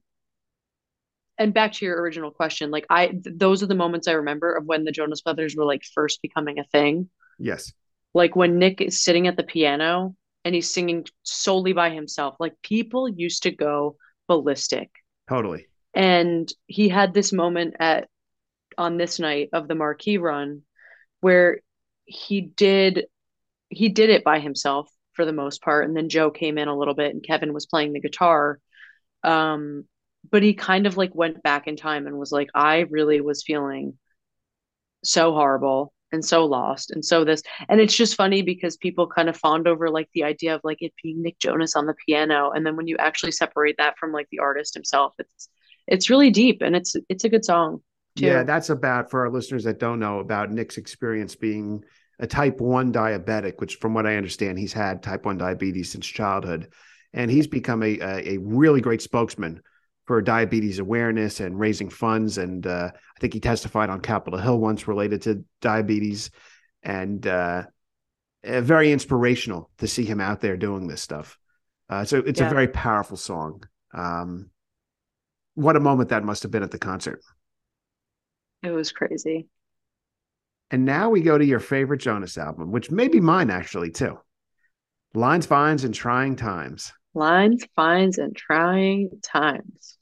and 1.40 1.54
back 1.54 1.72
to 1.72 1.86
your 1.86 2.00
original 2.00 2.30
question, 2.30 2.70
like 2.70 2.84
I 2.90 3.08
th- 3.08 3.24
those 3.34 3.62
are 3.62 3.66
the 3.66 3.74
moments 3.74 4.06
I 4.06 4.12
remember 4.12 4.52
of 4.52 4.66
when 4.66 4.84
the 4.84 4.92
Jonas 4.92 5.22
Brothers 5.22 5.56
were 5.56 5.64
like 5.64 5.82
first 5.94 6.20
becoming 6.20 6.58
a 6.58 6.64
thing. 6.64 7.08
Yes. 7.38 7.72
Like 8.12 8.36
when 8.36 8.58
Nick 8.58 8.82
is 8.82 9.02
sitting 9.02 9.26
at 9.26 9.38
the 9.38 9.42
piano 9.42 10.14
and 10.44 10.54
he's 10.54 10.70
singing 10.70 11.06
solely 11.22 11.72
by 11.72 11.90
himself. 11.90 12.36
Like 12.38 12.60
people 12.62 13.08
used 13.08 13.44
to 13.44 13.50
go 13.50 13.96
ballistic. 14.28 14.90
Totally. 15.30 15.66
And 15.94 16.52
he 16.66 16.90
had 16.90 17.14
this 17.14 17.32
moment 17.32 17.74
at 17.80 18.08
on 18.76 18.98
this 18.98 19.18
night 19.18 19.48
of 19.54 19.66
the 19.66 19.74
marquee 19.74 20.18
run 20.18 20.62
where 21.20 21.60
he 22.04 22.42
did 22.42 23.06
he 23.70 23.88
did 23.88 24.10
it 24.10 24.24
by 24.24 24.40
himself 24.40 24.90
for 25.14 25.24
the 25.24 25.32
most 25.32 25.62
part 25.62 25.86
and 25.86 25.96
then 25.96 26.10
Joe 26.10 26.30
came 26.30 26.58
in 26.58 26.68
a 26.68 26.76
little 26.76 26.94
bit 26.94 27.14
and 27.14 27.22
Kevin 27.22 27.54
was 27.54 27.66
playing 27.66 27.92
the 27.92 28.00
guitar 28.00 28.60
um 29.24 29.84
but 30.28 30.42
he 30.42 30.54
kind 30.54 30.86
of 30.86 30.96
like 30.96 31.14
went 31.14 31.42
back 31.42 31.66
in 31.66 31.76
time 31.76 32.06
and 32.06 32.18
was 32.18 32.32
like 32.32 32.48
I 32.54 32.80
really 32.90 33.20
was 33.20 33.42
feeling 33.42 33.98
so 35.04 35.32
horrible 35.32 35.92
and 36.12 36.24
so 36.24 36.44
lost 36.44 36.90
and 36.90 37.04
so 37.04 37.24
this 37.24 37.42
and 37.68 37.80
it's 37.80 37.96
just 37.96 38.16
funny 38.16 38.42
because 38.42 38.76
people 38.76 39.06
kind 39.06 39.28
of 39.28 39.36
fawned 39.36 39.68
over 39.68 39.88
like 39.88 40.08
the 40.12 40.24
idea 40.24 40.54
of 40.54 40.60
like 40.64 40.82
it 40.82 40.92
being 41.02 41.22
Nick 41.22 41.38
Jonas 41.38 41.76
on 41.76 41.86
the 41.86 41.94
piano 42.06 42.50
and 42.50 42.66
then 42.66 42.76
when 42.76 42.88
you 42.88 42.96
actually 42.98 43.32
separate 43.32 43.76
that 43.78 43.96
from 43.98 44.12
like 44.12 44.26
the 44.30 44.40
artist 44.40 44.74
himself 44.74 45.14
it's 45.18 45.48
it's 45.86 46.10
really 46.10 46.30
deep 46.30 46.62
and 46.62 46.74
it's 46.74 46.96
it's 47.08 47.24
a 47.24 47.28
good 47.28 47.44
song 47.44 47.80
too. 48.16 48.26
Yeah, 48.26 48.42
that's 48.42 48.70
about 48.70 49.10
for 49.10 49.20
our 49.20 49.30
listeners 49.30 49.64
that 49.64 49.78
don't 49.78 50.00
know 50.00 50.18
about 50.18 50.50
Nick's 50.50 50.78
experience 50.78 51.34
being 51.34 51.84
a 52.18 52.26
type 52.26 52.60
1 52.60 52.92
diabetic, 52.92 53.60
which 53.60 53.76
from 53.76 53.94
what 53.94 54.06
I 54.06 54.16
understand, 54.16 54.58
he's 54.58 54.72
had 54.72 55.02
type 55.02 55.24
1 55.24 55.38
diabetes 55.38 55.90
since 55.90 56.06
childhood. 56.06 56.72
And 57.12 57.30
he's 57.30 57.46
become 57.46 57.82
a, 57.82 57.98
a, 57.98 58.34
a 58.34 58.38
really 58.38 58.80
great 58.80 59.02
spokesman 59.02 59.62
for 60.10 60.20
diabetes 60.20 60.80
awareness 60.80 61.38
and 61.38 61.56
raising 61.56 61.88
funds. 61.88 62.36
And 62.36 62.66
uh, 62.66 62.90
I 62.92 63.20
think 63.20 63.32
he 63.32 63.38
testified 63.38 63.90
on 63.90 64.00
Capitol 64.00 64.40
Hill 64.40 64.58
once 64.58 64.88
related 64.88 65.22
to 65.22 65.44
diabetes. 65.60 66.32
And 66.82 67.24
uh, 67.28 67.62
very 68.42 68.90
inspirational 68.90 69.70
to 69.78 69.86
see 69.86 70.04
him 70.04 70.20
out 70.20 70.40
there 70.40 70.56
doing 70.56 70.88
this 70.88 71.00
stuff. 71.00 71.38
Uh, 71.88 72.04
so 72.04 72.18
it's 72.18 72.40
Yeah. 72.40 72.48
a 72.48 72.50
very 72.50 72.66
powerful 72.66 73.16
song. 73.16 73.62
Um, 73.94 74.50
what 75.54 75.76
a 75.76 75.80
moment 75.80 76.08
that 76.08 76.24
must 76.24 76.42
have 76.42 76.50
been 76.50 76.64
at 76.64 76.72
the 76.72 76.78
concert. 76.80 77.20
It 78.64 78.72
was 78.72 78.90
crazy. 78.90 79.46
And 80.72 80.84
now 80.84 81.08
we 81.10 81.20
go 81.20 81.38
to 81.38 81.44
your 81.44 81.60
favorite 81.60 82.00
Jonas 82.00 82.36
album, 82.36 82.72
which 82.72 82.90
may 82.90 83.06
be 83.06 83.20
mine 83.20 83.48
actually 83.48 83.92
too. 83.92 84.18
Lines, 85.14 85.46
Vines, 85.46 85.84
and 85.84 85.94
Trying 85.94 86.34
Times. 86.34 86.92
Lines, 87.14 87.64
vines, 87.74 88.18
and 88.18 88.36
trying 88.36 89.10
times. 89.22 89.98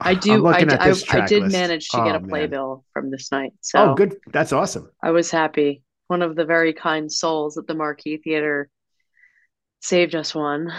I 0.00 0.14
do. 0.14 0.46
I, 0.46 0.60
I, 0.60 0.94
I 1.10 1.26
did 1.26 1.42
list. 1.44 1.52
manage 1.52 1.88
to 1.90 2.00
Oh, 2.00 2.04
get 2.04 2.14
a 2.14 2.20
playbill 2.20 2.84
from 2.92 3.10
this 3.10 3.32
night, 3.32 3.52
so 3.60 3.78
Oh, 3.90 3.94
good. 3.94 4.16
That's 4.28 4.52
awesome. 4.52 4.88
I 5.02 5.10
was 5.10 5.30
happy. 5.30 5.82
One 6.06 6.22
of 6.22 6.36
the 6.36 6.44
very 6.44 6.72
kind 6.72 7.10
souls 7.12 7.58
at 7.58 7.66
the 7.66 7.74
Marquis 7.74 8.18
Theater 8.18 8.70
saved 9.80 10.14
us 10.14 10.34
one. 10.34 10.72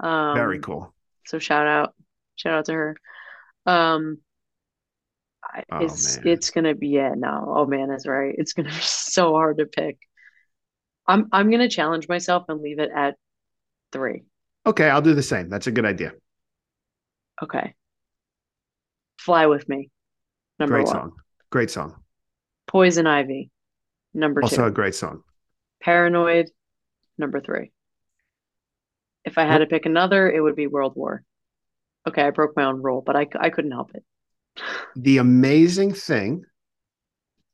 Um, 0.00 0.34
Very 0.34 0.58
cool. 0.58 0.92
So 1.26 1.38
shout 1.38 1.66
out, 1.66 1.94
shout 2.34 2.54
out 2.54 2.64
to 2.66 2.72
her. 2.72 2.96
Um, 3.66 4.18
I- 5.44 5.64
Oh, 5.70 5.78
it's 5.78 6.16
man. 6.18 6.28
it's 6.28 6.50
gonna 6.50 6.74
be 6.74 6.88
yeah 6.88 7.14
no 7.16 7.54
oh 7.56 7.66
man 7.66 7.90
is 7.92 8.04
right 8.06 8.34
it's 8.36 8.52
gonna 8.52 8.68
be 8.68 8.74
so 8.80 9.32
hard 9.32 9.58
to 9.58 9.66
pick. 9.66 9.96
I'm 11.06 11.28
I'm 11.32 11.50
gonna 11.50 11.68
challenge 11.68 12.08
myself 12.08 12.46
and 12.48 12.60
leave 12.60 12.80
it 12.80 12.90
at 12.94 13.14
three. 13.92 14.24
Okay, 14.66 14.90
I'll 14.90 15.02
do 15.02 15.14
the 15.14 15.22
same. 15.22 15.48
That's 15.48 15.68
a 15.68 15.72
good 15.72 15.84
idea. 15.86 16.12
Okay. 17.42 17.74
Fly 19.18 19.46
with 19.46 19.68
me, 19.68 19.90
number 20.58 20.76
Great 20.76 20.86
one. 20.86 20.94
song. 20.94 21.12
Great 21.50 21.70
song. 21.70 21.94
Poison 22.66 23.06
Ivy, 23.06 23.50
number 24.14 24.42
Also 24.42 24.56
two. 24.56 24.64
a 24.64 24.70
great 24.70 24.94
song. 24.94 25.22
Paranoid, 25.82 26.50
number 27.18 27.40
three. 27.40 27.72
If 29.24 29.38
I 29.38 29.44
had 29.44 29.58
to 29.58 29.66
pick 29.66 29.86
another, 29.86 30.30
it 30.30 30.40
would 30.40 30.56
be 30.56 30.66
World 30.66 30.94
War. 30.96 31.22
Okay, 32.06 32.22
I 32.22 32.30
broke 32.30 32.56
my 32.56 32.64
own 32.64 32.82
rule, 32.82 33.02
but 33.04 33.16
I, 33.16 33.26
I 33.38 33.50
couldn't 33.50 33.72
help 33.72 33.90
it. 33.94 34.04
The 34.96 35.18
amazing 35.18 35.92
thing 35.92 36.44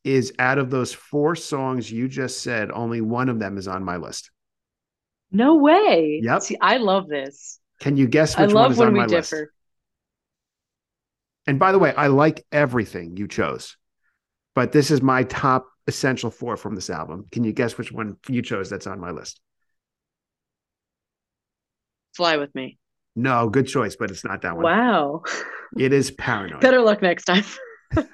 is 0.05 0.33
out 0.39 0.59
of 0.59 0.71
those 0.71 0.93
four 0.93 1.35
songs 1.35 1.91
you 1.91 2.07
just 2.09 2.41
said, 2.43 2.71
only 2.71 3.01
one 3.01 3.29
of 3.29 3.39
them 3.41 3.59
is 3.59 3.67
on 3.67 3.83
my 3.85 3.97
list. 3.97 4.31
No 5.33 5.57
way. 5.57 6.21
Yep. 6.23 6.43
See, 6.43 6.57
I 6.61 6.77
love 6.77 7.09
this. 7.09 7.59
Can 7.81 7.97
you 7.97 8.07
guess 8.07 8.37
I 8.37 8.43
which 8.43 8.55
one 8.55 8.63
love 8.65 8.73
is 8.73 8.79
when 8.79 8.89
on 8.89 8.95
we 8.95 9.01
my 9.01 9.07
list? 9.07 9.35
And 11.47 11.59
by 11.59 11.73
the 11.73 11.79
way, 11.79 11.93
I 11.95 12.07
like 12.07 12.45
everything 12.53 13.17
you 13.17 13.27
chose, 13.27 13.77
but 14.55 14.73
this 14.73 14.91
is 14.91 15.03
my 15.03 15.25
top 15.25 15.67
essential 15.87 16.31
four 16.31 16.57
from 16.57 16.75
this 16.75 16.89
album. 16.91 17.27
Can 17.33 17.43
you 17.45 17.53
guess 17.53 17.77
which 17.77 17.91
one 17.91 18.17
you 18.29 18.43
chose 18.43 18.71
that's 18.71 18.87
on 18.87 19.01
my 19.01 19.11
list? 19.11 19.41
Fly 22.15 22.37
with 22.37 22.55
me. 22.55 22.79
No, 23.17 23.49
good 23.49 23.67
choice, 23.67 23.97
but 23.97 24.11
it's 24.11 24.25
not 24.25 24.43
that 24.43 24.55
one. 24.57 24.65
Wow. 24.65 25.23
It 25.79 25.93
is 25.93 26.11
Paranoid. 26.11 26.61
Better 26.61 26.81
luck 26.81 27.03
next 27.03 27.25
time. 27.25 27.45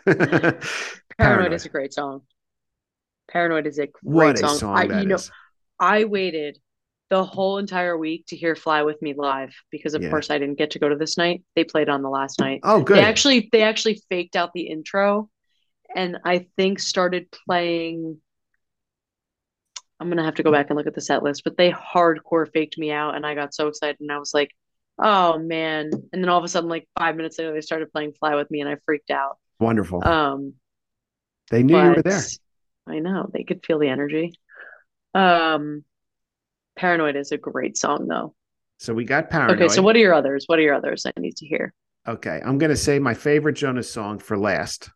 Paranoid, 0.06 0.62
Paranoid. 1.18 1.52
is 1.52 1.66
a 1.66 1.68
great 1.68 1.92
song. 1.92 2.22
Paranoid 3.30 3.66
is 3.66 3.78
a 3.78 3.86
great 3.86 3.92
What 4.02 4.34
a 4.36 4.38
song. 4.38 4.56
song 4.56 4.76
I, 4.76 4.86
that 4.86 5.02
you 5.02 5.08
know, 5.08 5.14
is. 5.16 5.30
I 5.78 6.04
waited 6.04 6.58
the 7.10 7.24
whole 7.24 7.58
entire 7.58 7.96
week 7.96 8.26
to 8.26 8.36
hear 8.36 8.54
Fly 8.54 8.82
with 8.82 9.00
Me 9.00 9.14
live 9.14 9.54
because 9.70 9.94
of 9.94 10.02
Yeah. 10.02 10.10
course 10.10 10.30
I 10.30 10.38
didn't 10.38 10.58
get 10.58 10.72
to 10.72 10.78
go 10.78 10.88
to 10.88 10.96
this 10.96 11.16
night. 11.16 11.42
They 11.56 11.64
played 11.64 11.88
on 11.88 12.02
the 12.02 12.10
last 12.10 12.38
night. 12.38 12.60
Oh, 12.62 12.82
good. 12.82 12.96
They 12.98 13.02
actually 13.02 13.48
they 13.52 13.62
actually 13.62 14.02
faked 14.10 14.36
out 14.36 14.52
the 14.52 14.68
intro 14.68 15.30
and 15.96 16.18
I 16.24 16.46
think 16.56 16.80
started 16.80 17.30
playing 17.30 18.20
I'm 20.00 20.08
gonna 20.08 20.24
have 20.24 20.36
to 20.36 20.42
go 20.42 20.52
back 20.52 20.66
and 20.70 20.76
look 20.76 20.86
at 20.86 20.94
the 20.94 21.00
set 21.00 21.22
list, 21.22 21.42
but 21.44 21.56
they 21.56 21.72
hardcore 21.72 22.50
faked 22.52 22.78
me 22.78 22.92
out 22.92 23.16
and 23.16 23.26
I 23.26 23.34
got 23.34 23.54
so 23.54 23.66
excited 23.68 23.96
and 24.00 24.12
I 24.12 24.18
was 24.18 24.32
like, 24.32 24.50
oh 24.98 25.38
man. 25.38 25.90
And 26.12 26.22
then 26.22 26.28
all 26.28 26.38
of 26.38 26.44
a 26.44 26.48
sudden, 26.48 26.70
like 26.70 26.88
five 26.98 27.16
minutes 27.16 27.38
later, 27.38 27.52
they 27.52 27.60
started 27.60 27.90
playing 27.90 28.12
Fly 28.12 28.34
With 28.36 28.50
Me 28.50 28.60
and 28.60 28.68
I 28.68 28.76
freaked 28.84 29.10
out. 29.10 29.38
Wonderful. 29.58 30.06
Um 30.06 30.54
they 31.50 31.62
knew 31.62 31.82
you 31.82 31.88
were 31.96 32.02
there. 32.02 32.22
I 32.86 32.98
know 33.00 33.28
they 33.32 33.44
could 33.44 33.64
feel 33.64 33.78
the 33.78 33.88
energy. 33.88 34.34
Um 35.14 35.84
Paranoid 36.78 37.16
is 37.16 37.32
a 37.32 37.36
great 37.36 37.76
song 37.76 38.06
though. 38.06 38.34
So 38.78 38.94
we 38.94 39.04
got 39.04 39.28
Paranoid. 39.30 39.60
Okay, 39.60 39.68
so 39.68 39.82
what 39.82 39.96
are 39.96 39.98
your 39.98 40.14
others? 40.14 40.44
What 40.46 40.60
are 40.60 40.62
your 40.62 40.74
others 40.74 41.04
I 41.04 41.12
need 41.18 41.36
to 41.38 41.46
hear? 41.46 41.74
Okay, 42.06 42.40
I'm 42.44 42.58
going 42.58 42.70
to 42.70 42.76
say 42.76 43.00
my 43.00 43.12
favorite 43.12 43.54
Jonas 43.54 43.90
song 43.90 44.20
for 44.20 44.38
last. 44.38 44.88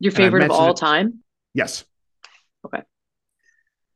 Your 0.00 0.10
favorite 0.12 0.42
of 0.42 0.50
all 0.50 0.72
it- 0.72 0.76
time? 0.76 1.20
Yes. 1.54 1.84
Okay. 2.66 2.82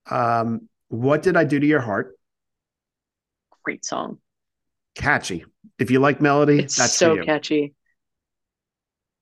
Um, 0.08 0.68
what 0.86 1.22
did 1.22 1.36
I 1.36 1.42
do 1.42 1.58
to 1.58 1.66
your 1.66 1.80
heart? 1.80 2.16
Great 3.64 3.84
song. 3.84 4.18
Catchy. 4.94 5.44
If 5.80 5.90
you 5.90 5.98
like 5.98 6.20
melody, 6.20 6.60
It's 6.60 6.76
that's 6.76 6.92
so 6.94 7.22
catchy. 7.24 7.74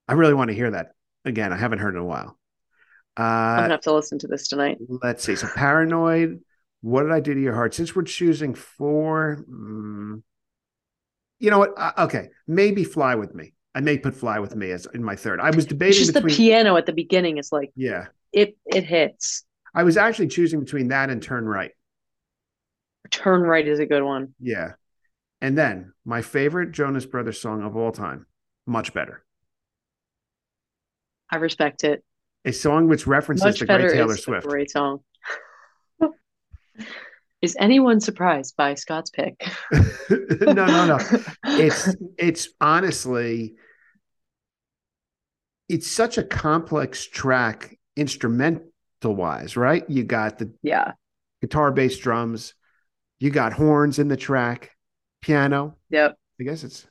I 0.06 0.12
really 0.12 0.34
want 0.34 0.48
to 0.50 0.54
hear 0.54 0.70
that 0.70 0.92
again. 1.24 1.52
I 1.52 1.56
haven't 1.56 1.78
heard 1.78 1.94
it 1.94 1.98
in 1.98 2.02
a 2.02 2.06
while. 2.06 2.38
Uh, 3.18 3.22
I'm 3.22 3.58
Uh, 3.58 3.60
gonna 3.62 3.74
have 3.74 3.80
to 3.80 3.94
listen 3.94 4.18
to 4.20 4.26
this 4.28 4.46
tonight. 4.48 4.76
let's 5.02 5.24
see. 5.24 5.34
So 5.36 5.48
paranoid. 5.48 6.42
What 6.86 7.02
did 7.02 7.10
I 7.10 7.18
do 7.18 7.34
to 7.34 7.40
your 7.40 7.52
heart? 7.52 7.74
Since 7.74 7.96
we're 7.96 8.04
choosing 8.04 8.54
four, 8.54 9.44
mm, 9.50 10.22
you 11.40 11.50
know 11.50 11.58
what? 11.58 11.74
Uh, 11.76 11.90
okay, 11.98 12.28
maybe 12.46 12.84
fly 12.84 13.16
with 13.16 13.34
me. 13.34 13.54
I 13.74 13.80
may 13.80 13.98
put 13.98 14.14
fly 14.14 14.38
with 14.38 14.54
me 14.54 14.70
as 14.70 14.86
in 14.94 15.02
my 15.02 15.16
third. 15.16 15.40
I 15.40 15.50
was 15.50 15.64
It's 15.64 15.66
debating 15.66 15.98
just 15.98 16.14
the 16.14 16.22
piano 16.22 16.76
at 16.76 16.86
the 16.86 16.92
beginning 16.92 17.38
is 17.38 17.50
like 17.50 17.72
yeah, 17.74 18.06
it 18.32 18.56
it 18.66 18.84
hits. 18.84 19.42
I 19.74 19.82
was 19.82 19.96
actually 19.96 20.28
choosing 20.28 20.60
between 20.60 20.86
that 20.88 21.10
and 21.10 21.20
turn 21.20 21.44
right. 21.44 21.72
Turn 23.10 23.40
right 23.40 23.66
is 23.66 23.80
a 23.80 23.86
good 23.86 24.04
one. 24.04 24.34
Yeah, 24.38 24.74
and 25.40 25.58
then 25.58 25.92
my 26.04 26.22
favorite 26.22 26.70
Jonas 26.70 27.04
Brothers 27.04 27.40
song 27.40 27.64
of 27.64 27.76
all 27.76 27.90
time, 27.90 28.26
much 28.64 28.94
better. 28.94 29.24
I 31.32 31.38
respect 31.38 31.82
it. 31.82 32.04
A 32.44 32.52
song 32.52 32.86
which 32.86 33.08
references 33.08 33.44
Much 33.44 33.58
the 33.58 33.66
great 33.66 33.90
Taylor 33.90 34.16
Swift. 34.16 34.46
great 34.46 34.70
song. 34.70 35.00
Is 37.46 37.56
anyone 37.60 38.00
surprised 38.00 38.56
by 38.56 38.74
Scott's 38.74 39.10
pick? 39.10 39.40
no, 39.72 40.52
no, 40.52 40.86
no. 40.86 40.98
it's 41.44 41.94
it's 42.18 42.48
honestly 42.60 43.54
it's 45.68 45.86
such 45.86 46.18
a 46.18 46.22
complex 46.24 47.06
track 47.06 47.78
instrumental 47.96 48.62
wise 49.04 49.56
right 49.56 49.88
you 49.88 50.02
got 50.04 50.38
the 50.38 50.52
yeah. 50.62 50.92
guitar 51.40 51.70
bass 51.72 51.96
drums 51.98 52.54
you 53.20 53.30
got 53.30 53.52
horns 53.52 53.98
in 53.98 54.08
the 54.08 54.16
track 54.16 54.72
piano 55.22 55.76
Yep. 55.90 56.16
i 56.40 56.44
guess 56.44 56.64
it's 56.64 56.86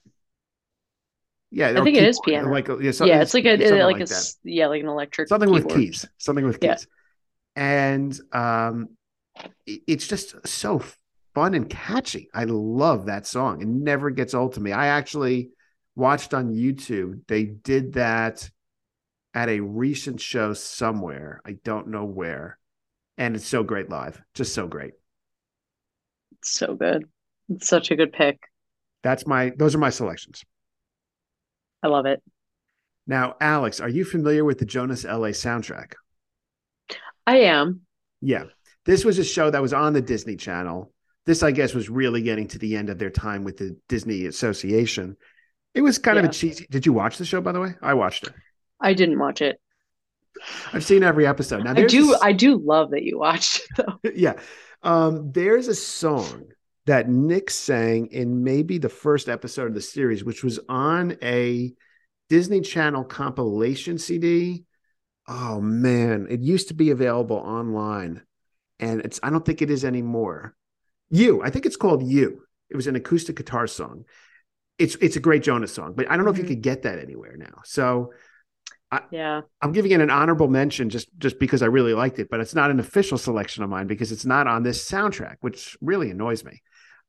yeah 1.51 1.69
I 1.69 1.83
think 1.83 1.97
it 1.97 2.03
is 2.03 2.19
piano. 2.25 2.49
like 2.49 2.67
yeah, 2.67 2.91
yeah, 3.03 3.21
it's 3.21 3.33
like 3.33 3.45
a 3.45 3.57
something 3.57 3.79
like, 3.83 4.01
a 4.01 4.05
that. 4.05 4.33
yeah, 4.43 4.67
like 4.67 4.81
an 4.81 4.89
electric 4.89 5.27
something 5.27 5.51
with 5.51 5.69
keys 5.69 6.05
something 6.17 6.45
with 6.45 6.57
Yeah. 6.61 6.75
keys 6.75 6.87
and 7.55 8.19
um 8.33 8.89
it's 9.65 10.07
just 10.07 10.35
so 10.47 10.81
fun 11.33 11.53
and 11.53 11.69
catchy 11.69 12.29
i 12.33 12.43
love 12.45 13.05
that 13.07 13.27
song 13.27 13.61
it 13.61 13.67
never 13.67 14.09
gets 14.09 14.33
old 14.33 14.53
to 14.53 14.61
me 14.61 14.71
i 14.71 14.87
actually 14.87 15.49
watched 15.95 16.33
on 16.33 16.53
youtube 16.53 17.19
they 17.27 17.43
did 17.43 17.93
that 17.93 18.49
at 19.33 19.49
a 19.49 19.59
recent 19.59 20.19
show 20.21 20.53
somewhere 20.53 21.41
i 21.45 21.53
don't 21.63 21.87
know 21.87 22.05
where 22.05 22.57
and 23.17 23.35
it's 23.35 23.47
so 23.47 23.63
great 23.63 23.89
live 23.89 24.21
just 24.33 24.53
so 24.53 24.67
great 24.67 24.93
It's 26.39 26.51
so 26.51 26.75
good. 26.75 27.05
It's 27.49 27.67
such 27.67 27.91
a 27.91 27.95
good 27.95 28.11
pick. 28.13 28.39
that's 29.03 29.27
my 29.27 29.51
those 29.57 29.75
are 29.75 29.79
my 29.79 29.89
selections 29.89 30.43
I 31.83 31.87
love 31.87 32.05
it. 32.05 32.23
now 33.05 33.35
alex 33.41 33.79
are 33.79 33.89
you 33.89 34.05
familiar 34.05 34.43
with 34.45 34.57
the 34.59 34.65
jonas 34.65 35.03
la 35.03 35.29
soundtrack 35.29 35.93
I 37.27 37.37
am. 37.37 37.81
Yeah. 38.21 38.43
This 38.85 39.03
was 39.03 39.17
a 39.19 39.23
show 39.23 39.49
that 39.49 39.61
was 39.61 39.73
on 39.73 39.93
the 39.93 40.01
Disney 40.01 40.35
Channel. 40.35 40.91
This, 41.25 41.41
I 41.41 41.51
guess, 41.51 41.73
was 41.73 41.89
really 41.89 42.21
getting 42.21 42.47
to 42.49 42.59
the 42.59 42.75
end 42.75 42.89
of 42.89 42.99
their 42.99 43.09
time 43.09 43.43
with 43.43 43.57
the 43.57 43.77
Disney 43.89 44.25
Association. 44.25 45.17
It 45.73 45.81
was 45.81 45.97
kind 45.97 46.17
of 46.17 46.25
a 46.25 46.29
cheesy. 46.29 46.67
Did 46.69 46.85
you 46.85 46.93
watch 46.93 47.17
the 47.17 47.25
show, 47.25 47.41
by 47.41 47.51
the 47.51 47.59
way? 47.59 47.75
I 47.81 47.95
watched 47.95 48.27
it. 48.27 48.33
I 48.79 48.93
didn't 48.93 49.19
watch 49.19 49.41
it. 49.41 49.59
I've 50.73 50.83
seen 50.83 51.03
every 51.03 51.25
episode. 51.25 51.63
Now, 51.63 51.71
I 51.71 51.85
do. 51.85 52.13
a 52.13 52.19
I 52.21 52.31
do 52.31 52.57
love 52.57 52.91
that 52.91 53.03
you 53.03 53.17
watched 53.17 53.57
it 53.57 53.85
though. 53.85 54.11
yeah. 54.15 54.33
Um, 54.83 55.31
there's 55.31 55.67
a 55.67 55.75
song 55.75 56.45
that 56.85 57.09
Nick 57.09 57.49
sang 57.49 58.07
in 58.07 58.43
maybe 58.43 58.77
the 58.77 58.89
first 58.89 59.27
episode 59.27 59.67
of 59.67 59.73
the 59.73 59.81
series, 59.81 60.23
which 60.23 60.43
was 60.43 60.59
on 60.69 61.17
a 61.23 61.73
Disney 62.29 62.61
Channel 62.61 63.03
compilation 63.05 63.97
CD. 63.97 64.65
Oh 65.27 65.59
man, 65.59 66.27
it 66.29 66.41
used 66.41 66.67
to 66.67 66.73
be 66.73 66.91
available 66.91 67.37
online, 67.37 68.21
and 68.79 69.01
it's 69.01 69.19
I 69.23 69.29
don't 69.29 69.45
think 69.45 69.61
it 69.61 69.69
is 69.69 69.85
anymore. 69.85 70.55
You, 71.09 71.41
I 71.43 71.49
think 71.49 71.65
it's 71.65 71.77
called 71.77 72.03
You. 72.03 72.43
It 72.69 72.75
was 72.75 72.87
an 72.87 72.95
acoustic 72.95 73.35
guitar 73.35 73.67
song. 73.67 74.05
It's 74.77 74.95
it's 74.95 75.15
a 75.15 75.19
great 75.19 75.43
Jonas 75.43 75.73
song, 75.73 75.93
but 75.95 76.09
I 76.09 76.15
don't 76.15 76.25
know 76.25 76.31
mm-hmm. 76.31 76.41
if 76.41 76.49
you 76.49 76.55
could 76.55 76.63
get 76.63 76.83
that 76.83 76.99
anywhere 76.99 77.37
now. 77.37 77.61
So 77.63 78.11
I, 78.91 79.01
yeah, 79.11 79.41
I'm 79.61 79.71
giving 79.71 79.91
it 79.91 80.01
an 80.01 80.09
honorable 80.09 80.47
mention 80.47 80.89
just 80.89 81.07
just 81.17 81.39
because 81.39 81.61
I 81.61 81.67
really 81.67 81.93
liked 81.93 82.19
it, 82.19 82.29
but 82.29 82.39
it's 82.39 82.55
not 82.55 82.71
an 82.71 82.79
official 82.79 83.17
selection 83.17 83.63
of 83.63 83.69
mine 83.69 83.87
because 83.87 84.11
it's 84.11 84.25
not 84.25 84.47
on 84.47 84.63
this 84.63 84.89
soundtrack, 84.89 85.37
which 85.41 85.77
really 85.81 86.11
annoys 86.11 86.43
me. 86.43 86.61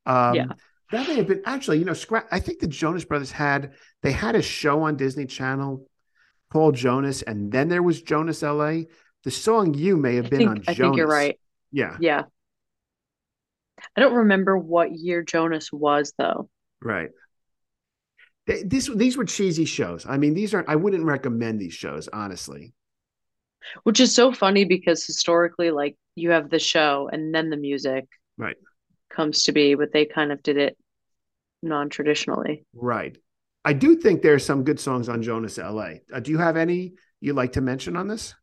Um, 0.04 0.34
yeah. 0.34 0.46
That 0.92 1.08
may 1.08 1.16
have 1.16 1.26
been 1.26 1.42
actually, 1.44 1.78
you 1.78 1.84
know, 1.84 1.94
Scrap, 1.94 2.28
I 2.30 2.38
think 2.38 2.60
the 2.60 2.68
Jonas 2.68 3.04
Brothers 3.04 3.32
had 3.32 3.72
they 4.02 4.12
had 4.12 4.36
a 4.36 4.42
show 4.42 4.82
on 4.82 4.96
Disney 4.96 5.26
Channel 5.26 5.84
called 6.50 6.76
Jonas, 6.76 7.22
and 7.22 7.50
then 7.50 7.68
there 7.68 7.82
was 7.82 8.02
Jonas 8.02 8.42
LA. 8.42 8.82
The 9.24 9.30
song 9.32 9.74
"You" 9.74 9.96
may 9.96 10.14
have 10.14 10.30
been 10.30 10.38
think, 10.38 10.50
on. 10.50 10.62
I 10.68 10.74
think 10.74 10.96
you're 10.96 11.08
right. 11.08 11.38
Yeah, 11.76 11.96
yeah. 12.00 12.22
I 13.96 14.00
don't 14.00 14.14
remember 14.14 14.56
what 14.56 14.92
year 14.92 15.22
Jonas 15.22 15.70
was 15.72 16.12
though. 16.16 16.48
Right. 16.82 17.10
These 18.46 18.94
these 18.94 19.16
were 19.16 19.24
cheesy 19.24 19.64
shows. 19.64 20.06
I 20.06 20.16
mean, 20.16 20.34
these 20.34 20.54
aren't. 20.54 20.68
I 20.68 20.76
wouldn't 20.76 21.04
recommend 21.04 21.60
these 21.60 21.74
shows 21.74 22.08
honestly. 22.12 22.72
Which 23.82 24.00
is 24.00 24.14
so 24.14 24.32
funny 24.32 24.64
because 24.64 25.04
historically, 25.04 25.70
like 25.70 25.96
you 26.14 26.30
have 26.30 26.50
the 26.50 26.60
show 26.60 27.10
and 27.12 27.34
then 27.34 27.50
the 27.50 27.56
music. 27.56 28.06
Right 28.38 28.56
comes 29.16 29.44
to 29.44 29.52
be, 29.52 29.74
but 29.74 29.92
they 29.92 30.04
kind 30.04 30.32
of 30.32 30.42
did 30.42 30.56
it 30.56 30.76
non 31.62 31.88
traditionally. 31.88 32.64
Right. 32.74 33.16
I 33.64 33.72
do 33.72 33.96
think 33.96 34.22
there 34.22 34.34
are 34.34 34.38
some 34.38 34.62
good 34.62 34.78
songs 34.78 35.08
on 35.08 35.22
Jonas 35.22 35.58
LA. 35.58 35.94
Uh, 36.12 36.20
do 36.20 36.30
you 36.30 36.38
have 36.38 36.56
any 36.56 36.94
you 37.20 37.32
like 37.32 37.52
to 37.52 37.60
mention 37.60 37.96
on 37.96 38.06
this? 38.06 38.34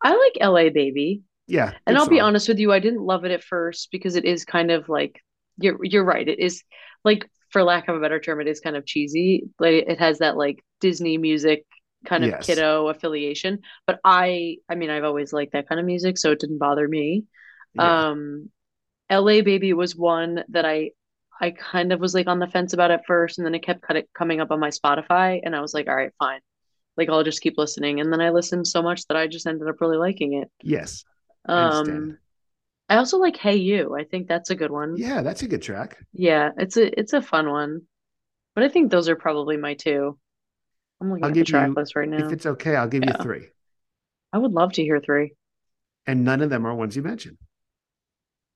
I 0.00 0.14
like 0.14 0.36
LA 0.40 0.70
Baby. 0.70 1.22
Yeah. 1.46 1.72
And 1.86 1.96
I'll 1.96 2.04
song. 2.04 2.14
be 2.14 2.20
honest 2.20 2.48
with 2.48 2.58
you, 2.58 2.72
I 2.72 2.78
didn't 2.78 3.02
love 3.02 3.24
it 3.24 3.32
at 3.32 3.42
first 3.42 3.88
because 3.90 4.16
it 4.16 4.24
is 4.24 4.44
kind 4.44 4.70
of 4.70 4.88
like 4.88 5.20
you're 5.58 5.78
you're 5.84 6.04
right. 6.04 6.26
It 6.26 6.38
is 6.38 6.62
like 7.04 7.28
for 7.50 7.62
lack 7.62 7.88
of 7.88 7.96
a 7.96 8.00
better 8.00 8.20
term, 8.20 8.40
it 8.40 8.48
is 8.48 8.60
kind 8.60 8.76
of 8.76 8.86
cheesy. 8.86 9.44
Like 9.58 9.84
it 9.86 9.98
has 9.98 10.18
that 10.18 10.36
like 10.36 10.64
Disney 10.80 11.18
music 11.18 11.64
kind 12.06 12.24
of 12.24 12.30
yes. 12.30 12.46
kiddo 12.46 12.88
affiliation. 12.88 13.60
But 13.86 14.00
I 14.04 14.56
I 14.68 14.74
mean 14.74 14.90
I've 14.90 15.04
always 15.04 15.32
liked 15.32 15.52
that 15.52 15.68
kind 15.68 15.80
of 15.80 15.86
music, 15.86 16.18
so 16.18 16.30
it 16.30 16.40
didn't 16.40 16.58
bother 16.58 16.86
me. 16.88 17.24
Yeah. 17.74 18.08
Um 18.08 18.50
LA 19.10 19.42
Baby 19.42 19.72
was 19.72 19.94
one 19.94 20.44
that 20.48 20.64
I 20.64 20.92
I 21.40 21.50
kind 21.50 21.92
of 21.92 22.00
was 22.00 22.14
like 22.14 22.28
on 22.28 22.38
the 22.38 22.46
fence 22.46 22.72
about 22.72 22.92
at 22.92 23.04
first, 23.04 23.38
and 23.38 23.46
then 23.46 23.54
it 23.54 23.64
kept 23.64 23.84
coming 24.14 24.40
up 24.40 24.52
on 24.52 24.60
my 24.60 24.70
Spotify, 24.70 25.40
and 25.42 25.56
I 25.56 25.60
was 25.60 25.74
like, 25.74 25.88
all 25.88 25.96
right, 25.96 26.12
fine, 26.18 26.40
like 26.96 27.08
I'll 27.10 27.24
just 27.24 27.40
keep 27.40 27.58
listening. 27.58 28.00
And 28.00 28.12
then 28.12 28.20
I 28.20 28.30
listened 28.30 28.66
so 28.66 28.80
much 28.80 29.06
that 29.08 29.16
I 29.16 29.26
just 29.26 29.46
ended 29.46 29.68
up 29.68 29.80
really 29.80 29.96
liking 29.96 30.34
it. 30.34 30.48
Yes. 30.62 31.04
I 31.46 31.62
um, 31.62 32.18
I 32.88 32.96
also 32.96 33.18
like 33.18 33.36
Hey 33.36 33.56
You. 33.56 33.96
I 33.96 34.04
think 34.04 34.28
that's 34.28 34.50
a 34.50 34.54
good 34.54 34.70
one. 34.70 34.96
Yeah, 34.96 35.22
that's 35.22 35.42
a 35.42 35.48
good 35.48 35.62
track. 35.62 35.98
Yeah, 36.12 36.50
it's 36.56 36.76
a 36.76 36.98
it's 36.98 37.12
a 37.12 37.22
fun 37.22 37.48
one, 37.50 37.82
but 38.54 38.64
I 38.64 38.68
think 38.68 38.90
those 38.90 39.08
are 39.08 39.16
probably 39.16 39.56
my 39.56 39.74
two. 39.74 40.18
I'm 41.00 41.10
looking 41.10 41.24
I'll 41.24 41.30
at 41.30 41.34
the 41.34 41.44
track 41.44 41.68
you, 41.68 41.74
list 41.74 41.96
right 41.96 42.08
now. 42.08 42.26
If 42.26 42.32
it's 42.32 42.46
okay, 42.46 42.76
I'll 42.76 42.88
give 42.88 43.02
yeah. 43.04 43.16
you 43.16 43.22
three. 43.22 43.48
I 44.32 44.38
would 44.38 44.52
love 44.52 44.72
to 44.74 44.82
hear 44.82 45.00
three. 45.00 45.34
And 46.06 46.24
none 46.24 46.40
of 46.40 46.50
them 46.50 46.66
are 46.66 46.74
ones 46.74 46.96
you 46.96 47.02
mentioned. 47.02 47.38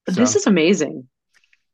So, 0.09 0.15
this 0.15 0.37
is 0.37 0.47
amazing. 0.47 1.09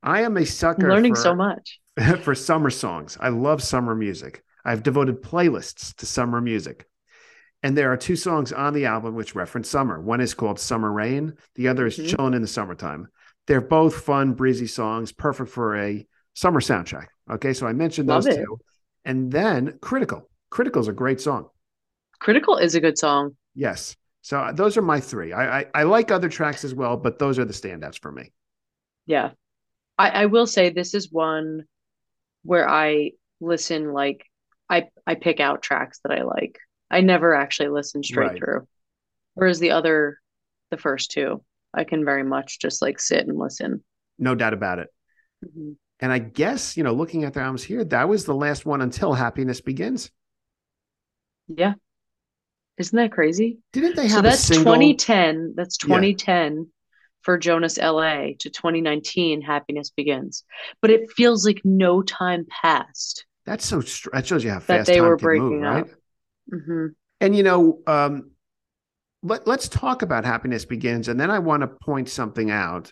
I 0.03 0.23
am 0.23 0.37
a 0.37 0.47
sucker. 0.47 0.87
I'm 0.87 0.95
learning 0.95 1.15
for, 1.15 1.21
so 1.21 1.35
much 1.35 1.81
for 2.23 2.35
summer 2.35 2.71
songs. 2.71 3.19
I 3.21 3.29
love 3.29 3.63
summer 3.63 3.95
music. 3.95 4.43
I've 4.65 4.83
devoted 4.83 5.23
playlists 5.23 5.95
to 5.97 6.07
summer 6.07 6.41
music. 6.41 6.87
And 7.63 7.77
there 7.77 7.93
are 7.93 7.97
two 7.97 8.17
songs 8.17 8.53
on 8.53 8.73
the 8.73 8.87
album 8.87 9.15
which 9.15 9.35
reference 9.35 9.69
summer. 9.69 10.01
One 10.01 10.21
is 10.21 10.35
called 10.35 10.59
Summer 10.59 10.91
Rain, 10.91 11.35
the 11.55 11.69
other 11.69 11.87
is 11.87 11.97
mm-hmm. 11.97 12.09
Chilling 12.09 12.35
in 12.35 12.43
the 12.43 12.49
Summertime. 12.49 13.09
They're 13.47 13.61
both 13.61 14.03
fun, 14.03 14.35
breezy 14.35 14.67
songs, 14.67 15.13
perfect 15.13 15.51
for 15.51 15.77
a 15.77 16.07
summer 16.35 16.61
soundtrack. 16.61 17.07
Okay, 17.31 17.53
so 17.53 17.67
I 17.67 17.73
mentioned 17.73 18.09
those 18.09 18.27
two. 18.27 18.59
And 19.05 19.31
then 19.31 19.79
Critical. 19.81 20.29
Critical 20.51 20.81
is 20.83 20.89
a 20.89 20.93
great 20.93 21.21
song. 21.21 21.49
Critical 22.19 22.57
is 22.57 22.75
a 22.75 22.81
good 22.81 22.99
song. 22.99 23.37
Yes. 23.55 23.97
So 24.23 24.39
uh, 24.39 24.53
those 24.53 24.77
are 24.77 24.83
my 24.83 25.01
three. 25.01 25.33
I, 25.33 25.61
I, 25.61 25.67
I 25.75 25.83
like 25.83 26.11
other 26.11 26.29
tracks 26.29 26.65
as 26.65 26.75
well, 26.75 26.97
but 26.97 27.19
those 27.19 27.39
are 27.39 27.45
the 27.45 27.53
standouts 27.53 28.01
for 28.01 28.13
me. 28.13 28.33
Yeah, 29.07 29.31
I 29.99 30.11
I 30.11 30.27
will 30.27 30.47
say 30.47 30.71
this 30.71 30.95
is 30.95 31.11
one 31.11 31.65
where 32.45 32.69
I 32.69 33.13
listen 33.41 33.93
like 33.93 34.25
I 34.71 34.89
I 35.07 35.17
pick 35.17 35.41
out 35.41 35.63
tracks 35.63 35.99
that 36.05 36.13
I 36.17 36.23
like. 36.23 36.59
I 36.93 37.01
never 37.01 37.35
actually 37.35 37.71
listen 37.71 38.03
straight 38.03 38.29
right. 38.29 38.39
through. 38.39 38.69
Whereas 39.35 39.59
the 39.59 39.71
other, 39.71 40.19
the 40.71 40.77
first 40.77 41.11
two, 41.11 41.43
I 41.75 41.85
can 41.85 42.05
very 42.05 42.23
much 42.23 42.61
just 42.61 42.83
like 42.83 43.01
sit 43.01 43.27
and 43.27 43.39
listen. 43.39 43.83
No 44.19 44.35
doubt 44.35 44.53
about 44.53 44.79
it. 44.79 44.89
Mm-hmm. 45.45 45.73
And 46.01 46.13
I 46.13 46.19
guess 46.19 46.77
you 46.77 46.85
know, 46.85 46.93
looking 46.93 47.25
at 47.25 47.33
the 47.33 47.41
albums 47.41 47.65
here, 47.65 47.85
that 47.85 48.09
was 48.09 48.27
the 48.27 48.35
last 48.35 48.67
one 48.67 48.83
until 48.83 49.15
Happiness 49.15 49.61
Begins. 49.61 50.11
Yeah. 51.49 51.75
Isn't 52.79 52.97
that 52.97 53.13
crazy? 53.13 53.59
Didn't 53.73 53.97
they 53.97 54.09
have 54.09 54.11
so 54.11 54.23
that's 54.23 54.41
single... 54.41 54.75
2010. 54.75 55.55
That's 55.57 55.77
2010 55.79 56.57
yeah. 56.57 56.63
for 57.23 57.39
Jonas 57.39 57.79
LA 57.79 58.33
to 58.39 58.51
2019 58.51 59.41
Happiness 59.41 59.91
Begins. 59.91 60.45
But 60.81 60.91
it 60.91 61.11
feels 61.13 61.47
like 61.47 61.61
no 61.65 62.03
time 62.03 62.47
passed. 62.63 63.25
That's 63.45 63.65
so 63.65 63.81
that 64.13 64.27
shows 64.27 64.45
you 64.45 64.51
how 64.51 64.61
fast 64.61 64.87
they 64.87 65.01
were 65.01 65.17
breaking 65.17 65.61
move, 65.61 65.63
right? 65.63 65.87
Mm-hmm. 66.53 66.87
And 67.21 67.37
you 67.37 67.43
know, 67.43 67.81
um, 67.87 68.31
let, 69.23 69.47
let's 69.47 69.69
talk 69.69 70.03
about 70.03 70.25
Happiness 70.25 70.65
Begins, 70.65 71.09
and 71.09 71.19
then 71.19 71.31
I 71.31 71.39
want 71.39 71.61
to 71.63 71.69
point 71.69 72.09
something 72.09 72.51
out. 72.51 72.91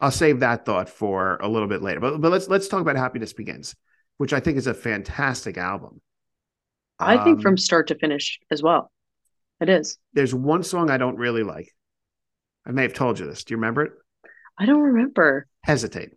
I'll 0.00 0.10
save 0.10 0.40
that 0.40 0.66
thought 0.66 0.88
for 0.88 1.36
a 1.36 1.48
little 1.48 1.68
bit 1.68 1.82
later. 1.82 2.00
But 2.00 2.20
but 2.20 2.30
let's 2.30 2.48
let's 2.48 2.68
talk 2.68 2.80
about 2.80 2.96
Happiness 2.96 3.32
Begins, 3.32 3.74
which 4.18 4.32
I 4.32 4.40
think 4.40 4.58
is 4.58 4.66
a 4.66 4.74
fantastic 4.74 5.56
album. 5.56 6.00
I 6.98 7.22
think 7.22 7.42
from 7.42 7.52
um, 7.52 7.58
start 7.58 7.88
to 7.88 7.94
finish 7.94 8.38
as 8.50 8.62
well. 8.62 8.90
It 9.60 9.68
is. 9.68 9.98
There's 10.12 10.34
one 10.34 10.62
song 10.62 10.90
I 10.90 10.96
don't 10.96 11.16
really 11.16 11.42
like. 11.42 11.70
I 12.66 12.72
may 12.72 12.82
have 12.82 12.94
told 12.94 13.18
you 13.18 13.26
this. 13.26 13.44
Do 13.44 13.52
you 13.52 13.58
remember 13.58 13.82
it? 13.82 13.92
I 14.58 14.66
don't 14.66 14.80
remember. 14.80 15.46
Hesitate. 15.62 16.10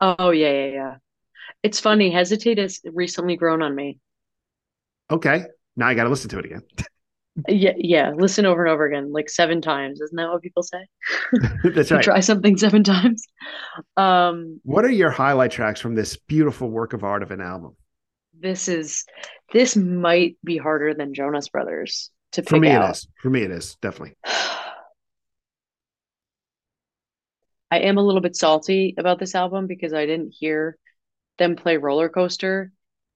Oh 0.00 0.30
yeah, 0.30 0.52
yeah, 0.52 0.66
yeah. 0.66 0.94
It's 1.62 1.80
funny. 1.80 2.10
Hesitate 2.10 2.58
has 2.58 2.80
recently 2.84 3.36
grown 3.36 3.62
on 3.62 3.74
me. 3.74 3.98
Okay. 5.10 5.44
Now 5.76 5.88
I 5.88 5.94
got 5.94 6.04
to 6.04 6.10
listen 6.10 6.30
to 6.30 6.38
it 6.38 6.44
again. 6.46 6.62
yeah, 7.48 7.72
yeah. 7.76 8.12
Listen 8.16 8.46
over 8.46 8.64
and 8.64 8.72
over 8.72 8.86
again, 8.86 9.12
like 9.12 9.28
seven 9.28 9.60
times. 9.60 10.00
Isn't 10.00 10.16
that 10.16 10.30
what 10.30 10.42
people 10.42 10.62
say? 10.62 10.86
That's 11.64 11.90
right. 11.90 12.02
Try 12.02 12.20
something 12.20 12.56
seven 12.56 12.82
times. 12.82 13.24
Um, 13.96 14.60
what 14.64 14.84
are 14.84 14.90
your 14.90 15.10
highlight 15.10 15.50
tracks 15.50 15.80
from 15.80 15.94
this 15.94 16.16
beautiful 16.16 16.70
work 16.70 16.92
of 16.92 17.04
art 17.04 17.22
of 17.22 17.30
an 17.30 17.40
album? 17.40 17.76
this 18.40 18.68
is 18.68 19.04
this 19.52 19.76
might 19.76 20.36
be 20.44 20.56
harder 20.56 20.94
than 20.94 21.14
Jonas 21.14 21.48
Brothers 21.48 22.10
to 22.32 22.42
pick 22.42 22.48
For 22.50 22.58
me, 22.58 22.70
out. 22.70 22.90
it 22.90 22.92
is. 22.96 23.08
For 23.22 23.30
me, 23.30 23.42
it 23.42 23.50
is 23.50 23.76
definitely. 23.76 24.16
I 27.70 27.80
am 27.80 27.98
a 27.98 28.02
little 28.02 28.20
bit 28.20 28.36
salty 28.36 28.94
about 28.96 29.18
this 29.18 29.34
album 29.34 29.66
because 29.66 29.92
I 29.92 30.06
didn't 30.06 30.34
hear 30.38 30.76
them 31.38 31.56
play 31.56 31.76
roller 31.76 32.08
coaster 32.08 32.72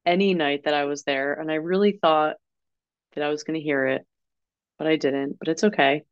any 0.07 0.35
night 0.35 0.65
that 0.65 0.75
I 0.75 0.85
was 0.85 1.03
there, 1.03 1.35
and 1.35 1.51
I 1.51 1.57
really 1.57 1.93
thought 1.93 2.37
that 3.15 3.25
I 3.25 3.29
was 3.29 3.43
going 3.43 3.59
to 3.59 3.65
hear 3.65 3.87
it, 3.87 4.07
but 4.79 4.87
I 4.87 4.97
didn't. 4.97 5.39
But 5.39 5.49
it's 5.49 5.65
okay. 5.65 6.03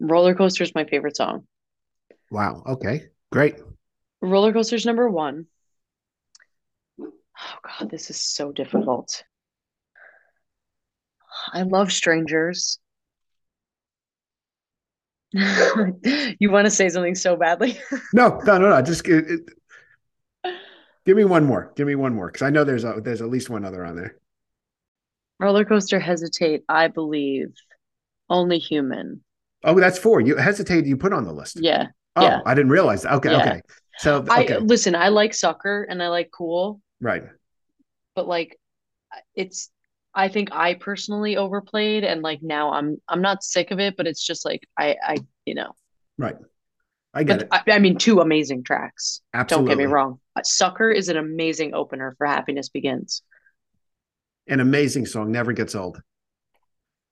Roller 0.00 0.34
coaster 0.34 0.64
is 0.64 0.74
my 0.74 0.84
favorite 0.84 1.16
song. 1.16 1.46
Wow. 2.30 2.62
Okay. 2.66 3.08
Great. 3.30 3.56
Roller 4.20 4.52
coaster's 4.52 4.86
number 4.86 5.08
one. 5.08 5.46
Oh 7.00 7.58
God, 7.62 7.90
this 7.90 8.10
is 8.10 8.20
so 8.20 8.52
difficult. 8.52 9.24
I 11.52 11.62
love 11.62 11.92
strangers. 11.92 12.78
you 15.32 16.50
want 16.50 16.64
to 16.64 16.70
say 16.70 16.88
something 16.88 17.16
so 17.16 17.36
badly? 17.36 17.78
no, 18.12 18.40
no, 18.44 18.58
no, 18.58 18.70
no. 18.70 18.82
Just 18.82 19.06
it, 19.08 19.28
it, 19.28 19.40
give 21.06 21.16
me 21.16 21.24
one 21.24 21.44
more. 21.44 21.72
Give 21.76 21.86
me 21.86 21.94
one 21.94 22.14
more 22.14 22.28
because 22.28 22.42
I 22.42 22.50
know 22.50 22.64
there's 22.64 22.84
a 22.84 23.00
there's 23.02 23.22
at 23.22 23.28
least 23.28 23.50
one 23.50 23.64
other 23.64 23.84
on 23.84 23.96
there. 23.96 24.16
Roller 25.40 25.64
coaster 25.64 25.98
hesitate. 25.98 26.62
I 26.68 26.88
believe 26.88 27.52
only 28.30 28.58
human. 28.58 29.22
Oh, 29.64 29.78
that's 29.78 29.98
four. 29.98 30.20
You 30.20 30.36
hesitate. 30.36 30.86
You 30.86 30.96
put 30.96 31.12
on 31.12 31.24
the 31.24 31.32
list. 31.32 31.58
Yeah. 31.60 31.88
Oh, 32.16 32.22
yeah. 32.22 32.40
I 32.46 32.54
didn't 32.54 32.70
realize 32.70 33.02
that. 33.02 33.14
Okay. 33.14 33.30
Yeah. 33.30 33.40
Okay. 33.40 33.62
So 33.98 34.16
okay. 34.28 34.54
I 34.54 34.58
listen. 34.58 34.94
I 34.94 35.08
like 35.08 35.34
sucker 35.34 35.86
and 35.88 36.02
I 36.02 36.08
like 36.08 36.30
cool. 36.32 36.80
Right. 37.00 37.24
But 38.14 38.28
like, 38.28 38.58
it's 39.34 39.70
I 40.14 40.28
think 40.28 40.50
I 40.52 40.74
personally 40.74 41.36
overplayed 41.36 42.04
and 42.04 42.22
like 42.22 42.42
now 42.42 42.72
I'm 42.72 43.00
I'm 43.08 43.22
not 43.22 43.42
sick 43.42 43.70
of 43.70 43.80
it, 43.80 43.96
but 43.96 44.06
it's 44.06 44.24
just 44.24 44.44
like 44.44 44.66
I 44.78 44.96
I 45.02 45.16
you 45.44 45.54
know. 45.54 45.72
Right. 46.18 46.36
I 47.14 47.22
get 47.22 47.42
it. 47.42 47.48
I, 47.50 47.62
I 47.68 47.78
mean, 47.78 47.96
two 47.96 48.20
amazing 48.20 48.64
tracks. 48.64 49.20
Absolutely. 49.32 49.70
Don't 49.70 49.78
get 49.78 49.84
me 49.84 49.92
wrong. 49.92 50.20
Uh, 50.36 50.42
Sucker 50.42 50.90
is 50.90 51.08
an 51.08 51.16
amazing 51.16 51.74
opener 51.74 52.14
for 52.18 52.26
Happiness 52.26 52.68
Begins. 52.68 53.22
An 54.46 54.60
amazing 54.60 55.06
song, 55.06 55.30
never 55.30 55.52
gets 55.52 55.74
old. 55.74 56.02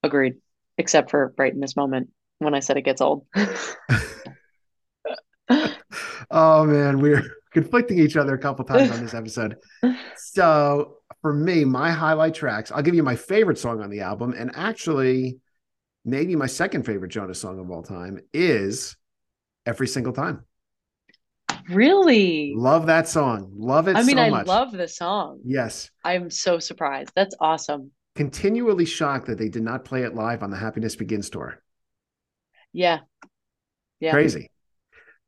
Agreed. 0.02 0.34
Except 0.76 1.10
for 1.10 1.32
right 1.38 1.52
in 1.52 1.60
this 1.60 1.76
moment 1.76 2.10
when 2.38 2.54
I 2.54 2.60
said 2.60 2.76
it 2.76 2.82
gets 2.82 3.00
old. 3.00 3.26
Oh 6.32 6.64
man, 6.64 6.98
we're 6.98 7.22
conflicting 7.52 7.98
each 7.98 8.16
other 8.16 8.34
a 8.34 8.38
couple 8.38 8.64
times 8.64 8.90
on 8.90 9.02
this 9.02 9.14
episode. 9.14 9.58
So 10.16 10.96
for 11.20 11.32
me, 11.32 11.64
my 11.64 11.90
highlight 11.90 12.34
tracks, 12.34 12.72
I'll 12.72 12.82
give 12.82 12.94
you 12.94 13.02
my 13.02 13.16
favorite 13.16 13.58
song 13.58 13.82
on 13.82 13.90
the 13.90 14.00
album, 14.00 14.34
and 14.36 14.50
actually, 14.54 15.38
maybe 16.06 16.34
my 16.34 16.46
second 16.46 16.84
favorite 16.84 17.10
Jonas 17.10 17.38
song 17.38 17.60
of 17.60 17.70
all 17.70 17.82
time 17.82 18.18
is 18.32 18.96
Every 19.66 19.86
Single 19.86 20.12
Time. 20.12 20.44
really? 21.68 22.54
Love 22.56 22.86
that 22.86 23.08
song. 23.08 23.52
Love 23.56 23.88
it 23.88 23.96
I 23.96 24.02
mean, 24.02 24.16
so 24.16 24.22
I 24.22 24.30
much. 24.30 24.46
love 24.46 24.72
the 24.72 24.88
song. 24.88 25.40
yes. 25.44 25.90
I'm 26.04 26.30
so 26.30 26.58
surprised. 26.58 27.12
That's 27.14 27.36
awesome. 27.40 27.92
Continually 28.14 28.84
shocked 28.84 29.26
that 29.26 29.38
they 29.38 29.48
did 29.48 29.62
not 29.62 29.84
play 29.84 30.02
it 30.02 30.14
live 30.14 30.42
on 30.42 30.50
the 30.50 30.56
Happiness 30.56 30.96
Begins 30.96 31.30
tour. 31.30 31.62
Yeah. 32.72 33.00
Yeah. 34.00 34.12
Crazy. 34.12 34.50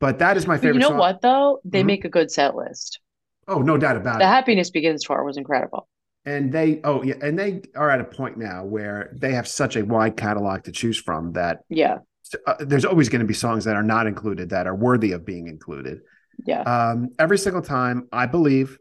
But 0.01 0.19
that 0.19 0.37
is 0.37 0.47
my 0.47 0.55
But 0.57 0.63
favorite 0.63 0.75
you 0.75 0.81
know 0.81 0.89
song. 0.89 0.99
what 0.99 1.21
though? 1.23 1.61
They 1.65 1.83
Mhm. 1.83 1.87
make 1.87 2.05
a 2.05 2.09
good 2.11 2.31
set 2.31 2.55
list. 2.57 3.01
Oh, 3.47 3.61
no 3.63 3.77
doubt 3.79 3.97
about 3.97 4.15
The 4.15 4.17
it. 4.17 4.19
The 4.21 4.27
Happiness 4.27 4.71
Begins 4.71 5.05
tour 5.05 5.23
was 5.25 5.37
incredible. 5.37 5.89
and 6.27 6.51
they 6.51 6.81
oh 6.85 7.03
yeah 7.03 7.15
and 7.21 7.39
they 7.39 7.61
are 7.77 7.91
at 7.91 8.01
a 8.01 8.05
point 8.05 8.39
now 8.39 8.65
where 8.65 9.11
they 9.21 9.33
have 9.35 9.47
such 9.47 9.77
a 9.77 9.85
wide 9.85 10.17
catalog 10.17 10.65
to 10.65 10.73
choose 10.73 10.99
from 10.99 11.33
that 11.35 11.61
Yeah. 11.69 11.99
Uh, 12.47 12.55
there's 12.61 12.85
always 12.85 13.09
going 13.09 13.21
to 13.21 13.27
be 13.27 13.35
songs 13.35 13.65
that 13.65 13.77
are 13.77 13.83
not 13.83 14.07
included 14.07 14.51
that 14.51 14.67
are 14.67 14.75
worthy 14.75 15.13
of 15.13 15.25
being 15.25 15.47
included 15.47 16.01
Yeah. 16.45 16.67
um 16.67 17.11
every 17.19 17.39
single 17.39 17.63
time 17.63 18.09
i 18.13 18.27
believe 18.27 18.79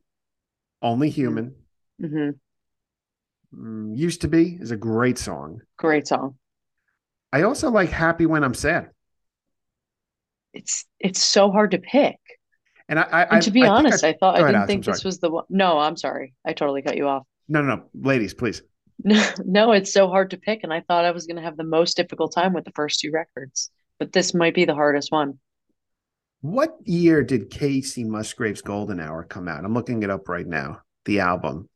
only 0.81 1.09
human 1.09 1.55
hmm 1.99 2.35
mm, 3.53 3.95
used 3.97 4.21
to 4.21 4.27
be 4.27 4.57
is 4.59 4.71
a 4.71 4.77
great 4.77 5.17
song 5.17 5.61
Great 5.77 6.07
song. 6.07 6.39
i 7.33 7.41
also 7.41 7.69
like 7.69 7.89
happy 7.89 8.25
when 8.25 8.43
i'm 8.43 8.53
sad 8.53 8.91
It's 10.53 10.85
it's 10.99 11.21
so 11.21 11.51
hard 11.51 11.71
to 11.71 11.79
pick. 11.79 12.19
and 12.89 12.99
i 12.99 13.27
i 13.31 13.37
And 13.37 13.41
to 13.43 13.51
be 13.51 13.65
I 13.65 13.67
honest, 13.67 14.03
I, 14.03 14.13
thought 14.13 14.35
I 14.35 14.43
didn't 14.43 14.55
Alex, 14.55 14.67
think 14.67 14.85
this 14.85 15.03
was 15.03 15.19
the 15.19 15.29
one. 15.29 15.45
No, 15.49 15.79
I'm 15.79 15.97
sorry. 15.97 16.33
I 16.45 16.53
totally 16.53 16.81
cut 16.81 16.97
you 16.97 17.07
off. 17.07 17.23
no 17.47 17.61
no 17.61 17.75
no 17.75 17.89
ladies 17.93 18.33
please 18.33 18.61
No, 19.03 19.29
no, 19.45 19.71
it's 19.71 19.93
so 19.93 20.07
hard 20.07 20.31
to 20.31 20.37
pick, 20.37 20.61
and 20.63 20.73
I 20.73 20.81
thought 20.81 21.05
I 21.05 21.11
was 21.11 21.27
going 21.27 21.37
to 21.37 21.43
have 21.43 21.57
the 21.57 21.63
most 21.63 21.97
difficult 21.97 22.33
time 22.33 22.53
with 22.53 22.65
the 22.65 22.71
first 22.71 22.99
two 22.99 23.11
records, 23.11 23.71
but 23.99 24.11
this 24.11 24.33
might 24.33 24.55
be 24.55 24.65
the 24.65 24.75
hardest 24.75 25.11
one. 25.11 25.39
what 26.41 26.75
year 26.83 27.23
did 27.23 27.49
kacey 27.49 28.05
musgraves 28.05 28.61
golden 28.61 28.99
hour 28.99 29.23
come 29.23 29.47
out? 29.47 29.63
I'm 29.63 29.73
looking 29.73 30.03
it 30.03 30.09
up 30.09 30.27
right 30.29 30.47
now 30.47 30.81
the 31.05 31.19
album. 31.21 31.69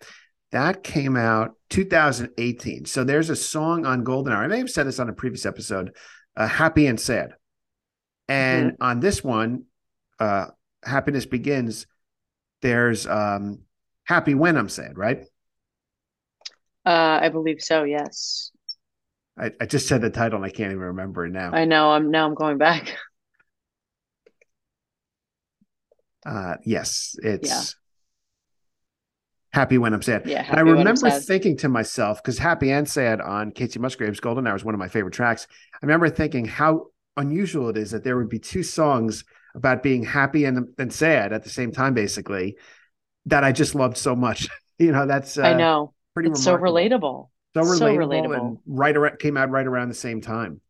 That 0.52 0.84
came 0.84 1.18
out 1.18 1.56
2018 1.70 2.86
so 2.86 3.04
there's 3.04 3.30
a 3.30 3.36
song 3.36 3.86
on 3.86 4.04
golden 4.04 4.34
hour. 4.34 4.44
I 4.44 4.48
may 4.48 4.60
have 4.60 4.70
said 4.70 4.88
this 4.88 5.00
on 5.00 5.10
a 5.10 5.14
previous 5.14 5.46
episode 5.46 5.96
uh, 6.36 6.48
happy 6.48 6.88
and 6.88 7.00
sad. 7.00 7.34
And 8.28 8.74
on 8.82 9.00
this 9.00 9.24
one 9.24 9.64
uh 10.20 10.48
happiness 10.84 11.26
begins 11.26 11.88
there's 12.62 13.06
um 13.08 13.60
happy 14.06 14.34
when 14.34 14.58
i'm 14.58 14.70
sad 14.70 14.98
right 14.98 15.26
Uh, 16.88 17.20
I 17.22 17.30
believe 17.30 17.62
so. 17.62 17.84
Yes, 17.84 18.52
I, 19.38 19.52
I 19.62 19.66
just 19.66 19.88
said 19.88 20.02
the 20.02 20.10
title 20.10 20.38
and 20.38 20.46
i 20.46 20.50
can't 20.50 20.72
even 20.72 20.80
remember 20.84 21.26
it 21.26 21.32
now 21.32 21.52
I 21.52 21.66
know. 21.66 21.92
I'm 21.92 22.10
now. 22.12 22.26
I'm 22.26 22.36
going 22.36 22.58
back. 22.58 22.98
uh 26.26 26.56
yes 26.66 27.16
it's 27.24 27.76
Yeah. 29.54 29.58
happy 29.58 29.78
when 29.78 29.94
i'm 29.94 30.02
sad 30.02 30.24
Yeah, 30.26 30.44
And 30.52 30.60
I 30.60 30.62
happy 30.62 30.72
when 30.72 30.88
I'm 30.88 30.96
remember 30.96 31.10
thinking 31.10 31.58
to 31.58 31.70
myself, 31.70 32.22
because 32.22 32.38
Happy 32.38 32.72
and 32.72 32.88
Sad 32.88 33.22
on 33.22 33.52
Kacey 33.52 33.80
Musgraves 33.80 34.20
Golden 34.20 34.46
Hour 34.48 34.56
is 34.56 34.64
one 34.64 34.74
of 34.76 34.80
my 34.80 34.88
favorite 34.88 35.14
tracks. 35.14 35.48
I 35.74 35.78
remember 35.86 36.10
thinking 36.10 36.46
how 36.46 36.88
unusual 37.16 37.70
it 37.70 37.78
is 37.78 37.92
that 37.92 38.04
there 38.04 38.18
would 38.18 38.30
be 38.30 38.40
two 38.40 38.64
songs 38.64 39.24
about 39.56 39.82
being 39.84 40.04
happy 40.04 40.46
and, 40.46 40.68
and 40.78 40.94
sad 40.94 41.34
at 41.34 41.44
the 41.44 41.50
same 41.50 41.72
time, 41.72 41.94
basically, 41.94 42.58
that 43.26 43.44
I 43.44 43.52
just 43.52 43.76
loved 43.76 43.98
so 43.98 44.16
much. 44.16 44.48
you 44.80 44.92
know, 44.92 45.06
that's 45.08 45.38
uh, 45.38 45.44
I 45.48 45.54
know. 45.54 45.94
Pretty 46.18 46.30
It's 46.32 46.44
so 46.44 46.58
relatable. 46.58 47.30
So 47.56 47.64
so 47.64 47.86
relatable, 47.86 48.08
relatable. 48.08 48.38
and 48.38 48.58
right 48.66 48.96
around 48.96 49.20
came 49.20 49.38
out 49.38 49.50
right 49.50 49.66
around 49.66 49.90
the 49.90 49.96
same 49.96 50.22
time. 50.22 50.62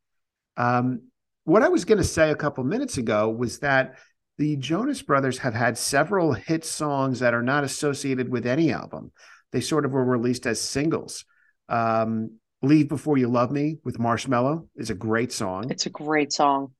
Um, 0.56 1.02
what 1.44 1.64
I 1.64 1.70
was 1.70 1.86
going 1.86 1.98
to 1.98 2.04
say 2.04 2.30
a 2.32 2.36
couple 2.36 2.64
minutes 2.64 2.98
ago 2.98 3.30
was 3.30 3.60
that 3.60 3.98
the 4.38 4.56
Jonas 4.58 5.02
Brothers 5.02 5.38
have 5.40 5.54
had 5.54 5.78
several 5.78 6.34
hit 6.34 6.64
songs 6.66 7.20
that 7.20 7.34
are 7.34 7.42
not 7.44 7.64
associated 7.64 8.30
with 8.30 8.46
any 8.46 8.72
album. 8.72 9.12
They 9.52 9.62
sort 9.62 9.86
of 9.86 9.92
were 9.92 10.06
released 10.06 10.46
as 10.46 10.60
singles. 10.62 11.26
Um, 11.70 12.40
"Leave 12.62 12.90
Before 12.90 13.18
You 13.18 13.28
Love 13.28 13.52
Me" 13.52 13.78
with 13.84 13.98
Marshmello 13.98 14.68
is 14.76 14.90
a 14.90 14.96
great 14.96 15.32
song. 15.32 15.70
It's 15.70 15.86
a 15.86 15.90
great 15.90 16.32
song. 16.32 16.72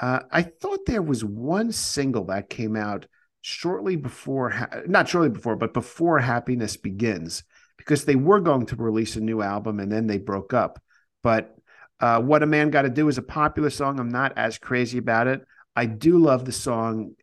Uh, 0.00 0.20
I 0.30 0.42
thought 0.42 0.86
there 0.86 1.02
was 1.02 1.24
one 1.24 1.72
single 1.72 2.24
that 2.26 2.48
came 2.50 2.74
out 2.76 3.06
shortly 3.42 3.96
before, 3.96 4.68
not 4.86 5.08
shortly 5.08 5.30
before, 5.30 5.56
but 5.56 5.74
before 5.74 6.18
Happiness 6.18 6.76
Begins, 6.76 7.42
because 7.80 8.04
they 8.04 8.16
were 8.16 8.40
going 8.40 8.66
to 8.66 8.76
release 8.76 9.16
a 9.16 9.20
new 9.20 9.42
album 9.42 9.80
and 9.80 9.90
then 9.90 10.06
they 10.06 10.18
broke 10.18 10.54
up. 10.54 10.80
But 11.22 11.56
uh, 12.00 12.20
What 12.20 12.42
a 12.42 12.46
Man 12.46 12.70
Got 12.70 12.82
to 12.82 12.90
Do 12.90 13.08
is 13.08 13.18
a 13.18 13.22
popular 13.22 13.70
song. 13.70 13.98
I'm 13.98 14.10
not 14.10 14.34
as 14.36 14.58
crazy 14.58 14.98
about 14.98 15.26
it. 15.26 15.42
I 15.74 15.86
do 15.86 16.18
love 16.18 16.44
the 16.44 16.52
song 16.52 17.14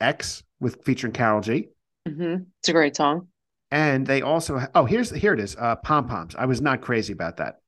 X 0.00 0.42
with 0.60 0.84
featuring 0.84 1.12
Karol 1.12 1.40
G. 1.40 1.68
hmm 2.06 2.36
It's 2.60 2.68
a 2.68 2.72
great 2.72 2.96
song. 2.96 3.28
And 3.70 4.06
they 4.06 4.22
also, 4.22 4.60
oh, 4.74 4.84
here's 4.86 5.10
here 5.10 5.34
it 5.34 5.40
is, 5.40 5.56
uh, 5.56 5.76
Pom 5.76 6.06
Poms. 6.08 6.34
I 6.34 6.46
was 6.46 6.60
not 6.60 6.80
crazy 6.80 7.12
about 7.12 7.36
that. 7.36 7.60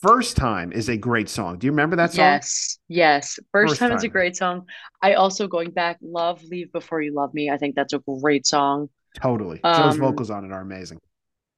First 0.00 0.36
Time 0.36 0.72
is 0.72 0.88
a 0.88 0.96
great 0.96 1.28
song. 1.28 1.58
Do 1.58 1.66
you 1.66 1.72
remember 1.72 1.96
that 1.96 2.12
song? 2.12 2.26
Yes, 2.26 2.78
yes. 2.88 3.38
First, 3.52 3.70
First 3.72 3.78
time 3.78 3.92
is 3.92 4.02
a 4.04 4.08
great 4.08 4.36
song. 4.36 4.66
I 5.00 5.14
also 5.14 5.46
going 5.46 5.70
back, 5.70 5.98
love 6.02 6.42
"Leave 6.42 6.72
Before 6.72 7.00
You 7.00 7.14
Love 7.14 7.32
Me." 7.34 7.50
I 7.50 7.56
think 7.56 7.76
that's 7.76 7.92
a 7.92 8.00
great 8.00 8.46
song. 8.46 8.88
Totally. 9.14 9.58
Joe's 9.58 9.94
Um, 9.94 10.00
vocals 10.00 10.30
on 10.30 10.44
it 10.44 10.52
are 10.52 10.60
amazing. 10.60 10.98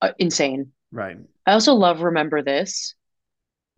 Uh, 0.04 0.12
insane. 0.18 0.72
Right. 0.92 1.16
I 1.46 1.52
also 1.52 1.74
love 1.74 2.00
"Remember 2.00 2.42
This." 2.42 2.94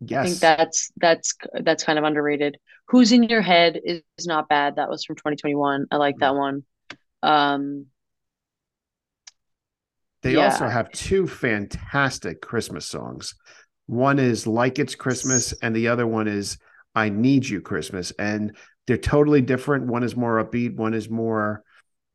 I 0.03 0.07
Yes. 0.07 0.29
think 0.29 0.41
that's 0.41 0.91
that's 0.97 1.35
that's 1.61 1.85
kind 1.85 1.99
of 1.99 2.05
underrated. 2.05 2.57
"Who's 2.89 3.12
in 3.12 3.24
Your 3.24 3.43
Head" 3.43 3.81
is, 3.85 4.03
is 4.18 4.27
not 4.27 4.49
bad. 4.49 4.77
That 4.77 4.89
was 4.89 5.05
from 5.05 5.16
2021. 5.16 5.87
I 5.91 5.97
like 5.97 6.18
that 6.18 6.33
Mm. 6.33 6.39
one. 6.39 6.64
Um, 7.22 7.87
They 10.22 10.35
Yeah. 10.35 10.47
also 10.47 10.66
have 10.68 10.91
two 10.93 11.27
fantastic 11.29 12.41
Christmas 12.41 12.87
songs. 12.87 13.35
One 13.87 14.18
is 14.18 14.47
Like 14.47 14.79
It's 14.79 14.95
Christmas, 14.97 15.53
and 15.62 15.74
the 15.77 15.89
other 15.89 16.07
one 16.07 16.27
is 16.27 16.59
I 16.95 17.09
Need 17.09 17.49
You 17.49 17.61
Christmas. 17.61 18.11
And 18.18 18.57
they're 18.87 18.97
totally 18.97 19.43
different. 19.43 19.87
One 19.87 20.03
is 20.03 20.16
more 20.16 20.43
upbeat, 20.43 20.74
one 20.77 20.95
is 20.95 21.09
more 21.09 21.62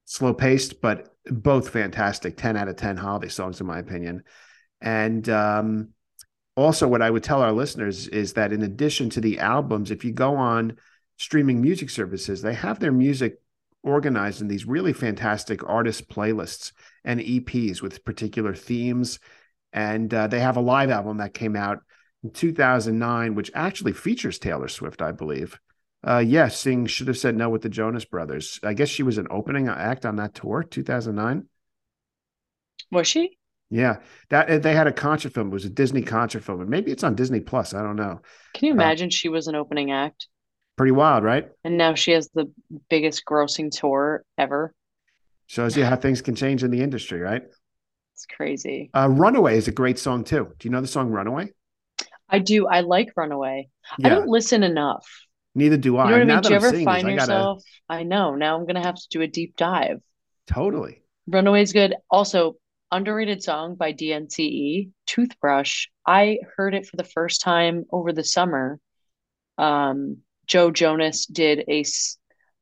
slow 0.05 0.33
paced, 0.33 0.81
but 0.81 1.15
both 1.25 1.69
fantastic. 1.69 2.37
10 2.37 2.57
out 2.57 2.67
of 2.67 2.75
10 2.75 2.97
holiday 2.97 3.29
songs, 3.29 3.59
in 3.59 3.67
my 3.67 3.79
opinion. 3.79 4.23
And 4.81 5.27
um, 5.29 5.89
also, 6.55 6.87
what 6.87 7.01
I 7.01 7.09
would 7.09 7.23
tell 7.23 7.41
our 7.41 7.51
listeners 7.51 8.07
is 8.07 8.33
that 8.33 8.51
in 8.51 8.63
addition 8.63 9.09
to 9.11 9.21
the 9.21 9.39
albums, 9.39 9.91
if 9.91 10.03
you 10.03 10.11
go 10.11 10.35
on 10.35 10.77
streaming 11.17 11.61
music 11.61 11.89
services, 11.89 12.41
they 12.41 12.53
have 12.53 12.79
their 12.79 12.91
music 12.91 13.39
organized 13.83 14.41
in 14.41 14.47
these 14.47 14.65
really 14.65 14.93
fantastic 14.93 15.67
artist 15.67 16.09
playlists 16.09 16.71
and 17.03 17.19
EPs 17.19 17.81
with 17.81 18.03
particular 18.05 18.53
themes. 18.53 19.19
And 19.73 20.13
uh, 20.13 20.27
they 20.27 20.39
have 20.39 20.57
a 20.57 20.61
live 20.61 20.89
album 20.89 21.17
that 21.17 21.33
came 21.33 21.55
out 21.55 21.79
in 22.23 22.31
2009, 22.31 23.35
which 23.35 23.51
actually 23.55 23.93
features 23.93 24.37
Taylor 24.37 24.67
Swift, 24.67 25.01
I 25.01 25.11
believe. 25.11 25.59
Uh, 26.07 26.17
yes, 26.17 26.57
sing 26.59 26.85
Should 26.87 27.07
Have 27.07 27.17
Said 27.17 27.35
No 27.35 27.49
with 27.49 27.61
the 27.61 27.69
Jonas 27.69 28.05
Brothers. 28.05 28.59
I 28.63 28.73
guess 28.73 28.89
she 28.89 29.03
was 29.03 29.17
an 29.17 29.27
opening 29.29 29.67
act 29.67 30.05
on 30.05 30.15
that 30.15 30.33
tour, 30.33 30.63
2009. 30.63 31.47
was 32.91 33.07
she? 33.07 33.37
Yeah, 33.69 33.97
that 34.29 34.49
uh, 34.49 34.57
they 34.59 34.73
had 34.73 34.87
a 34.87 34.91
concert 34.91 35.33
film. 35.33 35.47
It 35.47 35.53
was 35.53 35.63
a 35.65 35.69
Disney 35.69 36.01
concert 36.01 36.43
film, 36.43 36.59
and 36.59 36.69
maybe 36.69 36.91
it's 36.91 37.03
on 37.05 37.15
Disney 37.15 37.39
Plus. 37.39 37.73
I 37.73 37.81
don't 37.83 37.95
know. 37.95 38.21
Can 38.53 38.67
you 38.67 38.73
Uh, 38.73 38.75
imagine 38.75 39.09
she 39.09 39.29
was 39.29 39.47
an 39.47 39.55
opening 39.55 39.91
act, 39.91 40.27
Pretty 40.75 40.91
wild, 40.91 41.23
right? 41.23 41.47
and 41.63 41.77
now 41.77 41.93
she 41.95 42.11
has 42.11 42.29
the 42.33 42.51
biggest 42.89 43.23
grossing 43.25 43.69
tour 43.71 44.23
ever? 44.37 44.73
Shows 45.47 45.77
you 45.77 45.85
how 45.85 45.95
things 45.95 46.21
can 46.21 46.35
change 46.35 46.63
in 46.63 46.71
the 46.71 46.81
industry, 46.81 47.19
right? 47.19 47.43
It's 48.13 48.25
crazy. 48.25 48.89
Uh, 48.93 49.07
Runaway 49.09 49.57
is 49.57 49.67
a 49.67 49.71
great 49.71 49.99
song 49.99 50.23
too. 50.23 50.53
Do 50.57 50.67
you 50.67 50.71
know 50.71 50.81
the 50.81 50.87
song 50.87 51.09
Runaway? 51.09 51.51
I 52.27 52.39
do. 52.39 52.67
I 52.67 52.81
like 52.81 53.11
Runaway. 53.15 53.69
I 54.03 54.09
don't 54.09 54.27
listen 54.27 54.63
enough. 54.63 55.05
Neither 55.55 55.77
do 55.77 55.97
I. 55.97 56.05
You 56.05 56.09
know 56.09 56.17
what 56.17 56.21
I 56.21 56.25
Now 56.25 56.35
mean? 56.35 56.41
that 56.41 56.43
Do 56.43 56.49
you 56.49 56.55
I'm 56.55 56.63
ever 56.63 56.71
seeing 56.71 56.89
this, 56.89 57.03
find 57.03 57.07
I 57.07 57.13
gotta 57.13 57.33
yourself? 57.33 57.63
I 57.89 58.03
know. 58.03 58.35
Now 58.35 58.57
I'm 58.57 58.65
gonna 58.65 58.83
have 58.83 58.95
to 58.95 59.07
do 59.09 59.21
a 59.21 59.27
deep 59.27 59.55
dive. 59.57 60.01
totally. 60.47 61.01
Runaway's 61.27 61.73
good. 61.73 61.95
Also, 62.09 62.57
underrated 62.91 63.43
song 63.43 63.75
by 63.75 63.93
DNCE, 63.93 64.89
Toothbrush. 65.07 65.87
I 66.05 66.39
heard 66.57 66.75
it 66.75 66.85
for 66.87 66.97
the 66.97 67.03
first 67.03 67.41
time 67.41 67.85
over 67.91 68.11
the 68.13 68.23
summer. 68.23 68.79
Um, 69.57 70.17
Joe 70.47 70.71
Jonas 70.71 71.25
did 71.25 71.63
a. 71.69 71.83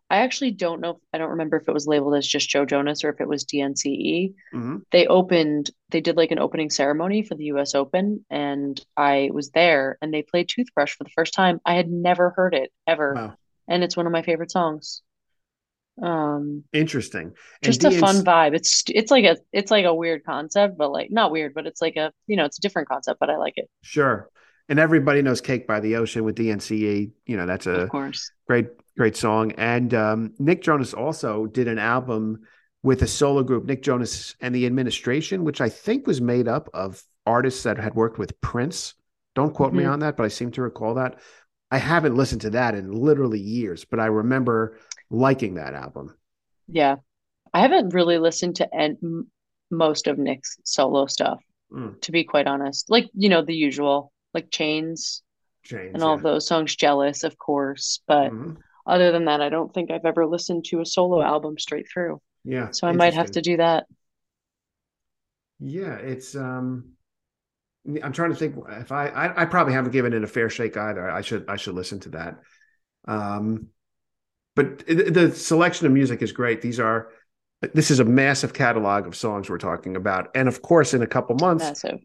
I 0.10 0.20
actually 0.20 0.52
don't 0.52 0.82
know. 0.82 1.00
I 1.14 1.20
don't 1.20 1.32
remember 1.32 1.58
if 1.58 1.68
it 1.68 1.74
was 1.74 1.86
labeled 1.86 2.16
as 2.16 2.28
just 2.28 2.50
Joe 2.50 2.66
Jonas 2.66 3.04
or 3.04 3.10
if 3.10 3.22
it 3.22 3.28
was 3.28 3.46
DNCE. 3.46 4.34
Mm-hmm. 4.54 4.78
They 4.92 5.06
opened. 5.06 5.70
They 5.92 6.02
did 6.02 6.18
like 6.18 6.32
an 6.32 6.40
opening 6.40 6.72
ceremony 6.72 7.22
for 7.22 7.36
the 7.36 7.46
U.S. 7.46 7.76
Open, 7.76 8.26
and 8.30 8.80
I 8.98 9.30
was 9.32 9.52
there. 9.52 9.98
And 10.02 10.12
they 10.12 10.24
played 10.24 10.50
Toothbrush 10.50 10.96
for 10.96 11.04
the 11.04 11.12
first 11.12 11.34
time. 11.34 11.62
I 11.64 11.76
had 11.76 11.90
never 11.90 12.32
heard 12.32 12.56
it 12.56 12.72
ever, 12.88 13.14
wow. 13.14 13.34
and 13.68 13.84
it's 13.84 13.96
one 13.96 14.08
of 14.08 14.12
my 14.12 14.24
favorite 14.24 14.52
songs. 14.52 15.04
Um, 16.02 16.64
interesting. 16.74 17.34
And 17.62 17.74
just 17.74 17.82
DNC- 17.82 17.98
a 17.98 18.00
fun 18.00 18.16
vibe. 18.24 18.56
It's 18.56 18.84
it's 18.88 19.12
like 19.12 19.26
a 19.26 19.38
it's 19.54 19.70
like 19.70 19.86
a 19.86 19.94
weird 19.94 20.24
concept, 20.24 20.76
but 20.76 20.92
like 20.92 21.12
not 21.12 21.32
weird, 21.32 21.54
but 21.54 21.68
it's 21.68 21.84
like 21.84 21.98
a 21.98 22.12
you 22.26 22.36
know 22.36 22.46
it's 22.46 22.58
a 22.58 22.62
different 22.62 22.88
concept, 22.88 23.20
but 23.20 23.30
I 23.30 23.38
like 23.38 23.54
it. 23.58 23.70
Sure 23.84 24.28
and 24.70 24.80
everybody 24.80 25.22
knows 25.22 25.42
"Cake 25.42 25.68
by 25.68 25.80
the 25.80 25.98
Ocean" 25.98 26.24
with 26.24 26.36
DNCE. 26.36 27.12
You 27.26 27.38
know 27.38 27.46
that's 27.46 27.68
a 27.68 27.82
of 27.82 27.90
course 27.90 28.32
great 28.48 28.68
great 28.98 29.16
song. 29.16 29.52
And 29.54 29.94
um, 29.94 30.34
Nick 30.40 30.62
Jonas 30.62 30.94
also 30.94 31.46
did 31.46 31.68
an 31.68 31.80
album 31.80 32.42
with 32.84 33.02
a 33.02 33.08
solo 33.08 33.44
group, 33.44 33.66
Nick 33.66 33.82
Jonas 33.82 34.36
and 34.42 34.54
the 34.54 34.66
Administration, 34.66 35.44
which 35.44 35.62
I 35.62 35.70
think 35.70 36.08
was 36.08 36.22
made 36.22 36.48
up 36.48 36.70
of 36.74 37.02
artists 37.26 37.64
that 37.64 37.78
had 37.78 37.96
worked 37.96 38.18
with 38.18 38.40
Prince. 38.42 38.96
Don't 39.36 39.54
quote 39.54 39.70
mm-hmm. 39.70 39.80
me 39.80 39.86
on 39.86 40.00
that, 40.00 40.18
but 40.18 40.24
I 40.24 40.30
seem 40.30 40.52
to 40.52 40.62
recall 40.62 40.96
that. 40.96 41.20
I 41.72 41.78
haven't 41.78 42.16
listened 42.16 42.42
to 42.42 42.50
that 42.52 42.76
in 42.76 42.92
literally 42.92 43.40
years, 43.40 43.86
but 43.86 44.00
I 44.00 44.08
remember 44.08 44.78
liking 45.10 45.56
that 45.56 45.74
album. 45.74 46.16
Yeah, 46.68 46.96
I 47.54 47.62
haven't 47.62 47.94
really 47.94 48.18
listened 48.18 48.58
to 48.58 48.76
en- 48.76 49.28
most 49.72 50.08
of 50.08 50.18
Nick's 50.18 50.58
solo 50.64 51.06
stuff, 51.06 51.40
mm. 51.72 52.00
to 52.02 52.12
be 52.12 52.24
quite 52.24 52.48
honest. 52.48 52.90
Like 52.90 53.10
you 53.14 53.30
know 53.30 53.44
the 53.44 53.56
usual 53.56 54.12
like 54.34 54.52
Chains, 54.52 55.24
Chains 55.64 55.92
and 55.94 56.04
all 56.04 56.18
yeah. 56.18 56.24
those 56.24 56.48
songs. 56.48 56.76
Jealous, 56.76 57.24
of 57.24 57.38
course, 57.38 58.02
but 58.08 58.32
mm-hmm. 58.32 58.54
other 58.86 59.12
than 59.12 59.26
that, 59.26 59.42
I 59.42 59.50
don't 59.50 59.74
think 59.74 59.92
I've 59.92 60.06
ever 60.06 60.26
listened 60.26 60.66
to 60.66 60.82
a 60.82 60.86
solo 60.86 61.22
album 61.22 61.58
straight 61.58 61.88
through. 61.92 62.22
Yeah, 62.44 62.72
so 62.72 62.88
I 62.88 62.94
might 62.94 63.14
have 63.14 63.32
to 63.32 63.42
do 63.42 63.58
that. 63.58 63.86
Yeah, 65.60 65.96
it's 65.96 66.36
um 66.36 66.94
I'm 68.04 68.14
trying 68.14 68.32
to 68.32 68.36
think 68.36 68.56
if 68.70 68.92
I, 68.92 69.08
I, 69.08 69.42
I 69.42 69.46
probably 69.46 69.74
haven't 69.74 69.92
given 69.92 70.14
it 70.14 70.24
a 70.24 70.28
fair 70.28 70.50
shake 70.50 70.78
either. 70.78 71.10
I 71.10 71.22
should 71.22 71.46
I 71.48 71.56
should 71.56 71.76
listen 71.76 72.00
to 72.02 72.10
that. 72.10 72.40
Um, 73.08 73.68
but 74.56 74.86
the 74.86 75.32
selection 75.32 75.88
of 75.88 75.94
music 75.94 76.22
is 76.22 76.32
great. 76.32 76.62
These 76.62 76.80
are 76.80 77.10
this 77.74 77.92
is 77.92 78.00
a 78.00 78.06
massive 78.06 78.54
catalog 78.54 79.08
of 79.08 79.16
songs 79.16 79.50
we're 79.50 79.58
talking 79.58 79.96
about, 79.96 80.30
and 80.36 80.48
of 80.48 80.62
course, 80.62 80.94
in 80.94 81.02
a 81.02 81.08
couple 81.08 81.36
months, 81.36 81.64
massive. 81.64 82.00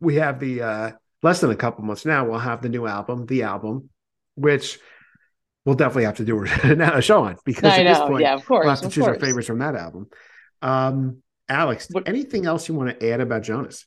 we 0.00 0.16
have 0.16 0.40
the 0.40 0.62
uh, 0.62 0.90
less 1.22 1.40
than 1.40 1.50
a 1.50 1.56
couple 1.56 1.84
months 1.84 2.04
now, 2.04 2.28
we'll 2.28 2.38
have 2.38 2.62
the 2.62 2.68
new 2.68 2.86
album, 2.86 3.26
the 3.26 3.42
album, 3.42 3.90
which 4.34 4.78
we'll 5.64 5.74
definitely 5.74 6.04
have 6.04 6.16
to 6.16 6.24
do 6.24 6.44
a 6.44 7.02
show 7.02 7.24
on 7.24 7.36
because 7.44 7.72
I 7.72 7.80
at 7.80 7.82
know. 7.84 7.92
this 7.92 7.98
point, 8.08 8.22
yeah, 8.22 8.34
of 8.34 8.44
course, 8.44 8.64
we'll 8.64 8.74
have 8.74 8.82
to 8.82 8.88
choose 8.88 9.04
course. 9.04 9.16
our 9.16 9.20
favorites 9.20 9.46
from 9.46 9.58
that 9.58 9.74
album. 9.74 10.08
Um, 10.62 11.22
Alex, 11.48 11.88
what, 11.90 12.08
anything 12.08 12.46
else 12.46 12.68
you 12.68 12.74
want 12.74 12.98
to 12.98 13.10
add 13.10 13.20
about 13.20 13.42
Jonas? 13.42 13.86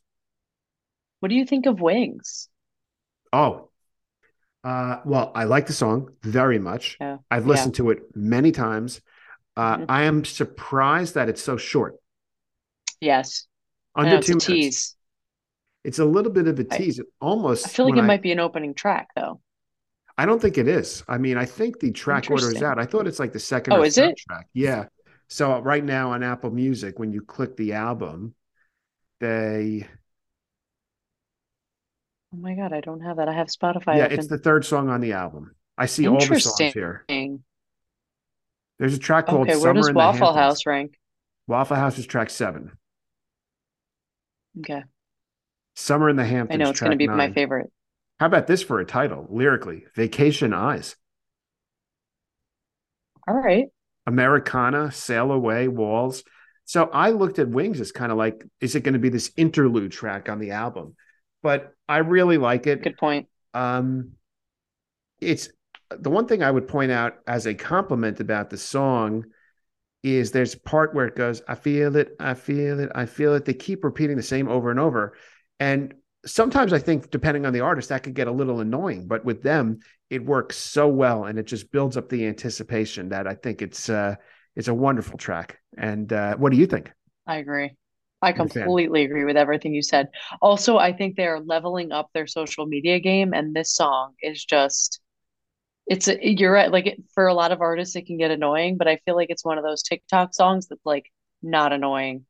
What 1.20 1.30
do 1.30 1.36
you 1.36 1.46
think 1.46 1.66
of 1.66 1.80
Wings? 1.80 2.50
Oh, 3.32 3.70
uh, 4.64 4.98
well, 5.06 5.32
I 5.34 5.46
like 5.46 5.68
the 5.68 5.74
song 5.74 6.10
very 6.22 6.60
much. 6.60 6.98
Yeah. 7.00 7.18
I've 7.30 7.48
listened 7.48 7.76
yeah. 7.76 7.84
to 7.84 7.90
it 7.92 8.00
many 8.16 8.52
times. 8.52 9.02
Uh, 9.56 9.78
mm-hmm. 9.78 9.86
I 9.90 10.04
am 10.04 10.24
surprised 10.24 11.16
that 11.16 11.30
it's 11.30 11.42
so 11.42 11.58
short. 11.58 11.96
Yes. 13.00 13.48
Under 13.96 14.22
two 14.22 14.34
minutes. 14.34 14.46
Tease. 14.46 14.96
It's 15.84 16.00
a 16.00 16.06
little 16.06 16.32
bit 16.32 16.48
of 16.48 16.60
a 16.60 16.64
tease. 16.64 17.00
I, 17.00 17.04
almost. 17.20 17.66
I 17.66 17.70
feel 17.70 17.86
like 17.86 17.98
it 17.98 18.04
I, 18.04 18.06
might 18.06 18.22
be 18.22 18.32
an 18.32 18.40
opening 18.40 18.74
track, 18.74 19.10
though. 19.16 19.42
I 20.18 20.26
don't 20.26 20.42
think 20.42 20.58
it 20.58 20.68
is. 20.68 21.04
I 21.08 21.18
mean, 21.18 21.38
I 21.38 21.46
think 21.46 21.80
the 21.80 21.92
track 21.92 22.30
order 22.30 22.52
is 22.52 22.62
out. 22.62 22.78
I 22.78 22.86
thought 22.86 23.08
it's 23.08 23.20
like 23.20 23.34
the 23.34 23.40
second. 23.40 23.74
Oh, 23.74 23.82
is 23.82 23.98
it? 23.98 24.18
Track. 24.18 24.48
Yeah. 24.54 24.86
So 25.30 25.54
uh, 25.54 25.60
right 25.60 25.84
now 25.84 26.12
on 26.12 26.24
Apple 26.24 26.52
Music, 26.52 27.00
when 27.00 27.12
you 27.12 27.22
click 27.22 27.56
the 27.58 27.74
album, 27.74 28.36
they. 29.20 29.88
Oh 32.34 32.38
my 32.38 32.54
god, 32.54 32.74
I 32.74 32.82
don't 32.82 33.02
have 33.02 33.18
that. 33.18 33.30
I 33.30 33.34
have 33.34 33.48
Spotify. 33.48 33.98
Yeah, 33.98 34.06
open. 34.06 34.20
it's 34.20 34.28
the 34.28 34.38
third 34.38 34.66
song 34.66 34.90
on 34.90 35.02
the 35.02 35.14
album. 35.14 35.56
I 35.78 35.86
see 35.86 36.08
all 36.08 36.20
the 36.20 36.40
songs 36.40 36.74
here. 36.74 37.06
There's 38.78 38.94
a 38.94 39.00
track 39.00 39.28
called 39.28 39.50
okay, 39.50 39.58
where 39.58 39.74
does 39.74 39.92
Waffle 39.92 40.34
House 40.34 40.66
rank? 40.66 40.98
Waffle 41.48 41.78
House 41.78 41.98
is 41.98 42.06
track 42.06 42.30
seven. 42.30 42.72
Okay. 44.60 44.84
Summer 45.76 46.10
in 46.10 46.16
the 46.16 46.26
Hamptons. 46.26 46.60
I 46.60 46.64
know 46.64 46.70
it's 46.70 46.80
going 46.80 46.92
to 46.92 46.98
be 46.98 47.08
nine. 47.08 47.18
my 47.18 47.32
favorite. 47.32 47.72
How 48.20 48.28
about 48.28 48.48
this 48.48 48.62
for 48.62 48.80
a 48.80 48.86
title 48.86 49.26
lyrically? 49.30 49.86
Vacation 49.96 50.54
Eyes. 50.54 50.96
All 53.28 53.36
right. 53.36 53.68
Americana, 54.06 54.92
Sail 54.92 55.32
Away, 55.32 55.68
Walls. 55.68 56.24
So 56.66 56.86
I 56.86 57.10
looked 57.10 57.40
at 57.40 57.50
Wings 57.50 57.80
as 57.80 57.92
kind 57.92 58.12
of 58.12 58.18
like, 58.18 58.46
is 58.60 58.76
it 58.76 58.84
going 58.84 58.94
to 58.94 59.00
be 59.00 59.10
this 59.10 59.32
interlude 59.38 59.92
track 59.92 60.30
on 60.30 60.40
the 60.40 60.52
album? 60.52 60.96
But 61.44 61.74
I 61.90 61.98
really 61.98 62.38
like 62.38 62.68
it. 62.68 62.84
Good 62.84 62.98
point. 62.98 63.28
Um, 63.54 64.12
it's 65.20 65.50
the 65.90 66.10
one 66.10 66.28
thing 66.28 66.44
I 66.44 66.52
would 66.52 66.68
point 66.68 66.92
out 66.92 67.18
as 67.28 67.46
a 67.46 67.54
compliment 67.54 68.20
about 68.20 68.50
the 68.50 68.58
song 68.58 69.26
is 70.04 70.32
there's 70.32 70.56
part 70.56 70.96
where 70.96 71.06
it 71.06 71.16
goes, 71.16 71.42
I 71.48 71.56
feel 71.56 71.96
it, 71.96 72.16
I 72.20 72.34
feel 72.34 72.80
it, 72.80 72.92
I 72.96 73.06
feel 73.06 73.36
it. 73.36 73.46
They 73.46 73.54
keep 73.54 73.84
repeating 73.84 74.18
the 74.18 74.24
same 74.24 74.48
over 74.48 74.72
and 74.72 74.80
over. 74.80 75.16
And 75.62 75.94
sometimes 76.26 76.74
I 76.74 76.80
think, 76.80 77.12
depending 77.12 77.46
on 77.46 77.54
the 77.54 77.60
artist, 77.60 77.90
that 77.90 78.02
could 78.02 78.16
get 78.16 78.28
a 78.28 78.32
little 78.32 78.62
annoying. 78.62 79.08
But 79.08 79.24
with 79.24 79.44
them, 79.44 79.80
it 80.10 80.26
works 80.26 80.58
so 80.58 80.88
well, 80.88 81.26
and 81.26 81.38
it 81.38 81.46
just 81.46 81.72
builds 81.72 81.98
up 81.98 82.10
the 82.10 82.26
anticipation 82.26 83.10
that 83.10 83.28
I 83.28 83.36
think 83.36 83.62
it's 83.62 83.88
uh, 83.88 84.16
it's 84.56 84.68
a 84.68 84.74
wonderful 84.74 85.20
track. 85.20 85.60
And 85.78 86.12
uh, 86.12 86.36
what 86.36 86.52
do 86.52 86.58
you 86.58 86.66
think? 86.66 86.92
I 87.28 87.38
agree. 87.38 87.72
I 88.24 88.34
completely 88.34 89.04
agree 89.04 89.24
with 89.24 89.38
everything 89.38 89.74
you 89.74 89.84
said. 89.84 90.10
Also, 90.42 90.78
I 90.78 90.94
think 90.94 91.16
they're 91.16 91.40
leveling 91.40 91.92
up 91.92 92.10
their 92.14 92.28
social 92.28 92.66
media 92.66 93.00
game, 93.00 93.34
and 93.34 93.56
this 93.56 93.74
song 93.74 94.14
is 94.22 94.44
just. 94.44 95.00
It's 95.88 96.08
a, 96.08 96.18
you're 96.22 96.52
right. 96.52 96.72
Like 96.72 96.98
for 97.14 97.28
a 97.28 97.34
lot 97.34 97.52
of 97.52 97.62
artists, 97.62 97.96
it 97.96 98.06
can 98.08 98.18
get 98.18 98.32
annoying, 98.32 98.78
but 98.78 98.88
I 98.88 99.00
feel 99.06 99.16
like 99.16 99.30
it's 99.30 99.46
one 99.46 99.58
of 99.58 99.64
those 99.64 99.84
TikTok 99.84 100.34
songs 100.34 100.68
that's 100.68 100.86
like 100.86 101.06
not 101.44 101.74
annoying. 101.74 102.26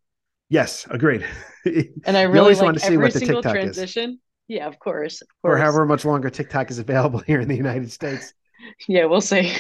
Yes, 0.52 0.86
agreed. 0.90 1.26
And 1.64 2.18
I 2.18 2.24
really 2.24 2.40
always 2.40 2.58
like 2.58 2.66
want 2.66 2.80
to 2.80 2.86
see 2.86 2.98
what 2.98 3.14
the 3.14 3.20
TikTok 3.20 3.54
transition. 3.54 4.10
Is. 4.14 4.18
Yeah, 4.48 4.66
of 4.66 4.80
course, 4.80 5.22
of 5.22 5.28
course. 5.28 5.54
Or 5.54 5.58
however 5.58 5.86
much 5.86 6.06
longer 6.06 6.32
TikTok 6.32 6.72
is 6.72 6.80
available 6.80 7.20
here 7.28 7.40
in 7.40 7.48
the 7.48 7.56
United 7.56 7.92
States. 7.92 8.34
yeah, 8.88 9.06
we'll 9.06 9.22
see. 9.22 9.54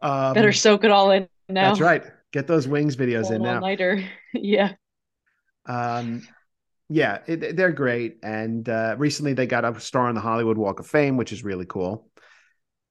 Um, 0.00 0.32
Better 0.32 0.52
soak 0.52 0.84
it 0.84 0.92
all 0.92 1.10
in 1.10 1.28
now. 1.48 1.70
That's 1.70 1.80
right. 1.80 2.04
Get 2.32 2.46
those 2.46 2.68
wings 2.68 2.94
videos 2.94 3.32
in 3.32 3.42
now. 3.42 3.58
Nighter. 3.58 4.04
yeah. 4.32 4.74
Um, 5.66 6.22
yeah, 6.88 7.18
it, 7.26 7.56
they're 7.56 7.72
great. 7.72 8.18
And 8.22 8.68
uh, 8.68 8.94
recently 8.96 9.32
they 9.32 9.46
got 9.46 9.64
a 9.64 9.80
star 9.80 10.06
on 10.06 10.14
the 10.14 10.20
Hollywood 10.20 10.56
Walk 10.56 10.78
of 10.78 10.86
Fame, 10.86 11.16
which 11.16 11.32
is 11.32 11.42
really 11.42 11.66
cool. 11.66 12.08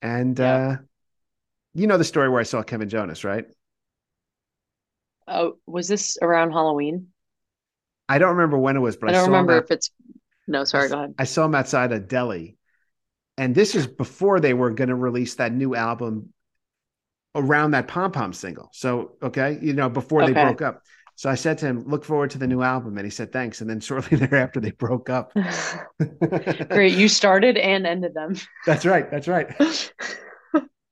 And 0.02 0.38
yeah. 0.38 0.54
uh, 0.54 0.78
you 1.74 1.88
know 1.88 1.98
the 1.98 2.04
story 2.04 2.28
where 2.28 2.42
I 2.42 2.44
saw 2.44 2.62
Kevin 2.62 2.90
Jonas, 2.90 3.24
right? 3.24 3.46
Oh, 5.30 5.54
was 5.68 5.88
this 5.88 6.18
around 6.22 6.52
Halloween? 6.52 7.08
I 8.08 8.18
don't 8.18 8.32
remember 8.32 8.58
when 8.58 8.76
it 8.76 8.80
was, 8.80 8.98
but 8.98 9.10
I 9.10 9.14
don't 9.14 9.24
I 9.24 9.26
remember 9.28 9.58
if 9.58 9.70
it's. 9.70 9.92
No, 10.48 10.64
sorry. 10.64 10.90
Go 10.90 10.98
ahead. 10.98 11.16
I 11.20 11.26
saw 11.26 11.46
him 11.46 11.54
outside 11.54 11.92
a 11.92 12.00
deli, 12.00 12.58
and 13.38 13.54
this 13.54 13.76
is 13.76 13.86
before 13.86 14.40
they 14.40 14.56
were 14.56 14.72
going 14.72 14.90
to 14.90 14.96
release 14.96 15.36
that 15.36 15.54
new 15.54 15.76
album 15.76 16.34
around 17.36 17.72
that 17.72 17.88
pom 17.88 18.12
pom 18.12 18.34
single. 18.34 18.70
So 18.74 19.14
okay, 19.22 19.60
you 19.62 19.74
know, 19.74 19.90
before 19.90 20.24
okay. 20.24 20.34
they 20.34 20.44
broke 20.44 20.64
up. 20.64 20.82
So 21.16 21.30
I 21.30 21.36
said 21.36 21.58
to 21.60 21.68
him, 21.68 21.84
"Look 21.86 22.04
forward 22.04 22.32
to 22.32 22.38
the 22.40 22.48
new 22.48 22.64
album," 22.64 22.98
and 22.98 23.06
he 23.06 23.12
said, 23.12 23.32
"Thanks." 23.32 23.62
And 23.62 23.70
then 23.70 23.80
shortly 23.82 24.18
thereafter, 24.18 24.60
they 24.60 24.72
broke 24.72 25.10
up. 25.10 25.32
Great, 26.70 26.96
you 26.96 27.08
started 27.08 27.58
and 27.58 27.86
ended 27.86 28.16
them. 28.16 28.36
That's 28.66 28.86
right. 28.86 29.10
That's 29.12 29.28
right. 29.28 29.94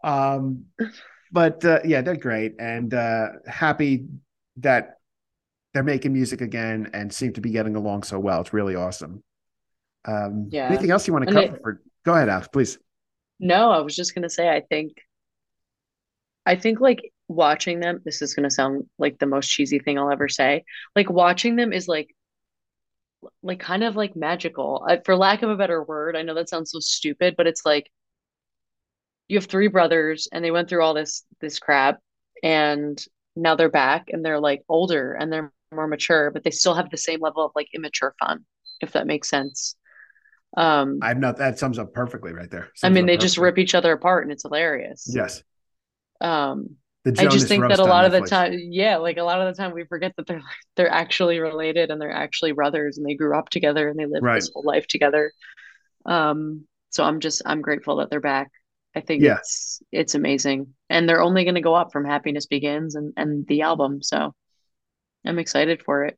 um, 0.03 0.65
but 1.31 1.65
uh, 1.65 1.79
yeah, 1.83 2.01
they're 2.01 2.15
great, 2.15 2.55
and 2.59 2.93
uh, 2.93 3.27
happy 3.45 4.05
that 4.57 4.97
they're 5.73 5.83
making 5.83 6.13
music 6.13 6.41
again 6.41 6.89
and 6.93 7.13
seem 7.13 7.33
to 7.33 7.41
be 7.41 7.51
getting 7.51 7.75
along 7.75 8.03
so 8.03 8.19
well. 8.19 8.41
It's 8.41 8.53
really 8.53 8.75
awesome. 8.75 9.23
Um, 10.05 10.47
yeah. 10.49 10.67
Anything 10.67 10.91
else 10.91 11.07
you 11.07 11.13
want 11.13 11.27
to 11.27 11.33
cover? 11.33 11.55
It, 11.55 11.61
for, 11.61 11.81
go 12.03 12.13
ahead, 12.13 12.29
Alex, 12.29 12.47
please. 12.47 12.77
No, 13.39 13.71
I 13.71 13.79
was 13.81 13.95
just 13.95 14.15
gonna 14.15 14.29
say. 14.29 14.49
I 14.49 14.61
think, 14.61 14.93
I 16.45 16.55
think 16.55 16.79
like 16.79 17.11
watching 17.27 17.79
them. 17.79 18.01
This 18.03 18.21
is 18.21 18.33
gonna 18.33 18.49
sound 18.49 18.85
like 18.97 19.19
the 19.19 19.27
most 19.27 19.47
cheesy 19.49 19.79
thing 19.79 19.99
I'll 19.99 20.11
ever 20.11 20.27
say. 20.27 20.63
Like 20.95 21.09
watching 21.09 21.55
them 21.55 21.71
is 21.73 21.87
like, 21.87 22.15
like 23.43 23.59
kind 23.59 23.83
of 23.83 23.95
like 23.95 24.15
magical. 24.15 24.83
I, 24.87 24.99
for 25.05 25.15
lack 25.15 25.43
of 25.43 25.49
a 25.49 25.57
better 25.57 25.83
word, 25.83 26.15
I 26.15 26.23
know 26.23 26.33
that 26.33 26.49
sounds 26.49 26.71
so 26.71 26.79
stupid, 26.79 27.35
but 27.37 27.45
it's 27.45 27.65
like 27.65 27.91
you 29.27 29.37
have 29.37 29.45
three 29.45 29.67
brothers 29.67 30.27
and 30.31 30.43
they 30.43 30.51
went 30.51 30.69
through 30.69 30.83
all 30.83 30.93
this 30.93 31.23
this 31.41 31.59
crap 31.59 31.99
and 32.41 33.03
now 33.37 33.55
they're 33.55 33.69
back 33.69 34.09
and 34.09 34.25
they're 34.25 34.39
like 34.39 34.63
older 34.69 35.13
and 35.13 35.31
they're 35.31 35.53
more 35.73 35.87
mature 35.87 36.31
but 36.31 36.43
they 36.43 36.51
still 36.51 36.73
have 36.75 36.89
the 36.89 36.97
same 36.97 37.19
level 37.21 37.45
of 37.45 37.51
like 37.55 37.67
immature 37.73 38.15
fun 38.19 38.45
if 38.81 38.93
that 38.93 39.07
makes 39.07 39.29
sense 39.29 39.75
Um, 40.57 40.99
I've 41.01 41.19
not 41.19 41.37
that 41.37 41.59
sums 41.59 41.77
up 41.79 41.93
perfectly 41.93 42.33
right 42.33 42.49
there. 42.49 42.69
I 42.83 42.89
mean, 42.89 43.05
they 43.05 43.17
just 43.17 43.37
rip 43.37 43.57
each 43.57 43.75
other 43.75 43.91
apart, 43.93 44.23
and 44.23 44.31
it's 44.31 44.43
hilarious. 44.43 45.07
Yes. 45.13 45.43
Um, 46.21 46.77
I 47.17 47.27
just 47.27 47.47
think 47.47 47.67
that 47.67 47.79
a 47.79 47.85
lot 47.85 48.05
of 48.05 48.11
the 48.11 48.21
time, 48.21 48.53
yeah, 48.71 48.97
like 48.97 49.17
a 49.17 49.23
lot 49.23 49.41
of 49.41 49.55
the 49.55 49.61
time 49.61 49.73
we 49.73 49.85
forget 49.85 50.13
that 50.17 50.27
they're 50.27 50.41
they're 50.75 50.89
actually 50.91 51.39
related 51.39 51.89
and 51.91 51.99
they're 52.01 52.11
actually 52.11 52.51
brothers 52.51 52.97
and 52.97 53.05
they 53.07 53.15
grew 53.15 53.37
up 53.37 53.49
together 53.49 53.89
and 53.89 53.99
they 53.99 54.05
lived 54.05 54.23
Right. 54.23 54.33
this 54.33 54.51
whole 54.53 54.63
life 54.63 54.87
together. 54.87 55.31
Um, 56.05 56.67
so 56.91 57.03
I'm 57.05 57.21
just 57.21 57.43
I'm 57.45 57.61
grateful 57.61 57.97
that 57.97 58.11
they're 58.11 58.21
back. 58.21 58.51
I 58.95 59.01
think 59.01 59.23
Yeah. 59.23 59.37
it's 59.37 59.81
it's 59.91 60.15
amazing. 60.15 60.75
And 60.89 61.07
they're 61.07 61.21
only 61.21 61.43
going 61.43 61.55
to 61.55 61.61
go 61.61 61.75
up 61.75 61.91
from 61.91 62.05
Happiness 62.05 62.45
Begins 62.45 62.95
and 62.95 63.13
and 63.17 63.45
the 63.47 63.61
album, 63.61 64.01
so 64.01 64.33
I'm 65.25 65.39
excited 65.39 65.83
for 65.83 66.05
it. 66.05 66.17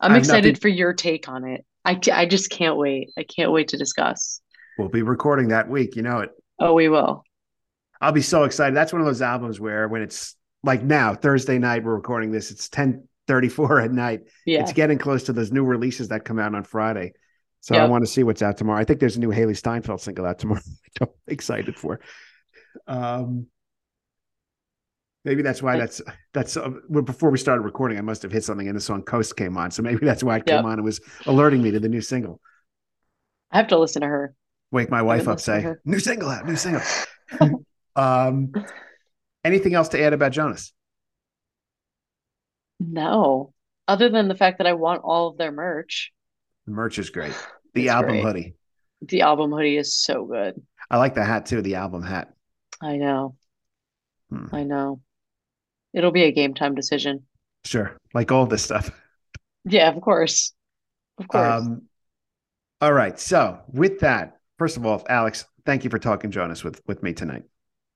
I'm 0.00 0.12
I 0.12 0.14
have 0.14 0.22
excited 0.22 0.60
for 0.60 0.68
your 0.68 0.92
take 0.92 1.28
on 1.28 1.44
it. 1.44 1.64
I 1.84 1.98
I 2.12 2.26
just 2.26 2.50
can't 2.50 2.76
wait. 2.76 3.10
I 3.18 3.24
can't 3.24 3.52
wait 3.52 3.68
to 3.68 3.76
discuss. 3.76 4.40
We'll 4.78 4.88
be 4.88 5.02
recording 5.02 5.48
that 5.48 5.68
week. 5.68 5.96
You 5.96 6.02
know 6.02 6.20
it. 6.20 6.30
Oh, 6.60 6.74
we 6.74 6.88
will. 6.88 7.24
I'll 8.00 8.12
be 8.12 8.22
so 8.22 8.44
excited. 8.44 8.76
That's 8.76 8.92
one 8.92 9.00
of 9.00 9.06
those 9.06 9.22
albums 9.22 9.58
where 9.58 9.88
when 9.88 10.02
it's 10.02 10.36
like 10.62 10.82
now, 10.82 11.14
Thursday 11.14 11.58
night, 11.58 11.84
we're 11.84 11.94
recording 11.94 12.30
this, 12.30 12.50
it's 12.50 12.68
1034 12.68 13.80
at 13.80 13.92
night. 13.92 14.20
Yeah. 14.46 14.62
It's 14.62 14.72
getting 14.72 14.98
close 14.98 15.24
to 15.24 15.32
those 15.32 15.52
new 15.52 15.64
releases 15.64 16.08
that 16.08 16.24
come 16.24 16.38
out 16.38 16.54
on 16.54 16.62
Friday. 16.62 17.12
So 17.60 17.74
I 17.74 17.86
want 17.86 18.04
to 18.04 18.10
see 18.10 18.22
what's 18.22 18.40
out 18.40 18.56
tomorrow. 18.56 18.80
I 18.80 18.84
think 18.84 19.00
there's 19.00 19.16
a 19.16 19.20
new 19.20 19.30
Hailee 19.30 19.56
Steinfeld 19.56 20.00
single 20.00 20.24
out 20.24 20.38
tomorrow. 20.38 20.60
I'm 21.00 21.08
excited 21.26 21.76
for. 21.76 22.00
Um, 22.86 23.46
maybe 25.24 25.42
that's 25.42 25.62
why 25.62 25.76
that's 25.76 26.00
that's 26.32 26.56
uh, 26.56 26.70
well, 26.88 27.02
before 27.02 27.30
we 27.30 27.38
started 27.38 27.62
recording. 27.62 27.98
I 27.98 28.02
must 28.02 28.22
have 28.22 28.32
hit 28.32 28.44
something, 28.44 28.66
and 28.68 28.76
the 28.76 28.80
song 28.80 29.02
"Coast" 29.02 29.36
came 29.36 29.56
on. 29.56 29.70
So 29.70 29.82
maybe 29.82 30.04
that's 30.06 30.22
why 30.22 30.36
it 30.36 30.46
Yep. 30.46 30.56
came 30.60 30.66
on. 30.66 30.72
and 30.74 30.84
was 30.84 31.00
alerting 31.26 31.62
me 31.62 31.70
to 31.72 31.80
the 31.80 31.88
new 31.88 32.00
single. 32.00 32.40
I 33.50 33.56
have 33.58 33.68
to 33.68 33.78
listen 33.78 34.02
to 34.02 34.08
her. 34.08 34.34
Wake 34.70 34.90
my 34.90 35.02
wife 35.02 35.28
up, 35.28 35.40
say 35.40 35.74
new 35.84 35.98
single 35.98 36.28
out, 36.28 36.46
new 36.46 36.56
single. 36.56 36.82
um, 37.96 38.52
anything 39.44 39.74
else 39.74 39.88
to 39.90 40.02
add 40.02 40.12
about 40.12 40.32
Jonas? 40.32 40.72
No, 42.80 43.52
other 43.88 44.08
than 44.08 44.28
the 44.28 44.34
fact 44.34 44.58
that 44.58 44.66
I 44.66 44.74
want 44.74 45.02
all 45.04 45.28
of 45.28 45.38
their 45.38 45.50
merch. 45.52 46.12
The 46.66 46.72
merch 46.72 46.98
is 46.98 47.10
great. 47.10 47.32
The 47.74 47.82
It's 47.82 47.90
album 47.92 48.10
great. 48.12 48.24
hoodie. 48.24 48.54
The 49.02 49.20
album 49.20 49.52
hoodie 49.52 49.76
is 49.76 49.94
so 49.94 50.24
good. 50.24 50.60
I 50.90 50.96
like 50.96 51.14
the 51.14 51.22
hat 51.24 51.46
too. 51.46 51.60
The 51.62 51.74
album 51.76 52.02
hat. 52.02 52.32
I 52.80 52.96
know. 52.96 53.36
Hmm. 54.30 54.46
I 54.52 54.62
know. 54.64 55.00
It'll 55.92 56.12
be 56.12 56.24
a 56.24 56.32
game 56.32 56.54
time 56.54 56.74
decision. 56.74 57.24
Sure, 57.64 57.96
like 58.14 58.30
all 58.30 58.46
this 58.46 58.62
stuff. 58.62 58.90
Yeah, 59.64 59.88
of 59.90 60.00
course. 60.00 60.52
Of 61.18 61.28
course. 61.28 61.62
Um, 61.62 61.82
all 62.80 62.92
right. 62.92 63.18
So 63.18 63.58
with 63.72 64.00
that, 64.00 64.38
first 64.58 64.76
of 64.76 64.86
all, 64.86 65.04
Alex, 65.08 65.44
thank 65.66 65.82
you 65.84 65.90
for 65.90 65.98
talking 65.98 66.30
Jonas 66.30 66.62
with 66.62 66.80
with 66.86 67.02
me 67.02 67.12
tonight. 67.12 67.44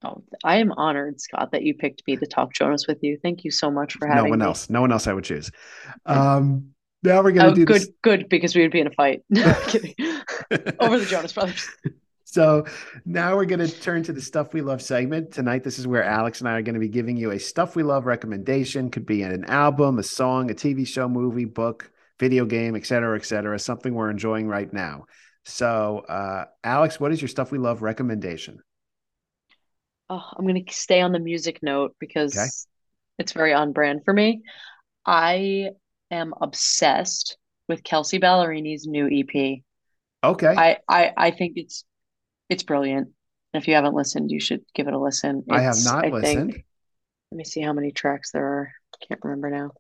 Oh, 0.05 0.25
I 0.43 0.57
am 0.57 0.73
honored, 0.73 1.21
Scott, 1.21 1.53
that 1.53 1.63
you 1.63 1.75
picked 1.75 2.03
me 2.09 2.17
to 2.17 2.27
talk 2.27 2.53
Jonas 2.53 2.89
with 2.89 2.99
you. 3.03 3.19
Thank 3.23 3.45
you 3.45 3.53
so 3.53 3.71
much 3.71 3.95
for 3.95 4.09
having 4.09 4.25
me. 4.25 4.29
No 4.29 4.31
one 4.31 4.39
me. 4.41 4.45
else. 4.47 4.69
No 4.69 4.81
one 4.81 4.91
else 4.91 5.07
I 5.07 5.13
would 5.13 5.23
choose. 5.23 5.49
Um, 6.07 6.71
now 7.05 7.23
we're 7.23 7.31
gonna 7.31 7.51
Oh, 7.51 7.55
do 7.55 7.65
good, 7.65 7.83
this. 7.83 7.91
good, 8.03 8.29
because 8.29 8.57
we 8.57 8.63
would 8.63 8.73
be 8.73 8.81
in 8.81 8.89
a 8.89 8.93
fight. 8.93 9.23
No, 9.31 9.55
kidding. 9.69 9.95
Over 10.81 10.99
the 10.99 11.07
Jonas 11.07 11.33
Brothers. 11.33 11.69
So 12.33 12.65
now 13.05 13.37
we're 13.37 13.45
going 13.45 13.59
to 13.59 13.69
turn 13.69 14.03
to 14.05 14.13
the 14.15 14.23
stuff 14.23 14.55
we 14.55 14.63
love 14.63 14.81
segment. 14.81 15.33
Tonight, 15.33 15.65
this 15.65 15.79
is 15.79 15.87
where 15.87 16.03
Alex 16.03 16.41
and 16.41 16.49
I 16.49 16.53
are 16.53 16.63
going 16.63 16.73
to 16.73 16.81
be 16.81 16.89
giving 16.89 17.19
you 17.19 17.31
a 17.33 17.39
stuff 17.39 17.77
we 17.77 17.83
love 17.83 18.07
recommendation. 18.07 18.91
Could 18.91 19.05
be 19.05 19.23
an 19.23 19.45
album, 19.45 19.99
a 19.99 20.03
song, 20.03 20.51
a 20.51 20.55
TV 20.55 20.87
show, 20.87 21.11
movie, 21.11 21.45
book, 21.45 21.91
video 22.19 22.47
game, 22.47 22.75
et 22.75 22.87
cetera, 22.87 23.19
et 23.19 23.27
cetera. 23.27 23.59
Something 23.59 23.93
we're 23.93 24.09
enjoying 24.09 24.49
right 24.49 24.73
now. 24.73 25.05
So, 25.45 26.07
uh, 26.09 26.47
Alex, 26.65 26.99
what 26.99 27.13
is 27.13 27.21
your 27.21 27.29
stuff 27.29 27.53
we 27.53 27.59
love 27.59 27.83
recommendation? 27.83 28.61
Oh, 30.09 30.25
I'm 30.35 30.47
going 30.47 30.65
to 30.65 30.73
stay 30.73 31.03
on 31.03 31.13
the 31.13 31.19
music 31.21 31.59
note 31.63 31.95
because 31.99 32.35
Okay. 32.35 32.49
it's 33.19 33.33
very 33.33 33.53
on 33.53 33.73
brand 33.73 34.07
for 34.07 34.15
me. 34.15 34.41
I 35.05 35.73
am 36.11 36.33
obsessed 36.41 37.37
with 37.69 37.85
Kelsea 37.85 38.19
Ballerini's 38.21 38.87
new 38.87 39.07
EP. 39.07 39.63
Okay. 40.25 40.55
I, 40.57 40.79
I, 40.89 41.13
I 41.15 41.31
think 41.31 41.55
it's 41.57 41.85
it's 42.53 42.63
brilliant. 42.63 43.09
And 43.53 43.63
if 43.63 43.69
you 43.69 43.75
haven't 43.75 43.95
listened, 43.95 44.31
you 44.31 44.41
should 44.41 44.63
give 44.75 44.87
it 44.89 44.95
a 44.95 44.99
listen. 44.99 45.45
I 45.51 45.61
have 45.61 45.75
It's, 45.75 45.85
not 45.85 46.07
I 46.07 46.09
listened. 46.11 46.53
Think, 46.53 46.65
let 47.31 47.37
me 47.37 47.45
see 47.45 47.61
how 47.61 47.73
many 47.73 47.91
tracks 47.93 48.31
there 48.33 48.45
are. 48.45 48.73
Can't 49.09 49.21
remember 49.23 49.51
now. 49.51 49.71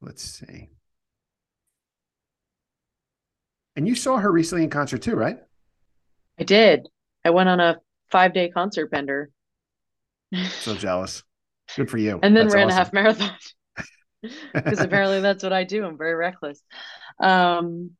Let's 0.00 0.22
see. 0.22 0.70
And 3.76 3.86
you 3.86 3.94
saw 3.94 4.16
her 4.18 4.30
recently 4.30 4.64
in 4.64 4.70
concert 4.70 5.02
too, 5.02 5.16
right? 5.16 5.38
I 6.38 6.44
did. 6.44 6.88
I 7.24 7.30
went 7.30 7.48
on 7.48 7.60
a 7.60 7.78
five 8.10 8.32
day 8.34 8.48
concert 8.48 8.90
bender 8.90 9.30
So 10.60 10.74
jealous. 10.74 11.22
Good 11.76 11.90
for 11.90 11.98
you. 11.98 12.18
and 12.22 12.36
then 12.36 12.46
That's 12.46 12.54
ran 12.54 12.70
a 12.70 12.74
half 12.74 12.92
marathon 12.92 13.30
because 14.54 14.80
apparently 14.80 15.20
that's 15.20 15.42
what 15.42 15.52
I 15.52 15.64
do. 15.64 15.84
I'm 15.84 15.96
very 15.96 16.14
reckless. 16.14 16.60
Um, 17.20 17.92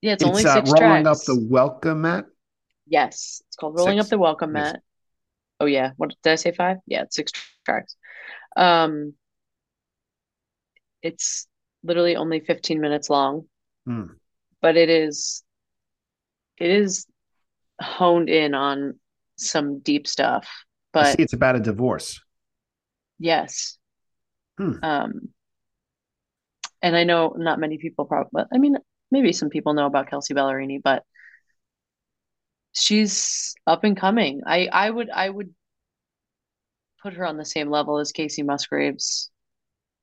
yeah, 0.00 0.12
it's, 0.12 0.22
only 0.22 0.44
uh, 0.44 0.54
six 0.54 0.70
rolling 0.70 1.04
tracks. 1.04 1.20
up 1.20 1.26
the 1.26 1.46
welcome 1.48 2.02
mat. 2.02 2.26
Yes, 2.86 3.42
it's 3.48 3.56
called 3.56 3.74
Rolling 3.74 3.98
Six. 3.98 4.06
Up 4.06 4.10
the 4.10 4.18
Welcome 4.18 4.52
Yes. 4.54 4.74
Mat. 4.74 4.82
Oh 5.60 5.66
yeah, 5.66 5.92
what 5.96 6.14
did 6.22 6.30
I 6.30 6.36
say? 6.36 6.52
Five? 6.52 6.78
Yeah, 6.86 7.02
it's 7.02 7.16
six 7.16 7.32
tracks. 7.64 7.96
Um, 8.56 9.14
it's 11.02 11.46
literally 11.82 12.16
only 12.16 12.40
15 12.40 12.80
minutes 12.80 13.08
long, 13.10 13.46
Hmm. 13.86 14.18
but 14.60 14.76
it 14.76 14.88
is 14.90 15.42
it 16.58 16.70
is 16.70 17.06
honed 17.80 18.30
in 18.30 18.54
on 18.54 18.98
some 19.36 19.80
deep 19.80 20.06
stuff. 20.06 20.48
I 20.98 21.02
But 21.02 21.16
see 21.16 21.22
it's 21.22 21.32
about 21.32 21.56
a 21.56 21.60
divorce. 21.60 22.20
yes. 23.18 23.78
Hmm. 24.58 24.78
Um, 24.82 25.32
and 26.82 26.96
I 26.96 27.04
know 27.04 27.34
not 27.36 27.58
many 27.58 27.78
people 27.78 28.04
probably, 28.04 28.44
I 28.52 28.58
mean, 28.58 28.76
maybe 29.10 29.32
some 29.32 29.50
people 29.50 29.74
know 29.74 29.86
about 29.86 30.08
Kelsea 30.08 30.34
Ballerini, 30.34 30.80
but 30.82 31.02
she's 32.76 33.54
up 33.66 33.84
and 33.84 33.96
coming. 33.96 34.42
I 34.46 34.68
I 34.72 34.90
would 34.90 35.10
I 35.10 35.28
would 35.30 35.54
put 37.02 37.14
her 37.14 37.24
on 37.24 37.36
the 37.36 37.44
same 37.44 37.70
level 37.70 37.98
as 37.98 38.12
Kacey 38.12 38.44
Musgraves 38.44 39.30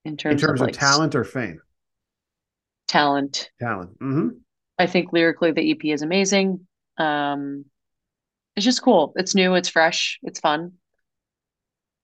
in 0.05 0.17
In 0.29 0.35
terms, 0.35 0.41
terms 0.41 0.59
of 0.59 0.61
of 0.61 0.67
like 0.67 0.77
talent 0.77 1.15
or 1.15 1.23
fame? 1.23 1.61
talent. 2.87 3.49
Talent. 3.59 3.97
hmm 3.99 4.29
I 4.79 4.87
think 4.87 5.13
lyrically 5.13 5.51
the 5.51 5.61
EP 5.61 5.91
is 5.91 6.01
amazing. 6.01 6.67
Um, 6.97 7.65
it's 8.55 8.65
just 8.65 8.81
cool. 8.83 9.13
It's 9.17 9.35
new, 9.35 9.55
it's 9.55 9.69
fresh, 9.69 10.19
it's 10.23 10.39
fun. 10.39 10.73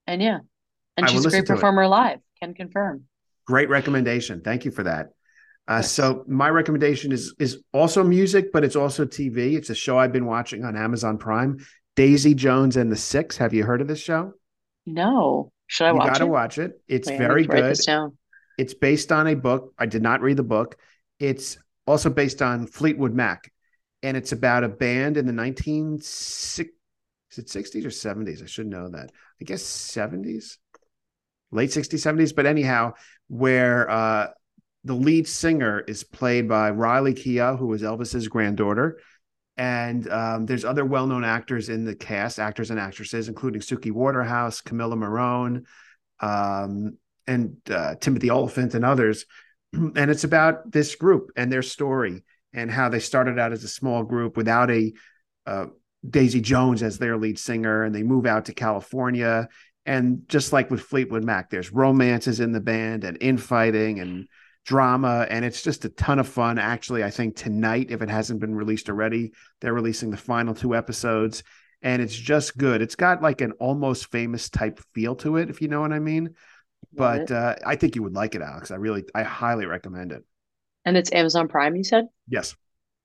And 0.07 0.22
yeah. 0.22 0.39
And 0.97 1.07
I 1.07 1.11
she's 1.11 1.26
a 1.26 1.30
great 1.30 1.47
performer 1.47 1.88
live, 1.88 2.20
can 2.41 2.53
confirm. 2.53 3.05
Great 3.45 3.70
recommendation. 3.70 4.41
Thank 4.41 4.63
you 4.65 4.72
for 4.72 4.84
that. 4.84 5.09
Uh, 5.70 5.82
So 5.84 6.26
my 6.28 6.49
recommendation 6.49 7.11
is 7.11 7.34
is 7.39 7.63
also 7.72 8.03
music, 8.03 8.51
but 8.51 8.63
it's 8.63 8.76
also 8.76 9.05
TV. 9.05 9.55
It's 9.55 9.70
a 9.70 9.76
show 9.76 9.97
I've 9.97 10.11
been 10.11 10.26
watching 10.26 10.65
on 10.65 10.76
Amazon 10.76 11.17
Prime. 11.17 11.59
Daisy 11.95 12.34
Jones 12.34 12.76
and 12.76 12.91
the 12.91 12.95
Six. 12.97 13.38
Have 13.38 13.53
you 13.53 13.63
heard 13.63 13.80
of 13.82 13.88
this 13.88 13.99
show? 13.99 14.34
No. 14.86 15.51
Should 15.67 15.86
I 15.86 15.91
watch 15.91 15.95
it? 15.95 15.95
you 15.95 15.99
watch 15.99 16.13
got 16.13 16.17
to 16.17 16.26
it? 16.26 16.30
watch 16.30 16.57
it. 16.57 16.82
It's 16.88 17.07
Wait, 17.07 17.17
very 17.17 17.45
good. 17.45 17.78
It's 18.57 18.74
based 18.74 19.11
on 19.11 19.28
a 19.28 19.36
book. 19.36 19.74
I 19.78 19.86
did 19.86 20.01
not 20.01 20.22
read 20.22 20.38
the 20.38 20.43
book. 20.43 20.76
It's 21.20 21.57
also 21.86 22.09
based 22.09 22.41
on 22.41 22.65
Fleetwood 22.67 23.13
Mac, 23.13 23.51
and 24.01 24.17
it's 24.17 24.32
about 24.32 24.63
a 24.63 24.70
band 24.70 25.17
in 25.17 25.26
the 25.28 25.34
19 25.34 25.99
six, 26.01 26.72
is 27.32 27.38
it 27.38 27.47
60s 27.47 27.86
or 27.86 27.89
70s? 27.89 28.41
I 28.41 28.47
should 28.47 28.67
know 28.67 28.89
that. 28.89 29.11
I 29.39 29.45
guess 29.45 29.61
70s, 29.61 30.57
late 31.51 31.70
60s, 31.70 32.01
70s. 32.01 32.36
But 32.36 32.47
anyhow, 32.47 32.93
where 33.28 33.89
uh, 33.89 34.28
the 34.84 34.93
lead 34.93 35.27
singer 35.27 35.80
is 35.82 36.03
played 36.03 36.47
by 36.47 36.71
Riley 36.71 37.13
Keough, 37.13 37.57
who 37.57 37.67
was 37.67 37.82
Elvis's 37.82 38.27
granddaughter. 38.27 38.99
And 39.57 40.09
um, 40.09 40.45
there's 40.45 40.63
other 40.63 40.86
well-known 40.86 41.25
actors 41.25 41.67
in 41.67 41.84
the 41.84 41.95
cast, 41.95 42.39
actors 42.39 42.71
and 42.71 42.80
actresses, 42.80 43.27
including 43.27 43.59
Suki 43.59 43.91
Waterhouse, 43.91 44.61
Camila 44.61 44.97
Morrone, 44.97 45.65
um, 46.21 46.97
and 47.27 47.57
uh, 47.69 47.95
Timothy 47.95 48.30
Olyphant, 48.30 48.73
and 48.73 48.86
others. 48.86 49.25
And 49.73 50.09
it's 50.09 50.23
about 50.23 50.71
this 50.71 50.95
group 50.95 51.30
and 51.36 51.51
their 51.51 51.61
story 51.61 52.23
and 52.53 52.71
how 52.71 52.89
they 52.89 52.99
started 52.99 53.38
out 53.38 53.51
as 53.51 53.63
a 53.63 53.67
small 53.67 54.01
group 54.03 54.36
without 54.36 54.71
a 54.71 54.93
uh, 55.45 55.65
Daisy 56.09 56.41
Jones 56.41 56.82
as 56.82 56.97
their 56.97 57.17
lead 57.17 57.38
singer, 57.38 57.84
and 57.84 57.93
they 57.93 58.01
move 58.01 58.25
out 58.25 58.45
to 58.45 58.53
California. 58.53 59.47
And 59.86 60.27
just 60.27 60.53
like 60.53 60.71
with 60.71 60.82
Fleetwood 60.82 61.23
Mac, 61.23 61.49
there's 61.49 61.71
romances 61.71 62.39
in 62.39 62.51
the 62.51 62.59
band 62.59 63.03
and 63.03 63.17
infighting 63.21 63.99
and 63.99 64.27
drama, 64.70 65.26
and 65.32 65.43
it's 65.43 65.63
just 65.63 65.84
a 65.84 65.89
ton 65.89 66.20
of 66.20 66.28
fun. 66.28 66.59
Actually, 66.59 67.03
I 67.03 67.09
think 67.09 67.36
tonight, 67.36 67.88
if 67.89 68.03
it 68.03 68.09
hasn't 68.09 68.39
been 68.39 68.53
released 68.53 68.88
already, 68.88 69.34
they're 69.59 69.74
releasing 69.74 70.11
the 70.11 70.17
final 70.17 70.53
two 70.53 70.76
episodes, 70.76 71.41
and 71.82 72.03
it's 72.03 72.15
just 72.15 72.55
good. 72.55 72.80
It's 72.80 72.95
got 72.95 73.24
like 73.24 73.41
an 73.41 73.53
almost 73.53 74.11
famous 74.11 74.47
type 74.47 74.80
feel 74.93 75.15
to 75.17 75.38
it, 75.38 75.49
if 75.49 75.59
you 75.59 75.70
know 75.70 75.82
what 75.82 75.91
I 75.91 75.97
mean. 75.97 76.36
But 76.93 77.32
uh, 77.32 77.55
I 77.65 77.78
think 77.78 77.95
you 77.95 78.03
would 78.03 78.13
like 78.13 78.36
it, 78.36 78.43
Alex. 78.43 78.70
I 78.70 78.76
really, 78.76 79.05
I 79.15 79.24
highly 79.24 79.65
recommend 79.65 80.11
it. 80.11 80.24
And 80.86 80.95
it's 80.95 81.11
Amazon 81.11 81.47
Prime, 81.47 81.76
you 81.76 81.84
said? 81.84 82.05
Yes. 82.28 82.55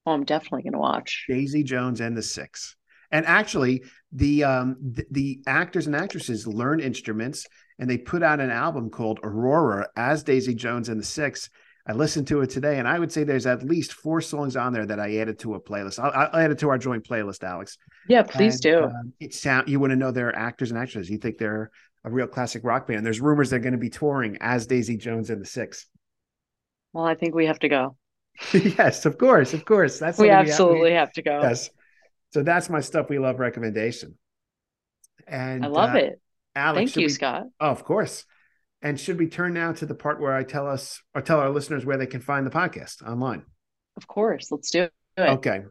Oh, 0.04 0.12
I'm 0.12 0.24
definitely 0.24 0.64
going 0.64 0.74
to 0.74 0.78
watch. 0.78 1.24
Daisy 1.30 1.62
Jones 1.62 2.02
and 2.02 2.14
the 2.14 2.22
Six. 2.22 2.76
And 3.14 3.24
actually, 3.26 3.84
the 4.12 4.44
um 4.44 4.76
the, 4.96 5.04
the 5.10 5.40
actors 5.46 5.86
and 5.86 5.96
actresses 5.96 6.46
learn 6.46 6.80
instruments 6.80 7.46
and 7.78 7.88
they 7.88 7.98
put 7.98 8.22
out 8.22 8.40
an 8.40 8.50
album 8.50 8.90
called 8.90 9.18
Aurora 9.22 9.88
as 9.96 10.22
Daisy 10.22 10.54
Jones 10.54 10.88
and 10.88 11.00
the 11.00 11.04
Six. 11.04 11.48
I 11.86 11.92
listened 11.92 12.26
to 12.28 12.40
it 12.40 12.48
today, 12.50 12.78
and 12.78 12.88
I 12.88 12.98
would 12.98 13.12
say 13.12 13.24
there's 13.24 13.46
at 13.46 13.62
least 13.62 13.92
four 13.92 14.20
songs 14.20 14.56
on 14.56 14.72
there 14.72 14.86
that 14.86 14.98
I 14.98 15.16
added 15.18 15.38
to 15.40 15.54
a 15.54 15.60
playlist. 15.60 15.98
I'll, 16.02 16.12
I'll 16.32 16.40
add 16.40 16.50
it 16.50 16.58
to 16.60 16.70
our 16.70 16.78
joint 16.78 17.04
playlist, 17.04 17.44
Alex. 17.44 17.76
Yeah, 18.08 18.22
please 18.22 18.54
And, 18.54 18.62
do. 18.62 18.84
um, 18.84 19.12
it 19.20 19.34
sound 19.34 19.68
you 19.68 19.78
want 19.80 19.90
to 19.90 19.96
know 19.96 20.10
they're 20.10 20.34
actors 20.34 20.70
and 20.70 20.78
actresses. 20.78 21.10
You 21.10 21.18
think 21.18 21.36
they're 21.38 21.70
a 22.04 22.10
real 22.10 22.26
classic 22.26 22.62
rock 22.64 22.86
band. 22.88 23.04
There's 23.06 23.20
rumors 23.20 23.50
they're 23.50 23.58
going 23.58 23.72
to 23.72 23.78
be 23.78 23.90
touring 23.90 24.38
as 24.40 24.66
Daisy 24.66 24.96
Jones 24.96 25.30
and 25.30 25.40
the 25.42 25.46
Six. 25.46 25.86
well, 26.92 27.04
I 27.04 27.14
think 27.14 27.34
we 27.34 27.46
have 27.46 27.58
to 27.60 27.68
go. 27.68 27.96
yes, 28.52 29.04
of 29.06 29.18
course, 29.18 29.52
of 29.54 29.64
course. 29.64 29.98
That's 30.00 30.18
We 30.18 30.28
something 30.28 30.36
have- 30.36 30.48
absolutely 30.48 30.92
have 30.92 31.12
to 31.12 31.22
go. 31.22 31.40
yes. 31.42 31.70
So 32.34 32.42
that's 32.42 32.68
my 32.68 32.80
stuff 32.80 33.08
we 33.08 33.18
love 33.20 33.38
recommendation. 33.38 34.18
And 35.24 35.64
I 35.64 35.68
love 35.68 35.94
uh, 35.94 35.98
it. 35.98 36.20
Alex, 36.56 36.90
Thank 36.90 36.96
you, 36.96 37.04
we- 37.04 37.10
Scott. 37.10 37.44
Oh, 37.60 37.70
of 37.70 37.84
course. 37.84 38.24
And 38.82 38.98
should 38.98 39.20
we 39.20 39.28
turn 39.28 39.54
now 39.54 39.70
to 39.74 39.86
the 39.86 39.94
part 39.94 40.20
where 40.20 40.34
I 40.34 40.42
tell 40.42 40.68
us 40.68 41.00
or 41.14 41.22
tell 41.22 41.38
our 41.38 41.50
listeners 41.50 41.86
where 41.86 41.96
they 41.96 42.08
can 42.08 42.20
find 42.20 42.44
the 42.44 42.50
podcast 42.50 43.08
online? 43.08 43.44
Of 43.96 44.08
course. 44.08 44.50
Let's 44.50 44.72
do 44.72 44.82
it. 44.82 44.92
Okay. 45.16 45.62